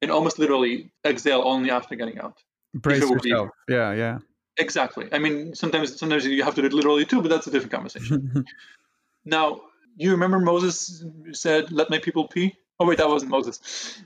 [0.00, 2.38] and almost literally exhale only after getting out.
[2.72, 3.50] Brace yourself.
[3.68, 4.18] Be, yeah, yeah.
[4.56, 5.08] Exactly.
[5.12, 7.72] I mean, sometimes sometimes you have to do it literally too, but that's a different
[7.72, 8.46] conversation.
[9.26, 9.60] now,
[9.96, 13.56] you remember Moses said, "Let my people pee." Oh wait, that wasn't Moses.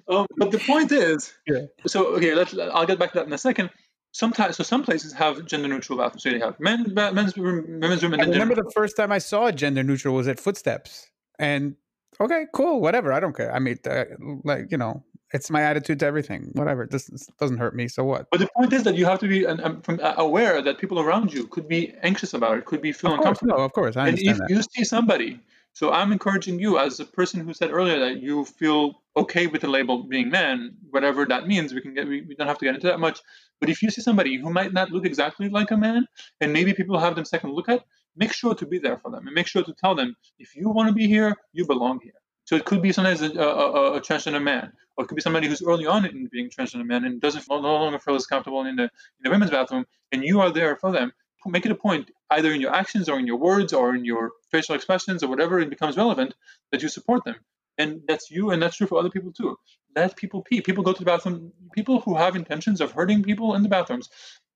[0.09, 1.67] Um, but the point is, yeah.
[1.87, 3.71] So okay, let I'll get back to that in a second.
[4.13, 6.25] Sometimes, so some places have gender neutral bathrooms.
[6.25, 8.15] So they have men, men's room, women's room.
[8.15, 11.77] And I remember the first time I saw a gender neutral was at Footsteps, and
[12.19, 13.13] okay, cool, whatever.
[13.13, 13.55] I don't care.
[13.55, 14.05] I mean, uh,
[14.45, 16.51] like you know, it's my attitude to everything.
[16.55, 17.89] Whatever, this, this doesn't hurt me.
[17.89, 18.29] So what?
[18.31, 21.01] But the point is that you have to be um, from, uh, aware that people
[21.01, 23.59] around you could be anxious about it, could be feeling of course, uncomfortable.
[23.59, 24.51] No, of course, I and if that.
[24.51, 25.41] you see somebody,
[25.73, 29.61] so I'm encouraging you as a person who said earlier that you feel okay with
[29.61, 31.73] the label being man, whatever that means.
[31.73, 33.21] We can get we, we don't have to get into that much.
[33.61, 36.07] But if you see somebody who might not look exactly like a man,
[36.41, 37.85] and maybe people have them second look at,
[38.21, 40.69] make sure to be there for them and make sure to tell them if you
[40.69, 42.21] want to be here, you belong here.
[42.45, 45.47] So it could be sometimes a, a, a transgender man, or it could be somebody
[45.49, 48.77] who's early on in being transgender man and doesn't no longer feel as comfortable in
[48.77, 51.13] the in the women's bathroom, and you are there for them.
[51.47, 54.33] Make it a point, either in your actions or in your words or in your
[54.51, 56.35] facial expressions or whatever it becomes relevant,
[56.71, 57.37] that you support them.
[57.79, 59.57] And that's you, and that's true for other people too.
[59.97, 60.61] Let people pee.
[60.61, 61.53] People go to the bathroom.
[61.75, 64.11] People who have intentions of hurting people in the bathrooms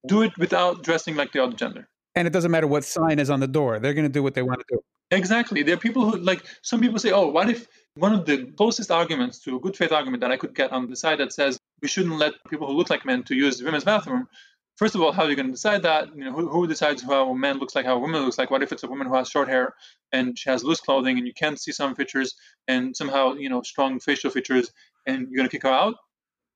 [0.06, 1.88] do it without dressing like the other gender.
[2.14, 4.34] And it doesn't matter what sign is on the door; they're going to do what
[4.34, 4.80] they want to do.
[5.10, 5.62] Exactly.
[5.62, 6.44] There are people who like.
[6.62, 9.92] Some people say, "Oh, what if one of the closest arguments to a good faith
[9.92, 12.72] argument that I could get on the side that says we shouldn't let people who
[12.72, 14.28] look like men to use the women's bathroom.
[14.76, 16.08] First of all, how are you going to decide that?
[16.16, 18.50] You know, who, who decides how a man looks like, how a woman looks like?
[18.50, 19.74] What if it's a woman who has short hair
[20.10, 22.34] and she has loose clothing and you can't see some features
[22.66, 24.72] and somehow, you know, strong facial features
[25.06, 25.94] and you're going to kick her out?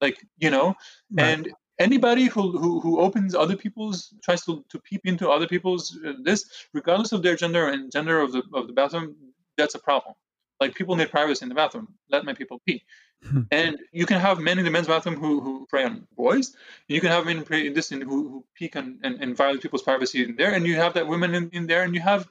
[0.01, 0.75] Like, you know,
[1.13, 1.27] right.
[1.27, 1.49] and
[1.79, 6.13] anybody who, who, who opens other people's tries to, to peep into other people's uh,
[6.21, 9.15] this regardless of their gender and gender of the of the bathroom
[9.57, 10.15] that's a problem
[10.59, 11.87] like people need privacy in the bathroom.
[12.09, 12.83] Let my people pee.
[13.21, 13.41] Hmm.
[13.51, 16.55] and you can have men in the men's bathroom who, who prey on boys.
[16.87, 19.81] You can have men in this and who, who peek on, and, and violate people's
[19.81, 20.53] privacy in there.
[20.53, 22.29] And you have that women in, in there, and you have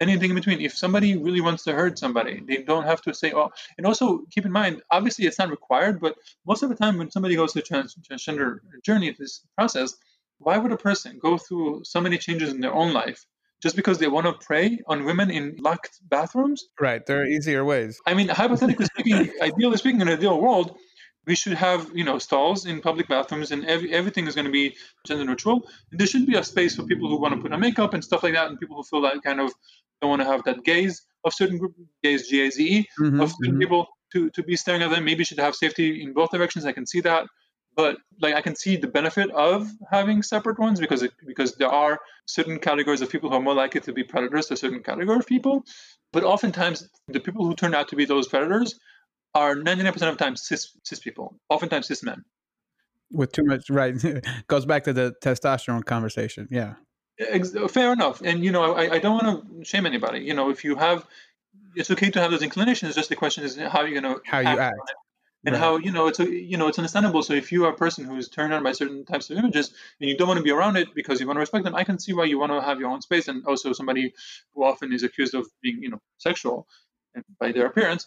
[0.00, 0.60] anything in between.
[0.60, 4.24] If somebody really wants to hurt somebody, they don't have to say, oh, and also
[4.30, 6.16] keep in mind, obviously it's not required, but
[6.46, 9.94] most of the time when somebody goes through trans, transgender journey, this process,
[10.38, 13.26] why would a person go through so many changes in their own life
[13.62, 16.68] just because they want to prey on women in locked bathrooms.
[16.80, 17.04] Right.
[17.04, 18.00] There are easier ways.
[18.06, 20.76] I mean, hypothetically speaking, ideally speaking, in an ideal world,
[21.26, 24.50] we should have you know stalls in public bathrooms and every, everything is going to
[24.50, 24.76] be
[25.06, 27.60] gender neutral and there should be a space for people who want to put on
[27.60, 29.52] makeup and stuff like that and people who feel that kind of
[30.00, 33.60] don't want to have that gaze of certain group gaze g-a-z-e mm-hmm, of certain mm-hmm.
[33.60, 36.72] people to, to be staring at them maybe should have safety in both directions i
[36.72, 37.26] can see that
[37.76, 41.68] but like I can see the benefit of having separate ones because it, because there
[41.68, 45.18] are certain categories of people who are more likely to be predators to certain category
[45.18, 45.64] of people.
[46.12, 48.78] But oftentimes, the people who turn out to be those predators
[49.34, 52.24] are 99% of the time cis, cis people, oftentimes cis men.
[53.12, 53.94] With too much, right?
[54.46, 56.48] Goes back to the testosterone conversation.
[56.50, 56.74] Yeah.
[57.68, 58.22] Fair enough.
[58.22, 60.20] And, you know, I, I don't want to shame anybody.
[60.20, 61.06] You know, if you have,
[61.74, 62.94] it's okay to have those inclinations.
[62.94, 64.78] Just the question is how you're going to how you act
[65.44, 65.60] and right.
[65.60, 67.22] how you know it's a, you know it's understandable.
[67.22, 69.72] So if you are a person who is turned on by certain types of images
[70.00, 71.84] and you don't want to be around it because you want to respect them, I
[71.84, 73.28] can see why you want to have your own space.
[73.28, 74.12] And also somebody
[74.54, 76.66] who often is accused of being you know sexual
[77.38, 78.06] by their appearance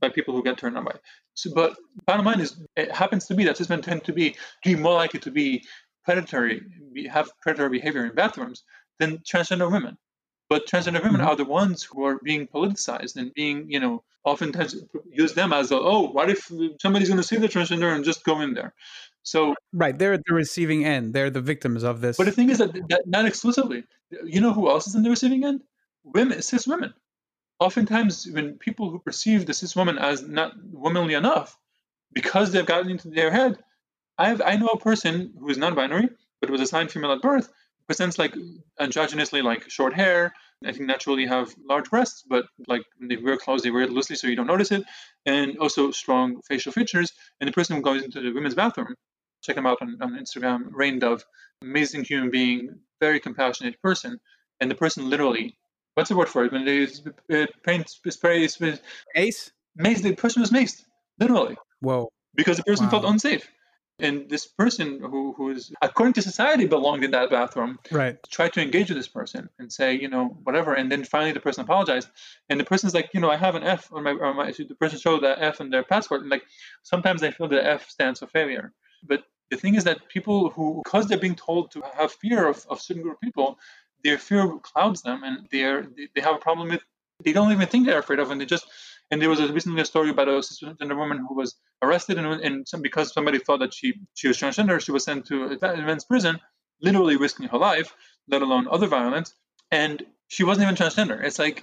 [0.00, 1.00] by people who get turned on by it.
[1.34, 1.76] So, but
[2.06, 4.76] bottom line is it happens to be that cis men tend to be to be
[4.76, 5.64] more likely to be
[6.04, 6.62] predatory,
[6.92, 8.64] be, have predatory behavior in bathrooms
[8.98, 9.98] than transgender women.
[10.48, 11.28] But transgender women mm-hmm.
[11.28, 14.74] are the ones who are being politicized and being, you know, oftentimes
[15.10, 16.50] use them as a, oh, what if
[16.80, 18.74] somebody's going to see the transgender and just go in there?
[19.22, 21.12] So right, they're the receiving end.
[21.12, 22.16] They're the victims of this.
[22.16, 23.84] But the thing is that, that not exclusively.
[24.24, 25.60] You know who else is in the receiving end?
[26.02, 26.94] Women, cis women.
[27.60, 31.58] Oftentimes, when people who perceive the cis woman as not womanly enough,
[32.12, 33.58] because they've gotten into their head,
[34.16, 36.08] I have I know a person who is non-binary
[36.40, 37.52] but was assigned female at birth
[37.88, 38.34] presents like
[38.78, 40.32] androgynously, like short hair.
[40.64, 44.16] I think naturally have large breasts, but like they wear clothes, they wear it loosely
[44.16, 44.84] so you don't notice it,
[45.24, 47.12] and also strong facial features.
[47.40, 48.94] And the person who goes into the women's bathroom,
[49.42, 51.24] check them out on, on Instagram, Rain Dove,
[51.62, 54.20] amazing human being, very compassionate person.
[54.60, 55.56] And the person literally,
[55.98, 56.52] what's the word for it?
[56.52, 56.86] When they
[57.32, 60.00] uh, paint spray, ace, mace, Mace.
[60.00, 60.84] the person was maced,
[61.18, 61.56] literally.
[61.80, 62.08] Whoa.
[62.36, 62.90] Because the person wow.
[62.90, 63.50] felt unsafe.
[63.98, 68.16] And this person who who is according to society belonged in that bathroom, right?
[68.30, 70.74] Tried to engage with this person and say, you know, whatever.
[70.74, 72.08] And then finally the person apologized.
[72.48, 74.76] And the person's like, you know, I have an F on my, or my the
[74.76, 76.20] person showed that F on their passport.
[76.20, 76.44] And like
[76.84, 78.72] sometimes they feel the F stands for failure.
[79.02, 82.64] But the thing is that people who, because they're being told to have fear of,
[82.70, 83.58] of certain group of people,
[84.04, 86.82] their fear clouds them and they're they have a problem with
[87.24, 88.66] they don't even think they're afraid of and they just
[89.10, 90.42] And there was a, recently a story about a
[90.94, 94.80] woman who was arrested, and, and some, because somebody thought that she she was transgender,
[94.80, 96.40] she was sent to a men's prison,
[96.82, 97.94] literally risking her life,
[98.28, 99.32] let alone other violence.
[99.70, 101.22] And she wasn't even transgender.
[101.22, 101.62] It's like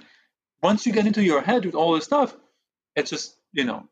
[0.62, 2.36] once you get into your head with all this stuff,
[2.96, 3.88] it's just you know.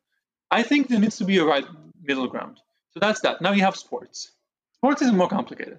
[0.50, 1.66] I think there needs to be a right
[2.02, 2.58] middle ground.
[2.92, 3.40] So that's that.
[3.40, 4.32] Now you have sports.
[4.78, 5.78] Sports is more complicated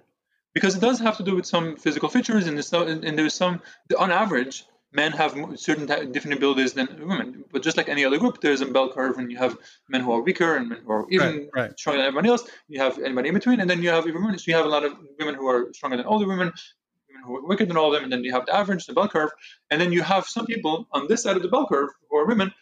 [0.55, 3.35] because it does have to do with some physical features, and there's some, and there's
[3.35, 3.61] some
[3.99, 7.43] on average men have certain different abilities than women.
[7.51, 9.57] But just like any other group, there's a bell curve, and you have
[9.89, 11.79] men who are weaker and men who are even right, right.
[11.79, 12.49] stronger than everybody else.
[12.69, 14.39] You have anybody in between, and then you have even women.
[14.39, 16.53] So you have a lot of women who are stronger than older women,
[17.09, 18.93] women who are weaker than all of them, and then you have the average, the
[18.93, 19.31] bell curve,
[19.69, 22.25] and then you have some people on this side of the bell curve who are
[22.25, 22.53] women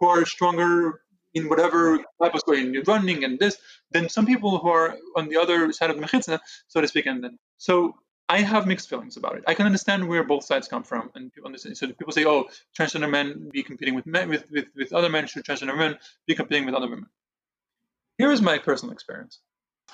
[0.00, 1.01] who are stronger
[1.34, 3.56] in whatever type of you're running and this,
[3.90, 6.38] then some people who are on the other side of the mechitza,
[6.68, 7.06] so to speak.
[7.06, 7.94] And then, so
[8.28, 9.44] I have mixed feelings about it.
[9.46, 11.76] I can understand where both sides come from, and people understand.
[11.76, 12.48] So people say, "Oh,
[12.78, 16.34] transgender men be competing with men with, with, with other men, should transgender men be
[16.34, 17.08] competing with other women?"
[18.18, 19.40] Here is my personal experience.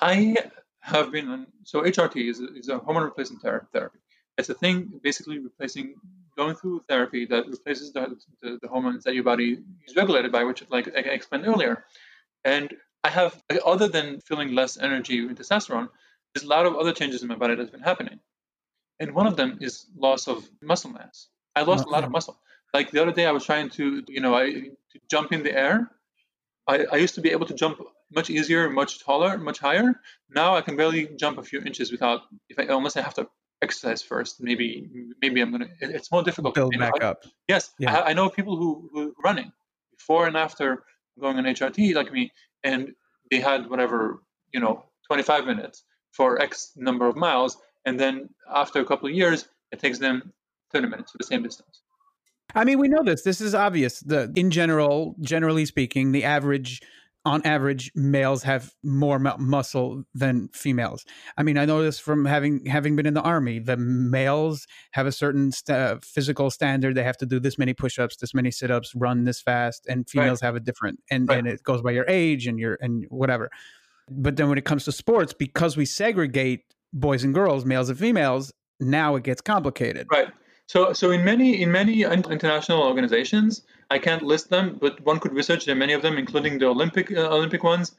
[0.01, 0.37] I
[0.81, 1.47] have been on.
[1.63, 3.99] So HRT is a, is a hormone replacement therapy.
[4.39, 5.95] It's a thing basically replacing
[6.37, 10.43] going through therapy that replaces the, the, the hormones that your body is regulated by,
[10.45, 11.83] which like I explained earlier.
[12.45, 15.89] And I have, other than feeling less energy with testosterone,
[16.33, 18.19] there's a lot of other changes in my body that's been happening.
[19.01, 21.27] And one of them is loss of muscle mass.
[21.55, 21.89] I lost okay.
[21.89, 22.37] a lot of muscle.
[22.73, 24.51] Like the other day, I was trying to, you know, I
[24.91, 25.91] to jump in the air.
[26.67, 27.81] I, I used to be able to jump
[28.13, 29.99] much easier, much taller, much higher.
[30.29, 33.27] Now I can barely jump a few inches without, if I, unless I have to
[33.61, 34.41] exercise first.
[34.41, 34.89] Maybe,
[35.21, 35.67] maybe I'm gonna.
[35.79, 36.55] It's more difficult.
[36.55, 37.23] Build back I, up.
[37.47, 37.97] Yes, yeah.
[37.97, 39.51] I, I, know people who who running
[39.91, 40.83] before and after
[41.19, 42.31] going on HRT like me,
[42.63, 42.93] and
[43.29, 44.21] they had whatever
[44.53, 49.15] you know, 25 minutes for X number of miles, and then after a couple of
[49.15, 50.33] years, it takes them
[50.71, 51.81] 30 minutes for the same distance.
[52.55, 53.21] I mean, we know this.
[53.21, 53.99] This is obvious.
[53.99, 56.81] The in general, generally speaking, the average
[57.25, 61.05] on average males have more mu- muscle than females
[61.37, 65.05] i mean i know this from having having been in the army the males have
[65.05, 68.93] a certain st- physical standard they have to do this many push-ups this many sit-ups
[68.95, 70.47] run this fast and females right.
[70.47, 71.39] have a different and, right.
[71.39, 73.49] and it goes by your age and your and whatever
[74.09, 76.61] but then when it comes to sports, because we segregate
[76.93, 80.07] boys and girls, males and females, now it gets complicated.
[80.11, 80.29] Right.
[80.67, 85.33] So, so in many in many international organizations, I can't list them, but one could
[85.33, 85.67] research.
[85.67, 87.95] Are many of them, including the Olympic uh, Olympic ones.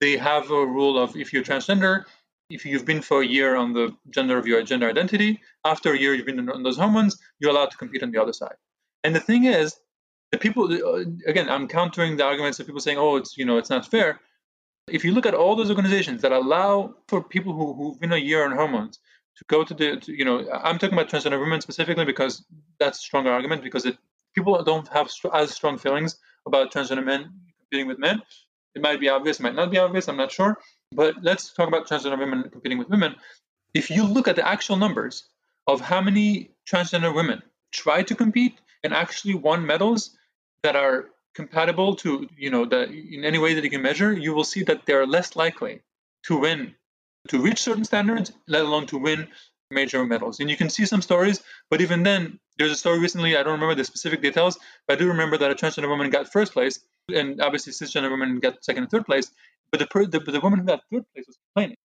[0.00, 2.04] They have a rule of if you're transgender,
[2.50, 5.98] if you've been for a year on the gender of your gender identity, after a
[5.98, 8.56] year you've been on those hormones, you're allowed to compete on the other side.
[9.04, 9.76] And the thing is,
[10.32, 13.58] the people uh, again, I'm countering the arguments of people saying, "Oh, it's you know,
[13.58, 14.20] it's not fair."
[14.88, 18.18] If you look at all those organizations that allow for people who, who've been a
[18.18, 18.98] year on hormones
[19.36, 22.44] to go to the, to, you know, I'm talking about transgender women specifically because
[22.78, 23.96] that's a stronger argument because it,
[24.34, 26.16] people don't have as strong feelings
[26.46, 28.20] about transgender men competing with men.
[28.74, 30.58] It might be obvious, might not be obvious, I'm not sure.
[30.92, 33.14] But let's talk about transgender women competing with women.
[33.72, 35.24] If you look at the actual numbers
[35.66, 37.42] of how many transgender women
[37.72, 40.16] try to compete and actually won medals
[40.62, 44.32] that are compatible to you know that in any way that you can measure, you
[44.32, 45.80] will see that they're less likely
[46.24, 46.74] to win,
[47.28, 49.28] to reach certain standards, let alone to win
[49.70, 50.40] major medals.
[50.40, 53.36] And you can see some stories, but even then, there's a story recently.
[53.36, 56.32] I don't remember the specific details, but I do remember that a transgender woman got
[56.32, 56.78] first place,
[57.14, 59.30] and obviously cisgender women got second and third place.
[59.70, 61.76] But the the, the woman who got third place was complaining,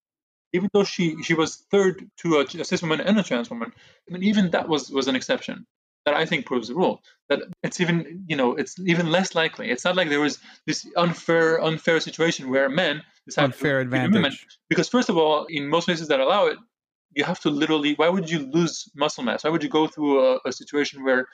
[0.54, 3.72] even though she she was third to a, a cis woman and a trans woman.
[4.08, 5.66] I mean, even that was was an exception
[6.06, 7.02] that I think proves the rule.
[7.30, 9.70] That it's even, you know, it's even less likely.
[9.70, 14.14] It's not like there was this unfair, unfair situation where men decide unfair to advantage.
[14.14, 14.34] Women.
[14.70, 16.58] Because first of all, in most places that allow it,
[17.14, 17.94] you have to literally.
[17.96, 19.44] Why would you lose muscle mass?
[19.44, 21.28] Why would you go through a, a situation where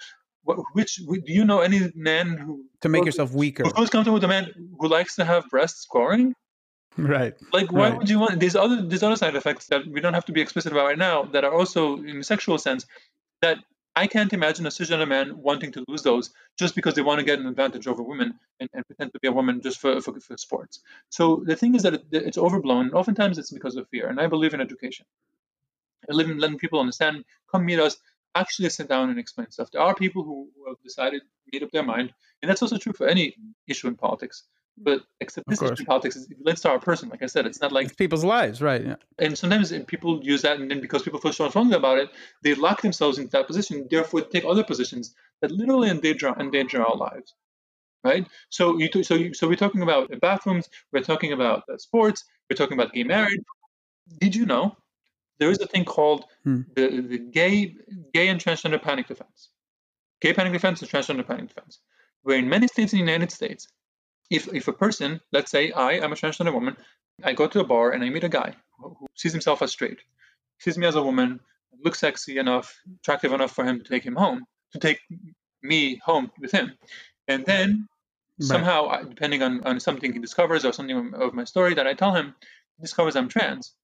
[0.74, 4.28] which do you know any man who to make yourself weaker who's comfortable with a
[4.28, 6.36] man who likes to have breasts scoring
[6.98, 7.98] right like why right.
[7.98, 10.42] would you want these other these other side effects that we don't have to be
[10.42, 12.86] explicit about right now that are also in a sexual sense
[13.42, 13.58] that
[13.98, 17.26] I can't imagine a cisgender man wanting to lose those just because they want to
[17.26, 20.20] get an advantage over women and, and pretend to be a woman just for, for,
[20.20, 20.82] for sports.
[21.10, 22.92] So the thing is that it, it's overblown.
[22.92, 24.08] Oftentimes it's because of fear.
[24.08, 25.06] And I believe in education.
[26.10, 27.98] In letting people understand, come meet us,
[28.36, 29.72] actually sit down and explain stuff.
[29.72, 31.22] There are people who, who have decided,
[31.52, 32.14] made up their mind.
[32.42, 33.36] And that's also true for any
[33.68, 34.44] issue in politics.
[34.78, 37.08] But except this issue in politics is let's start a person.
[37.08, 38.86] Like I said, it's not like it's people's lives, right?
[38.86, 38.96] Yeah.
[39.20, 42.10] And sometimes people use that, and then because people feel so strongly about it,
[42.44, 43.88] they lock themselves into that position.
[43.90, 47.34] Therefore, take other positions that literally endanger endanger our lives,
[48.04, 48.28] right?
[48.50, 52.58] So you so you, so we're talking about bathrooms, we're talking about uh, sports, we're
[52.58, 53.40] talking about gay marriage.
[54.20, 54.76] Did you know
[55.40, 56.62] there is a thing called hmm.
[56.76, 57.76] the, the gay
[58.14, 59.50] gay and transgender panic defense?
[60.22, 61.80] Gay panic defense and transgender panic defense
[62.26, 63.68] where in many states in the United States,
[64.32, 66.76] if, if a person, let's say I am a transgender woman,
[67.24, 70.00] I go to a bar and I meet a guy who sees himself as straight,
[70.60, 71.40] sees me as a woman,
[71.84, 74.44] looks sexy enough, attractive enough for him to take him home,
[74.74, 75.00] to take
[75.62, 76.72] me home with him.
[77.28, 77.88] And then
[78.40, 78.48] right.
[78.48, 82.16] somehow, depending on, on something he discovers or something of my story that I tell
[82.16, 82.34] him,
[82.78, 83.76] he discovers I'm trans.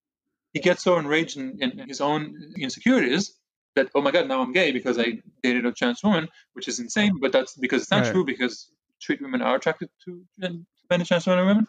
[0.54, 3.38] He gets so enraged in, in his own insecurities
[3.76, 6.80] that, oh my God, now I'm gay because I dated a trans woman, which is
[6.80, 8.12] insane, but that's because it's not right.
[8.12, 8.70] true because
[9.00, 11.68] straight women are attracted to men and trans women.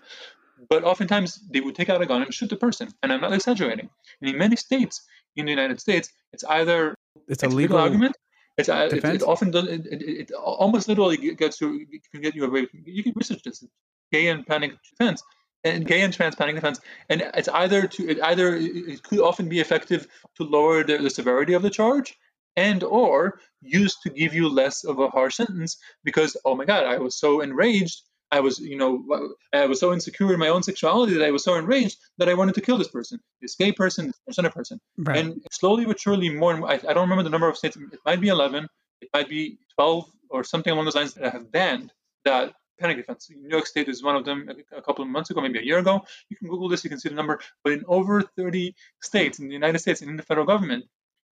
[0.69, 2.89] But oftentimes they would take out a gun and shoot the person.
[3.03, 3.89] And I'm not exaggerating.
[4.21, 5.03] And in many states
[5.37, 6.95] in the United States, it's either
[7.29, 8.17] it's a legal argument.
[8.59, 12.35] It's, uh, it, it, often does, it, it, it, almost literally gets you can get
[12.35, 12.67] you away.
[12.85, 13.65] You can research this.
[14.13, 15.23] Gay and panic defense
[15.65, 19.49] and gay and trans panic defense, and it's either to it either it could often
[19.49, 20.07] be effective
[20.37, 22.17] to lower the, the severity of the charge,
[22.57, 26.85] and or used to give you less of a harsh sentence because oh my god,
[26.85, 28.03] I was so enraged
[28.33, 31.45] I was, you know, I was so insecure in my own sexuality that I was
[31.45, 34.81] so enraged that I wanted to kill this person, this gay person, this transgender person.
[34.97, 35.19] Right.
[35.19, 37.77] And slowly but surely, more and more, I, I, don't remember the number of states.
[37.77, 38.67] It might be 11,
[39.03, 41.93] it might be 12, or something along those lines that have banned
[42.25, 43.31] that panic defense.
[43.31, 45.79] New York State is one of them a couple of months ago, maybe a year
[45.79, 46.05] ago.
[46.29, 47.41] You can Google this, you can see the number.
[47.65, 50.85] But in over 30 states in the United States and in the federal government,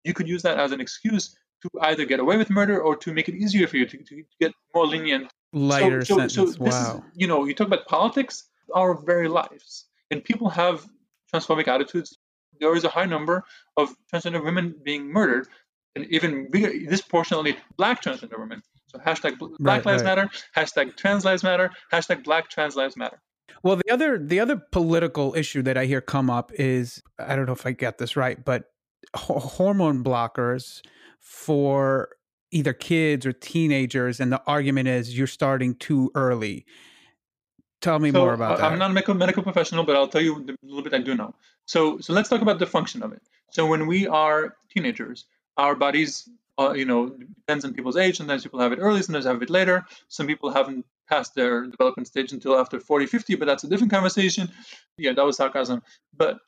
[0.04, 3.12] you could use that as an excuse to either get away with murder or to
[3.12, 6.56] make it easier for you to, to get more lenient lighter so, so, sentence.
[6.56, 6.96] So wow.
[6.96, 10.86] Is, you know, you talk about politics, our very lives, and people have
[11.32, 12.16] transphobic attitudes.
[12.58, 13.44] There is a high number
[13.76, 15.48] of transgender women being murdered,
[15.96, 18.62] and even bigger, disproportionately black transgender women.
[18.90, 20.16] So hashtag Black right, Lives right.
[20.16, 23.20] Matter, hashtag Trans Lives Matter, hashtag Black Trans Lives Matter.
[23.62, 27.46] Well, the other the other political issue that I hear come up is I don't
[27.46, 28.64] know if I get this right, but
[29.14, 30.80] hormone blockers
[31.20, 32.08] for
[32.50, 36.66] either kids or teenagers, and the argument is you're starting too early.
[37.80, 38.72] Tell me so, more about uh, that.
[38.72, 41.14] I'm not a medical, medical professional, but I'll tell you a little bit I do
[41.14, 41.34] know.
[41.64, 43.22] So, so let's talk about the function of it.
[43.52, 45.26] So, when we are teenagers,
[45.56, 46.28] our bodies,
[46.60, 48.18] uh, you know, depends on people's age.
[48.18, 49.86] Sometimes people have it early, sometimes have it later.
[50.08, 53.90] Some people haven't passed their development stage until after 40, 50, but that's a different
[53.90, 54.50] conversation.
[54.98, 55.82] Yeah, that was sarcasm.
[56.16, 56.38] But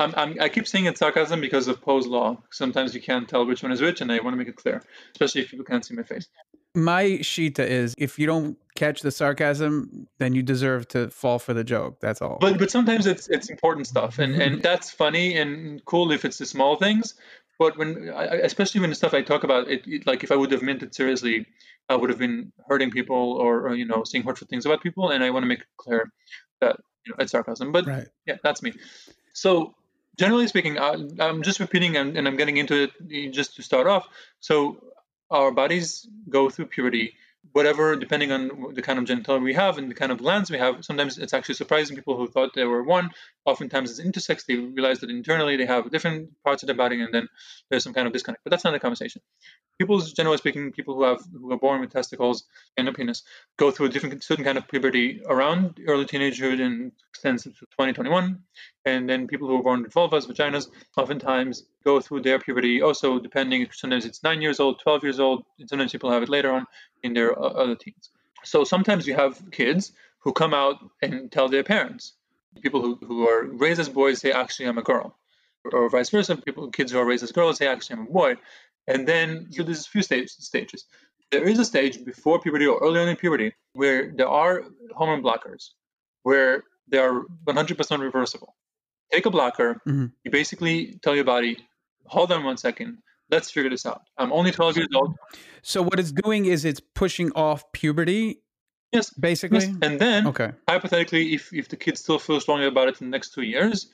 [0.00, 2.42] I'm, I'm, i keep saying it's sarcasm because of Poe's law.
[2.50, 4.82] Sometimes you can't tell which one is which, and I want to make it clear,
[5.12, 6.26] especially if people can't see my face.
[6.74, 11.52] My shita is if you don't catch the sarcasm, then you deserve to fall for
[11.52, 11.98] the joke.
[12.00, 12.38] That's all.
[12.40, 16.38] But but sometimes it's it's important stuff, and and that's funny and cool if it's
[16.38, 17.14] the small things.
[17.60, 18.08] But when,
[18.42, 20.82] especially when the stuff I talk about, it, it, like if I would have meant
[20.82, 21.46] it seriously,
[21.90, 25.10] I would have been hurting people or, or you know saying hurtful things about people,
[25.10, 26.10] and I want to make it clear
[26.62, 27.70] that you know it's sarcasm.
[27.70, 28.08] But right.
[28.24, 28.72] yeah, that's me.
[29.34, 29.74] So
[30.18, 33.86] generally speaking, I, am just repeating and, and, I'm getting into it just to start
[33.86, 34.08] off.
[34.40, 34.82] So
[35.30, 37.12] our bodies go through puberty
[37.52, 40.58] whatever, depending on the kind of genitalia we have and the kind of glands we
[40.58, 43.10] have, sometimes it's actually surprising people who thought they were one.
[43.44, 44.46] Oftentimes it's intersex.
[44.46, 47.28] They realize that internally they have different parts of their body, and then
[47.68, 48.44] there's some kind of disconnect.
[48.44, 49.22] But that's not conversation.
[49.78, 52.44] People, generally speaking, people who have who are born with testicles
[52.76, 53.22] and a penis
[53.58, 58.38] go through a different certain kind of puberty around early teenagehood and extends to 2021.
[58.86, 63.18] And then people who are born with vulvas, vaginas, oftentimes go through their puberty also
[63.18, 66.66] depending sometimes it's 9 years old 12 years old sometimes people have it later on
[67.02, 68.10] in their uh, other teens.
[68.44, 72.14] So sometimes you have kids who come out and tell their parents.
[72.62, 75.16] People who, who are raised as boys say actually i'm a girl.
[75.72, 78.36] Or vice versa people kids who are raised as girls say actually i'm a boy.
[78.86, 80.86] And then so there's a few stage, stages.
[81.30, 84.64] There is a stage before puberty or early on in puberty where there are
[84.96, 85.70] hormone blockers
[86.22, 88.56] where they are 100% reversible
[89.12, 90.06] take a blocker mm-hmm.
[90.24, 91.56] you basically tell your body
[92.10, 92.98] hold on one second.
[93.30, 94.02] Let's figure this out.
[94.18, 95.14] I'm only 12 years old.
[95.62, 98.42] So what it's doing is it's pushing off puberty.
[98.92, 99.60] Yes, basically.
[99.60, 99.76] Yes.
[99.82, 100.50] And then, okay.
[100.68, 103.88] hypothetically, if if the kid still feels strongly about it in the next two years,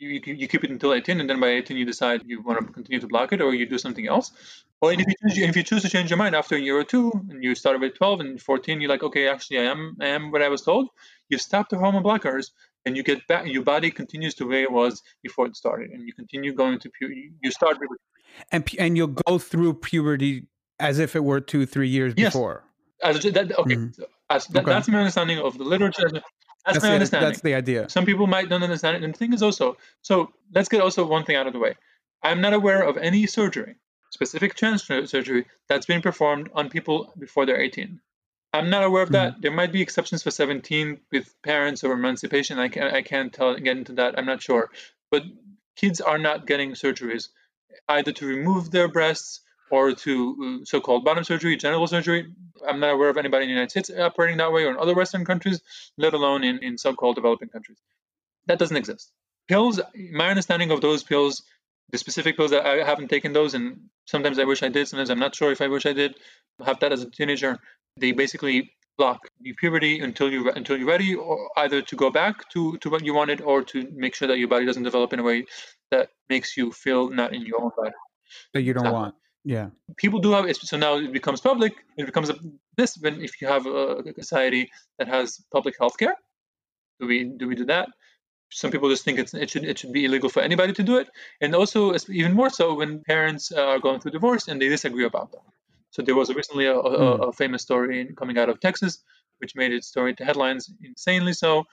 [0.00, 2.72] you, you keep it until 18, and then by 18 you decide you want to
[2.72, 4.32] continue to block it or you do something else.
[4.80, 6.84] Or if you choose, if you choose to change your mind after a year or
[6.84, 10.06] two, and you start with 12 and 14, you're like, okay, actually, I am I
[10.06, 10.88] am what I was told.
[11.28, 12.50] You stop the hormone blockers,
[12.88, 16.06] and you get back your body continues to where it was before it started and
[16.06, 17.98] you continue going to puberty you start with
[18.52, 20.46] and and you'll go through puberty
[20.80, 22.32] as if it were two three years yes.
[22.32, 22.64] before.
[23.02, 23.92] As that, okay, mm-hmm.
[23.92, 24.72] so as, that, okay.
[24.72, 26.08] that's my understanding of the literature.
[26.10, 26.24] That's,
[26.66, 27.28] that's my the, understanding.
[27.28, 27.88] That's the idea.
[27.88, 31.06] Some people might not understand it and the thing is also so let's get also
[31.06, 31.74] one thing out of the way.
[32.22, 33.76] I'm not aware of any surgery
[34.10, 38.00] specific trans surgery that's been performed on people before they're 18
[38.52, 39.32] I'm not aware of that.
[39.32, 39.40] Mm-hmm.
[39.42, 42.58] There might be exceptions for 17 with parents or emancipation.
[42.58, 44.18] I can't, I can't tell, get into that.
[44.18, 44.70] I'm not sure.
[45.10, 45.24] But
[45.76, 47.28] kids are not getting surgeries
[47.88, 52.32] either to remove their breasts or to uh, so-called bottom surgery, genital surgery.
[52.66, 54.94] I'm not aware of anybody in the United States operating that way or in other
[54.94, 55.60] Western countries,
[55.98, 57.78] let alone in, in so-called developing countries.
[58.46, 59.12] That doesn't exist.
[59.46, 59.80] Pills,
[60.12, 61.42] my understanding of those pills,
[61.90, 65.10] the specific pills that I haven't taken those, and sometimes I wish I did, sometimes
[65.10, 66.14] I'm not sure if I wish I did
[66.64, 67.58] have that as a teenager.
[68.00, 72.48] They basically block the puberty until you until you're ready, or either to go back
[72.50, 75.20] to, to what you wanted, or to make sure that your body doesn't develop in
[75.20, 75.44] a way
[75.90, 77.92] that makes you feel not in your own body.
[78.52, 79.14] That you don't want.
[79.44, 79.70] Yeah.
[79.96, 80.54] People do have.
[80.56, 81.72] So now it becomes public.
[81.96, 82.36] It becomes a,
[82.76, 86.14] this when if you have a, a society that has public health care.
[87.00, 87.88] Do we do we do that?
[88.50, 90.96] Some people just think it's, it should it should be illegal for anybody to do
[90.96, 91.08] it,
[91.40, 95.30] and also even more so when parents are going through divorce and they disagree about
[95.32, 95.42] that.
[95.90, 97.30] So there was recently a, a, a hmm.
[97.32, 99.02] famous story coming out of Texas,
[99.38, 101.64] which made its story to headlines insanely so.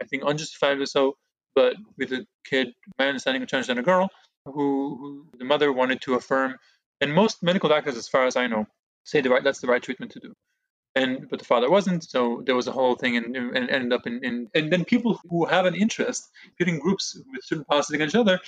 [0.00, 1.16] I think unjustifiably so,
[1.54, 2.68] but with a kid,
[2.98, 4.08] my understanding, a transgender girl,
[4.44, 6.56] who, who the mother wanted to affirm
[7.00, 8.66] and most medical doctors, as far as I know,
[9.04, 10.34] say the right that's the right treatment to do.
[10.94, 14.06] And but the father wasn't, so there was a whole thing, and, and ended up
[14.06, 16.28] in, in and then people who have an interest,
[16.58, 18.40] pitting groups with certain policies against each other,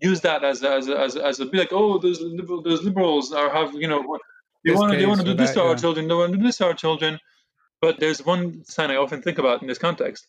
[0.00, 2.62] use that as a, as a, as a, as a be like, oh, those liberal,
[2.62, 4.18] those liberals are have you know
[4.64, 5.70] they want to they want to do this that, to yeah.
[5.70, 7.18] our children, they want to do this to our children.
[7.80, 10.26] But there's one sign I often think about in this context.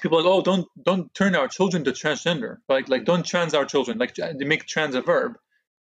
[0.00, 3.54] People are like, oh, don't don't turn our children to transgender, like like don't trans
[3.54, 5.36] our children, like they make trans a verb,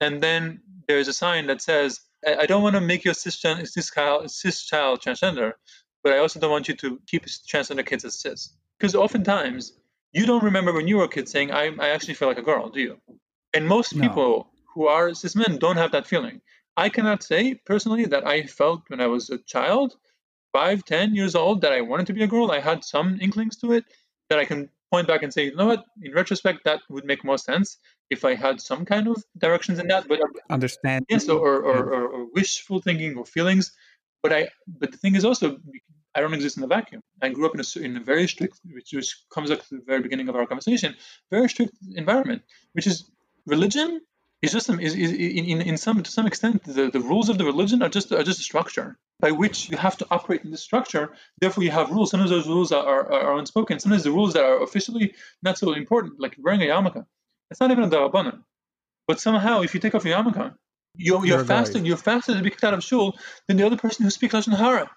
[0.00, 3.90] and then there's a sign that says, I don't want to make your cis, cis,
[3.90, 5.52] child, cis child transgender,
[6.02, 8.54] but I also don't want you to keep transgender kids as cis.
[8.78, 9.72] Because oftentimes,
[10.12, 12.42] you don't remember when you were a kid saying, I, I actually feel like a
[12.42, 13.00] girl, do you?
[13.54, 14.08] And most no.
[14.08, 16.40] people who are cis men don't have that feeling.
[16.76, 19.96] I cannot say personally that I felt when I was a child,
[20.52, 22.50] five, ten years old, that I wanted to be a girl.
[22.50, 23.84] I had some inklings to it
[24.28, 27.24] that I can point back and say, you know what, in retrospect, that would make
[27.24, 27.78] more sense
[28.10, 30.06] if I had some kind of directions in that.
[30.08, 30.20] But
[30.50, 33.72] understand, yes, or or, or, or, or wishful thinking or feelings.
[34.22, 35.58] But I, but the thing is also,
[36.14, 37.00] I don't exist in a vacuum.
[37.22, 39.82] I grew up in a in a very strict, which, which comes up to the
[39.86, 40.94] very beginning of our conversation,
[41.30, 42.42] very strict environment,
[42.72, 43.10] which is
[43.46, 44.00] religion
[44.46, 47.36] is just um, is, is in, in some to some extent the, the rules of
[47.38, 50.50] the religion are just are just a structure by which you have to operate in
[50.50, 51.12] this structure.
[51.40, 52.10] Therefore, you have rules.
[52.10, 53.78] Sometimes those rules are, are, are unspoken.
[53.78, 57.04] Sometimes the rules that are officially not so important, like wearing a yarmulke,
[57.50, 58.42] it's not even a darabanan.
[59.08, 60.54] But somehow, if you take off your yarmulke,
[60.96, 61.78] you're, you're, you're faster.
[61.78, 61.86] Right.
[61.86, 64.56] You're faster to be kicked out of shul than the other person who speaks lashon
[64.56, 64.90] hara.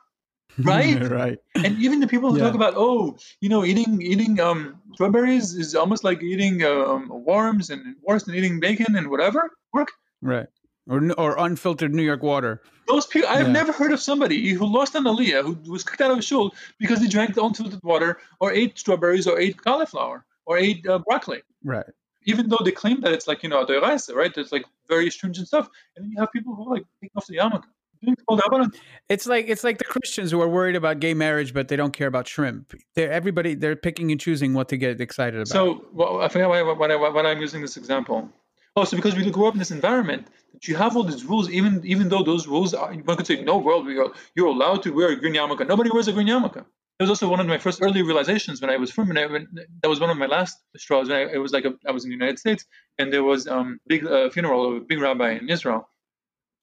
[0.64, 2.46] Right, right, and even the people who yeah.
[2.46, 7.70] talk about, oh, you know, eating eating um, strawberries is almost like eating um, worms
[7.70, 9.52] and worse than eating bacon and whatever.
[9.74, 9.90] Work,
[10.22, 10.48] right,
[10.90, 12.62] or or unfiltered New York water.
[12.88, 13.54] Those people, I've yeah.
[13.54, 16.54] never heard of somebody who lost an aliyah who was kicked out of a shul
[16.78, 21.00] because they drank the unfiltered water or ate strawberries or ate cauliflower or ate uh,
[21.00, 21.42] broccoli.
[21.64, 21.86] Right
[22.26, 24.34] even though they claim that it's like you know doiraisa, right?
[24.34, 27.28] There's like very stringent stuff, and then you have people who are like taking off
[27.28, 27.64] the yarmulke.
[29.10, 31.92] It's like it's like the Christians who are worried about gay marriage, but they don't
[31.92, 32.74] care about shrimp.
[32.96, 33.56] They're everybody.
[33.56, 35.48] They're picking and choosing what to get excited about.
[35.48, 38.30] So well, I forget why, why, why, why I'm using this example.
[38.76, 41.50] Oh, so because we grew up in this environment that you have all these rules,
[41.50, 44.84] even even though those rules are, one could say, no world, we are, you're allowed
[44.84, 45.68] to wear a green yarmulke.
[45.68, 46.58] Nobody wears a green yarmulke.
[47.00, 49.26] It was also one of my first early realizations when I was from, when, I,
[49.26, 49.48] when
[49.82, 51.08] that was one of my last straws.
[51.10, 52.66] When I, it was like a, I was in the United States,
[52.98, 55.90] and there was um big uh, funeral of a big rabbi in Israel,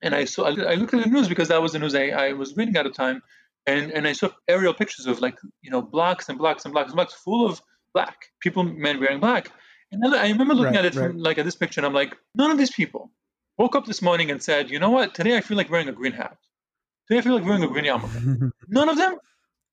[0.02, 2.32] and I saw I, looked at the news because that was the news I, I
[2.32, 3.22] was reading at the time,
[3.66, 6.90] and and I saw aerial pictures of like you know blocks and blocks and blocks
[6.90, 7.60] and blocks full of
[7.94, 9.50] black people, men wearing black,
[9.92, 11.10] and I remember looking right, at it right.
[11.10, 13.10] from like at this picture, and I'm like, none of these people
[13.58, 15.92] woke up this morning and said, you know what, today I feel like wearing a
[15.92, 16.36] green hat.
[17.08, 18.52] Today I feel like wearing a green yarmulke.
[18.68, 19.16] None of them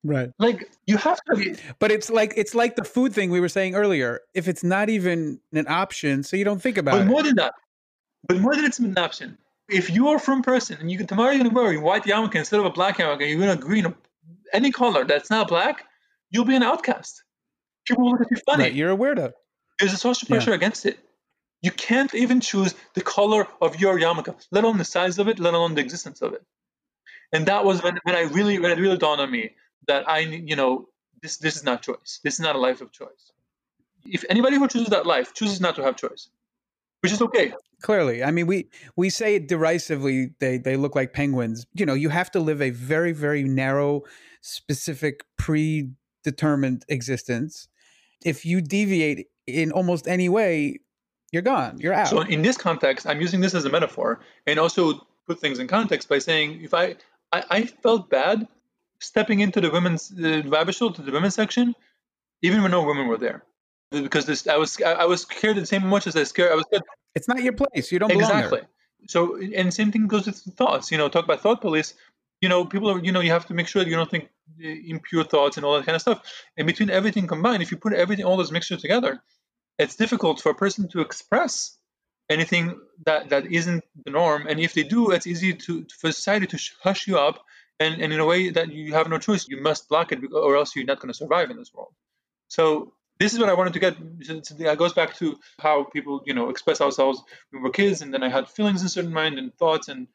[0.03, 0.31] Right.
[0.37, 3.49] Like you have to be- But it's like it's like the food thing we were
[3.49, 4.19] saying earlier.
[4.33, 7.05] If it's not even an option, so you don't think about but it.
[7.05, 7.53] But more than that.
[8.27, 9.37] But more than it's an option.
[9.69, 12.35] If you are frum person and you can tomorrow you're gonna wear a white yarmulke
[12.35, 13.93] instead of a black yarmulke, you're gonna green
[14.51, 15.85] any color that's not black,
[16.29, 17.23] you'll be an outcast.
[17.85, 18.63] People will look at you funny.
[18.63, 19.33] Right, you're a weirdo.
[19.79, 20.55] There's a social pressure yeah.
[20.55, 20.99] against it.
[21.61, 25.39] You can't even choose the color of your yarmulke, let alone the size of it,
[25.39, 26.43] let alone the existence of it.
[27.31, 29.51] And that was when, when I really when it really dawned on me
[29.87, 30.87] that I, you know,
[31.21, 32.19] this this is not choice.
[32.23, 33.31] This is not a life of choice.
[34.05, 36.29] If anybody who chooses that life chooses not to have choice,
[37.01, 37.53] which is okay.
[37.83, 40.31] Clearly, I mean, we we say it derisively.
[40.39, 41.65] They they look like penguins.
[41.73, 44.03] You know, you have to live a very very narrow,
[44.39, 47.67] specific, predetermined existence.
[48.23, 50.79] If you deviate in almost any way,
[51.33, 51.77] you're gone.
[51.79, 52.07] You're out.
[52.07, 55.67] So in this context, I'm using this as a metaphor and also put things in
[55.67, 56.95] context by saying if I
[57.33, 58.47] I, I felt bad
[58.99, 61.75] stepping into the women's the to the women's section,
[62.41, 63.43] even when no women were there,
[64.01, 66.65] because this I was I was scared the same much as I scared I was
[66.65, 66.83] scared.
[67.15, 67.91] It's not your place.
[67.91, 68.61] You don't exactly.
[69.07, 70.91] So, and same thing goes with thoughts.
[70.91, 71.93] You know, talk about thought police.
[72.41, 72.99] You know, people are.
[72.99, 75.75] You know, you have to make sure that you don't think impure thoughts and all
[75.75, 76.21] that kind of stuff.
[76.57, 79.21] And between everything combined, if you put everything, all those mixtures together,
[79.77, 81.77] it's difficult for a person to express
[82.29, 84.47] anything that that isn't the norm.
[84.47, 87.43] And if they do, it's easy to for society to hush you up.
[87.79, 90.55] And, and in a way that you have no choice, you must block it, or
[90.55, 91.93] else you're not going to survive in this world.
[92.47, 93.95] So this is what I wanted to get.
[94.19, 98.13] It goes back to how people, you know, express ourselves when we were kids, and
[98.13, 100.07] then I had feelings in certain mind and thoughts, and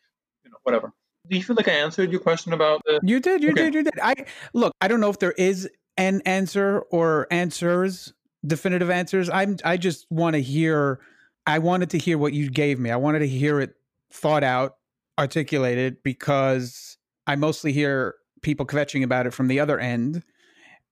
[0.45, 0.93] you know, whatever.
[1.29, 2.83] Do you feel like I answered your question about?
[2.85, 3.65] The- you did, you okay.
[3.65, 3.99] did, you did.
[4.03, 4.15] I
[4.53, 4.73] look.
[4.81, 8.13] I don't know if there is an answer or answers,
[8.47, 9.31] definitive answers.
[9.31, 9.57] I'm.
[9.65, 11.01] I just want to hear.
[11.47, 12.91] I wanted to hear what you gave me.
[12.91, 13.75] I wanted to hear it
[14.11, 14.77] thought out,
[15.19, 20.23] articulated, because I mostly hear people kvetching about it from the other end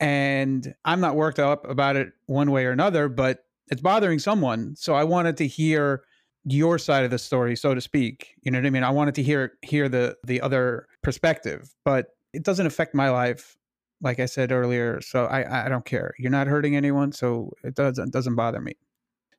[0.01, 4.77] and I'm not worked up about it one way or another, but it's bothering someone.
[4.77, 6.03] So I wanted to hear
[6.45, 8.35] your side of the story, so to speak.
[8.43, 8.85] You know what I mean?
[8.85, 13.57] I wanted to hear hear the the other perspective, but it doesn't affect my life,
[14.01, 15.01] like I said earlier.
[15.01, 16.15] So I I don't care.
[16.19, 18.75] You're not hurting anyone, so it doesn't doesn't bother me.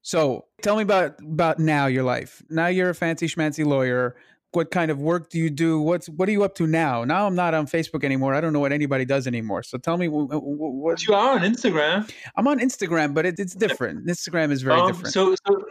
[0.01, 2.43] So tell me about about now your life.
[2.49, 4.15] Now you're a fancy schmancy lawyer
[4.51, 5.79] what kind of work do you do?
[5.79, 7.03] What's what are you up to now?
[7.03, 8.33] Now I'm not on Facebook anymore.
[8.33, 9.63] I don't know what anybody does anymore.
[9.63, 12.09] So tell me what, what you are on Instagram.
[12.35, 14.07] I'm on Instagram, but it, it's different.
[14.07, 15.13] Instagram is very um, different.
[15.13, 15.65] So, so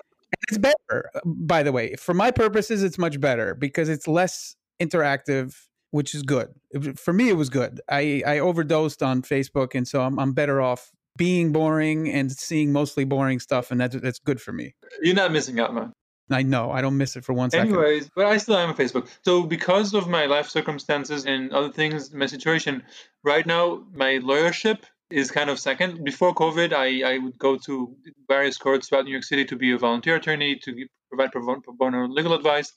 [0.49, 1.95] it's better, by the way.
[1.97, 5.57] For my purposes, it's much better because it's less interactive,
[5.91, 6.49] which is good.
[6.97, 7.81] For me, it was good.
[7.91, 12.73] I I overdosed on Facebook, and so I'm I'm better off being boring and seeing
[12.73, 14.75] mostly boring stuff, and that's that's good for me.
[15.03, 15.93] You're not missing out, man.
[16.31, 16.73] I know.
[16.73, 17.69] I don't miss it for one second.
[17.69, 19.09] Anyways, but I still am on Facebook.
[19.23, 22.83] So because of my life circumstances and other things, my situation,
[23.23, 24.79] right now my lawyership
[25.11, 26.05] is kind of second.
[26.05, 27.95] Before COVID, I, I would go to
[28.29, 32.09] various courts throughout New York City to be a volunteer attorney to provide pro bono
[32.09, 32.73] legal advice.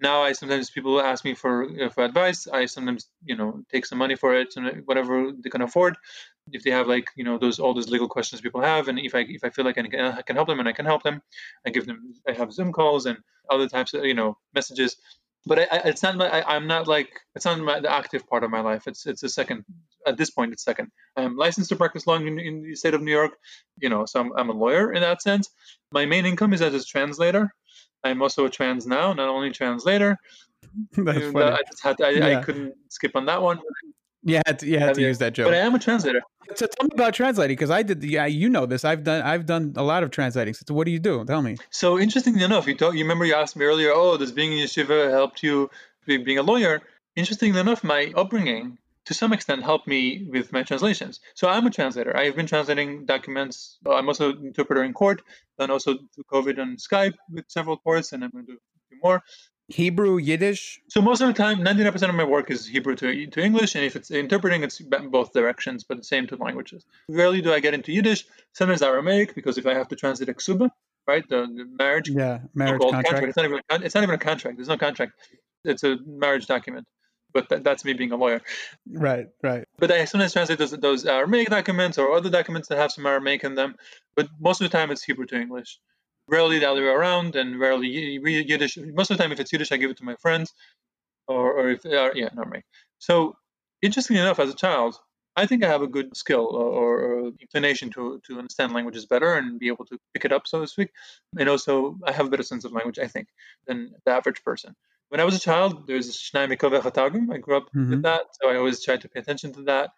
[0.00, 2.46] Now I sometimes people ask me for uh, for advice.
[2.46, 5.96] I sometimes you know take some money for it, and whatever they can afford
[6.52, 9.14] if they have like you know those all those legal questions people have and if
[9.14, 11.02] i if i feel like i can, I can help them and i can help
[11.02, 11.20] them
[11.66, 13.18] i give them i have zoom calls and
[13.50, 14.96] other types of you know messages.
[15.48, 18.26] But I, I, it's not my, I, am not like it's not my, the active
[18.26, 18.86] part of my life.
[18.86, 19.64] It's it's a second
[20.06, 20.90] at this point it's second.
[21.16, 23.32] I'm licensed to practice law in, in the state of new york
[23.78, 25.50] you know so I'm, I'm a lawyer in that sense.
[25.92, 27.52] My main income is as a translator.
[28.04, 30.16] I'm also a trans now not only translator.
[30.96, 31.44] That's funny.
[31.44, 32.38] I, just had I, yeah.
[32.38, 33.60] I couldn't skip on that one
[34.26, 35.46] you had to, you had to use that joke.
[35.46, 36.20] But I am a translator.
[36.54, 38.04] So tell me about translating because I did.
[38.04, 38.84] Yeah, you know this.
[38.84, 39.22] I've done.
[39.22, 40.54] I've done a lot of translating.
[40.54, 41.24] So what do you do?
[41.24, 41.56] Tell me.
[41.70, 43.92] So interestingly enough, you talk, You remember you asked me earlier.
[43.92, 45.70] Oh, does being in yeshiva helped you
[46.06, 46.82] being a lawyer?
[47.14, 51.20] Interestingly enough, my upbringing to some extent helped me with my translations.
[51.34, 52.16] So I'm a translator.
[52.16, 53.78] I've been translating documents.
[53.88, 55.22] I'm also an interpreter in court,
[55.58, 58.88] and also through COVID on Skype with several courts, and I'm going to do a
[58.88, 59.22] few more.
[59.68, 60.80] Hebrew, Yiddish?
[60.88, 63.84] So most of the time, 99% of my work is Hebrew to, to English, and
[63.84, 66.84] if it's interpreting, it's both directions, but the same two languages.
[67.08, 68.26] Rarely do I get into Yiddish.
[68.52, 70.70] Sometimes Aramaic, because if I have to translate a ksuba,
[71.08, 73.06] right, the, the marriage, yeah, marriage contract.
[73.06, 73.28] contract.
[73.28, 74.56] It's not even a, it's not even a contract.
[74.56, 75.12] There's no contract.
[75.64, 76.86] It's a marriage document.
[77.32, 78.40] But that, that's me being a lawyer.
[78.90, 79.64] Right, right.
[79.78, 83.44] But I sometimes translate those, those Aramaic documents or other documents that have some Aramaic
[83.44, 83.74] in them.
[84.14, 85.78] But most of the time, it's Hebrew to English
[86.28, 88.78] rarely the other way around, and rarely Yiddish.
[88.78, 90.52] Most of the time, if it's Yiddish, I give it to my friends,
[91.28, 92.62] or, or if they are, yeah, not me.
[92.98, 93.36] So,
[93.82, 94.98] interestingly enough, as a child,
[95.36, 99.34] I think I have a good skill or, or, inclination to, to understand languages better
[99.34, 100.90] and be able to pick it up, so to speak.
[101.38, 103.28] And also, I have a better sense of language, I think,
[103.66, 104.74] than the average person.
[105.10, 107.32] When I was a child, there's Shnai Mikove Chatagim.
[107.32, 107.90] I grew up mm-hmm.
[107.90, 109.90] with that, so I always tried to pay attention to that.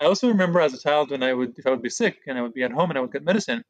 [0.00, 2.38] I also remember as a child when I would, if I would be sick and
[2.38, 3.64] I would be at home and I would get medicine,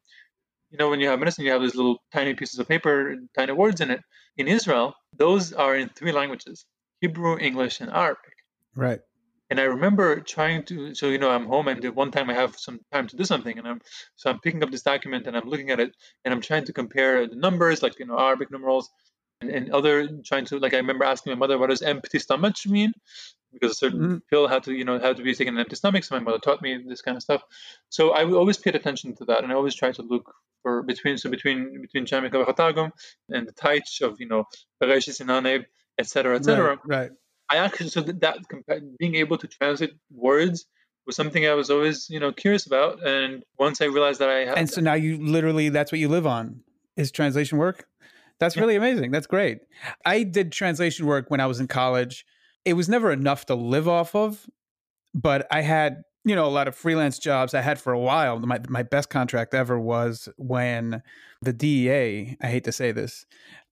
[0.71, 3.29] you know, when you have medicine, you have these little tiny pieces of paper, and
[3.37, 4.01] tiny words in it.
[4.37, 6.67] In Israel, those are in three languages
[7.01, 8.33] Hebrew, English, and Arabic.
[8.75, 9.01] Right.
[9.49, 12.59] And I remember trying to, so you know, I'm home, and one time I have
[12.59, 13.81] some time to do something, and I'm
[14.17, 16.73] so I'm picking up this document and I'm looking at it, and I'm trying to
[16.73, 18.91] compare the numbers, like you know, Arabic numerals,
[19.41, 22.57] and, and other trying to, like I remember asking my mother, what does empty stomach
[22.67, 22.93] mean?
[23.61, 24.17] Because a certain mm-hmm.
[24.31, 26.05] pill had to, you know, had to be taken in empty stomach.
[26.05, 27.43] So my mother taught me this kind of stuff.
[27.89, 31.17] So I always paid attention to that, and I always tried to look for between
[31.17, 34.45] so between between Chamik and the Taich of you know
[34.83, 35.65] Bereshit Sinaneb,
[35.99, 36.37] etc.
[36.37, 36.69] etc.
[36.69, 37.11] Right, right.
[37.49, 40.67] I actually so that, that being able to translate words
[41.07, 44.41] was something I was always you know curious about, and once I realized that I
[44.47, 46.63] had, and so now you literally that's what you live on
[46.97, 47.87] is translation work.
[48.39, 49.13] That's really amazing.
[49.13, 49.59] That's great.
[50.05, 52.27] I did translation work when I was in college.
[52.67, 54.47] It was never enough to live off of,
[55.15, 58.41] but I had you know, a lot of freelance jobs I had for a while.
[58.41, 61.01] My my best contract ever was when
[61.41, 63.25] the DEA, I hate to say this,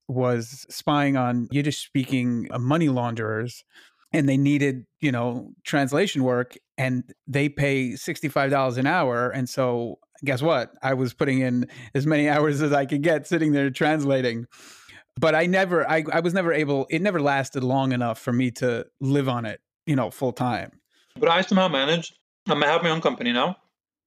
[0.06, 3.64] was spying on Yiddish speaking uh, money launderers
[4.12, 9.30] and they needed, you know, translation work and they pay $65 an hour.
[9.30, 10.70] And so guess what?
[10.82, 14.46] I was putting in as many hours as I could get sitting there translating.
[15.16, 18.50] But I never, I, I was never able, it never lasted long enough for me
[18.52, 20.80] to live on it, you know, full time.
[21.18, 22.18] But I somehow managed.
[22.48, 23.56] I have my own company now.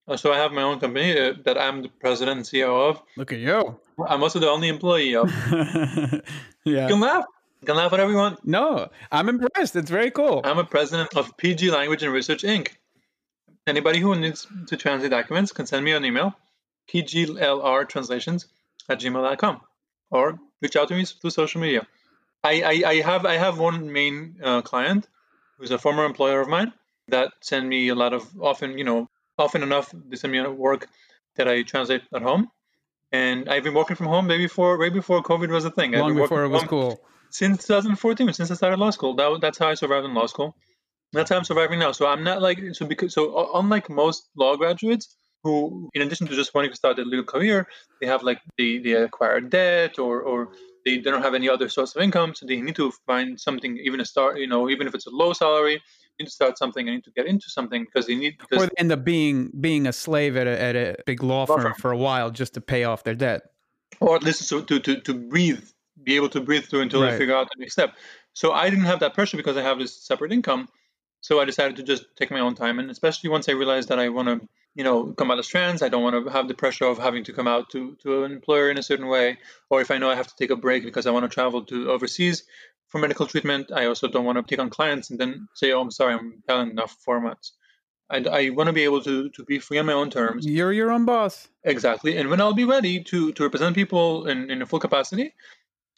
[0.06, 3.02] Uh, so I have my own company uh, that I'm the president and CEO of.
[3.16, 3.78] Look at you.
[4.06, 5.30] I'm also the only employee of.
[5.52, 6.22] yeah.
[6.64, 7.24] You can laugh.
[7.60, 8.46] You can laugh whatever you want.
[8.46, 9.76] No, I'm impressed.
[9.76, 10.40] It's very cool.
[10.44, 12.68] I'm a president of PG Language and Research Inc.
[13.66, 16.34] Anybody who needs to translate documents can send me an email,
[16.90, 18.46] pglrtranslations
[18.88, 19.60] at gmail.com,
[20.10, 21.86] or reach out to me through social media.
[22.44, 25.08] I, I, I have I have one main uh, client
[25.58, 26.72] who's a former employer of mine
[27.08, 30.88] that send me a lot of often you know often enough they send me work
[31.36, 32.50] that I translate at home,
[33.12, 35.92] and I've been working from home way before way before COVID was a thing.
[35.92, 37.00] Long before it was cool.
[37.30, 40.56] Since 2014, since I started law school, that, that's how I survived in law school.
[41.12, 41.92] That's how I'm surviving now.
[41.92, 46.34] So I'm not like so because so unlike most law graduates who, in addition to
[46.34, 47.66] just wanting to start a legal career,
[48.00, 50.52] they have like they they acquire debt or or
[50.84, 54.00] they don't have any other source of income, so they need to find something, even
[54.00, 55.82] a start, you know, even if it's a low salary,
[56.18, 56.88] need to start something.
[56.88, 58.38] I need to get into something because they need.
[58.38, 61.46] Because or they end up being being a slave at a, at a big law
[61.46, 63.42] firm, firm for a while just to pay off their debt,
[64.00, 65.64] or at least to to to, to breathe,
[66.02, 67.12] be able to breathe through until right.
[67.12, 67.94] they figure out the next step.
[68.32, 70.68] So I didn't have that pressure because I have this separate income.
[71.20, 73.98] So I decided to just take my own time, and especially once I realized that
[73.98, 76.54] I want to, you know, come out as trans, I don't want to have the
[76.54, 79.38] pressure of having to come out to to an employer in a certain way,
[79.68, 81.64] or if I know I have to take a break because I want to travel
[81.64, 82.44] to overseas
[82.88, 85.80] for medical treatment, I also don't want to take on clients and then say, "Oh,
[85.80, 87.52] I'm sorry, I'm talent enough for four months."
[88.10, 90.46] I, I want to be able to to be free on my own terms.
[90.46, 91.48] You're your own boss.
[91.64, 95.34] Exactly, and when I'll be ready to to represent people in in a full capacity,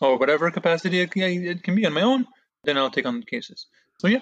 [0.01, 2.27] or whatever capacity it, it can be on my own,
[2.65, 3.67] then I'll take on cases.
[3.99, 4.21] So yeah.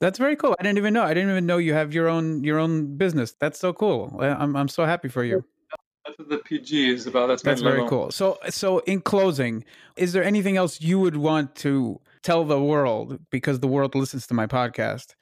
[0.00, 0.54] That's very cool.
[0.58, 1.02] I didn't even know.
[1.02, 3.32] I didn't even know you have your own your own business.
[3.32, 4.16] That's so cool.
[4.20, 5.44] I'm I'm so happy for you.
[6.04, 7.28] That's what the PG is about.
[7.28, 8.10] That's, That's very cool.
[8.10, 9.64] So so in closing,
[9.96, 14.26] is there anything else you would want to tell the world because the world listens
[14.26, 15.14] to my podcast?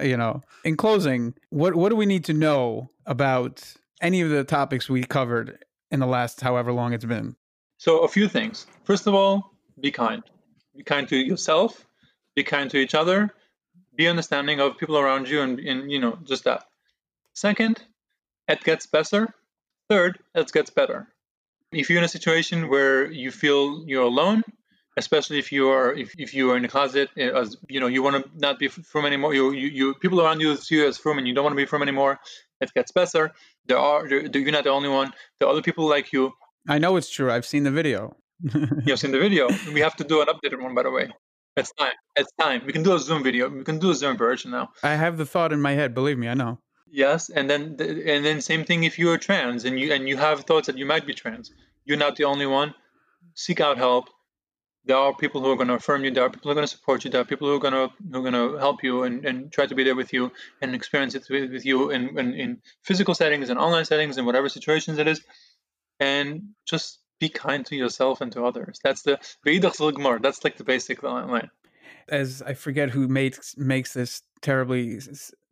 [0.00, 4.44] You know, in closing, what what do we need to know about any of the
[4.44, 7.36] topics we covered in the last however long it's been?
[7.76, 8.66] So a few things.
[8.84, 10.22] First of all, be kind.
[10.74, 11.86] Be kind to yourself.
[12.34, 13.30] Be kind to each other
[13.96, 16.64] be understanding of people around you and, and you know just that.
[17.34, 17.82] Second
[18.48, 19.28] it gets better.
[19.88, 21.08] Third it gets better.
[21.72, 24.42] If you're in a situation where you feel you're alone
[24.96, 27.88] especially if you are if, if you are in a closet eh, as you know
[27.88, 30.86] you want to not be frum anymore you, you you people around you see you
[30.86, 32.20] as frum and you don't want to be frum anymore
[32.60, 33.32] it gets better.
[33.66, 35.12] There are there, you're not the only one.
[35.38, 36.32] There are other people like you.
[36.68, 37.30] I know it's true.
[37.30, 38.16] I've seen the video.
[38.86, 39.48] You've seen the video.
[39.72, 41.10] We have to do an updated one by the way
[41.56, 41.92] it's time.
[42.16, 42.62] It's time.
[42.66, 43.48] We can do a Zoom video.
[43.48, 44.70] We can do a Zoom version now.
[44.82, 45.94] I have the thought in my head.
[45.94, 46.58] Believe me, I know.
[46.90, 50.42] Yes, and then and then same thing if you're trans and you and you have
[50.42, 51.50] thoughts that you might be trans.
[51.84, 52.74] You're not the only one.
[53.34, 54.08] Seek out help.
[54.84, 56.10] There are people who are going to affirm you.
[56.10, 57.10] There are people who are going to support you.
[57.10, 59.50] There are people who are going to who are going to help you and, and
[59.50, 62.58] try to be there with you and experience it with, with you in, in in
[62.82, 65.20] physical settings and online settings and whatever situations it is.
[66.00, 68.78] And just be kind to yourself and to others.
[68.82, 69.18] That's the
[70.22, 71.50] That's like the basic line.
[72.08, 75.00] As I forget who makes makes this terribly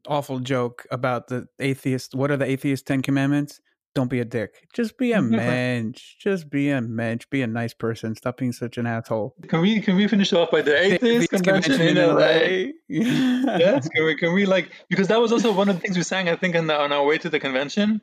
[0.06, 2.14] awful joke about the atheist.
[2.14, 3.60] What are the atheist Ten Commandments?
[3.94, 4.66] Don't be a dick.
[4.72, 6.16] Just be a mensch.
[6.18, 7.26] Just be a mensch.
[7.30, 8.14] Be a nice person.
[8.14, 9.34] Stop being such an asshole.
[9.48, 12.14] Can we can we finish off by the atheist, atheist convention, convention, in LA?
[12.14, 13.58] LA?
[13.58, 13.88] yes.
[13.88, 16.28] Can we can we like because that was also one of the things we sang
[16.28, 18.00] I think on, the, on our way to the convention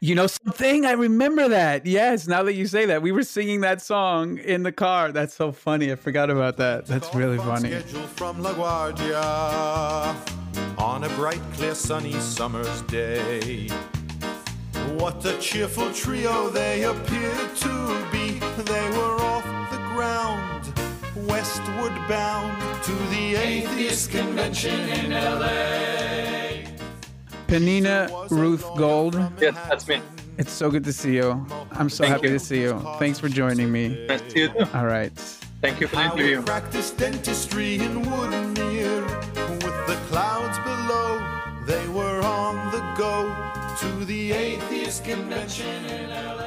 [0.00, 0.84] you know something?
[0.84, 1.86] I remember that.
[1.86, 5.12] Yes, now that you say that, we were singing that song in the car.
[5.12, 5.92] That's so funny.
[5.92, 6.86] I forgot about that.
[6.86, 7.72] That's really funny.
[8.16, 9.18] From LaGuardia
[10.78, 13.68] on a bright, clear, sunny summer's day.
[14.98, 18.38] What a cheerful trio they appeared to be.
[18.64, 20.72] They were off the ground,
[21.28, 26.31] westward bound to the Atheist Convention in LA.
[27.52, 29.14] Penina Ruth Gold.
[29.38, 30.00] Yes, that's me.
[30.38, 31.46] It's so good to see you.
[31.72, 32.32] I'm so Thank happy you.
[32.32, 32.80] to see you.
[32.98, 34.06] Thanks for joining me.
[34.06, 34.66] Nice to see you too.
[34.72, 35.12] All right.
[35.60, 36.40] Thank you for the interview.
[36.40, 39.06] practiced dentistry in Woodmere
[39.64, 41.20] with the clouds below.
[41.66, 43.28] They were on the go
[43.80, 46.41] to the atheist convention in LA.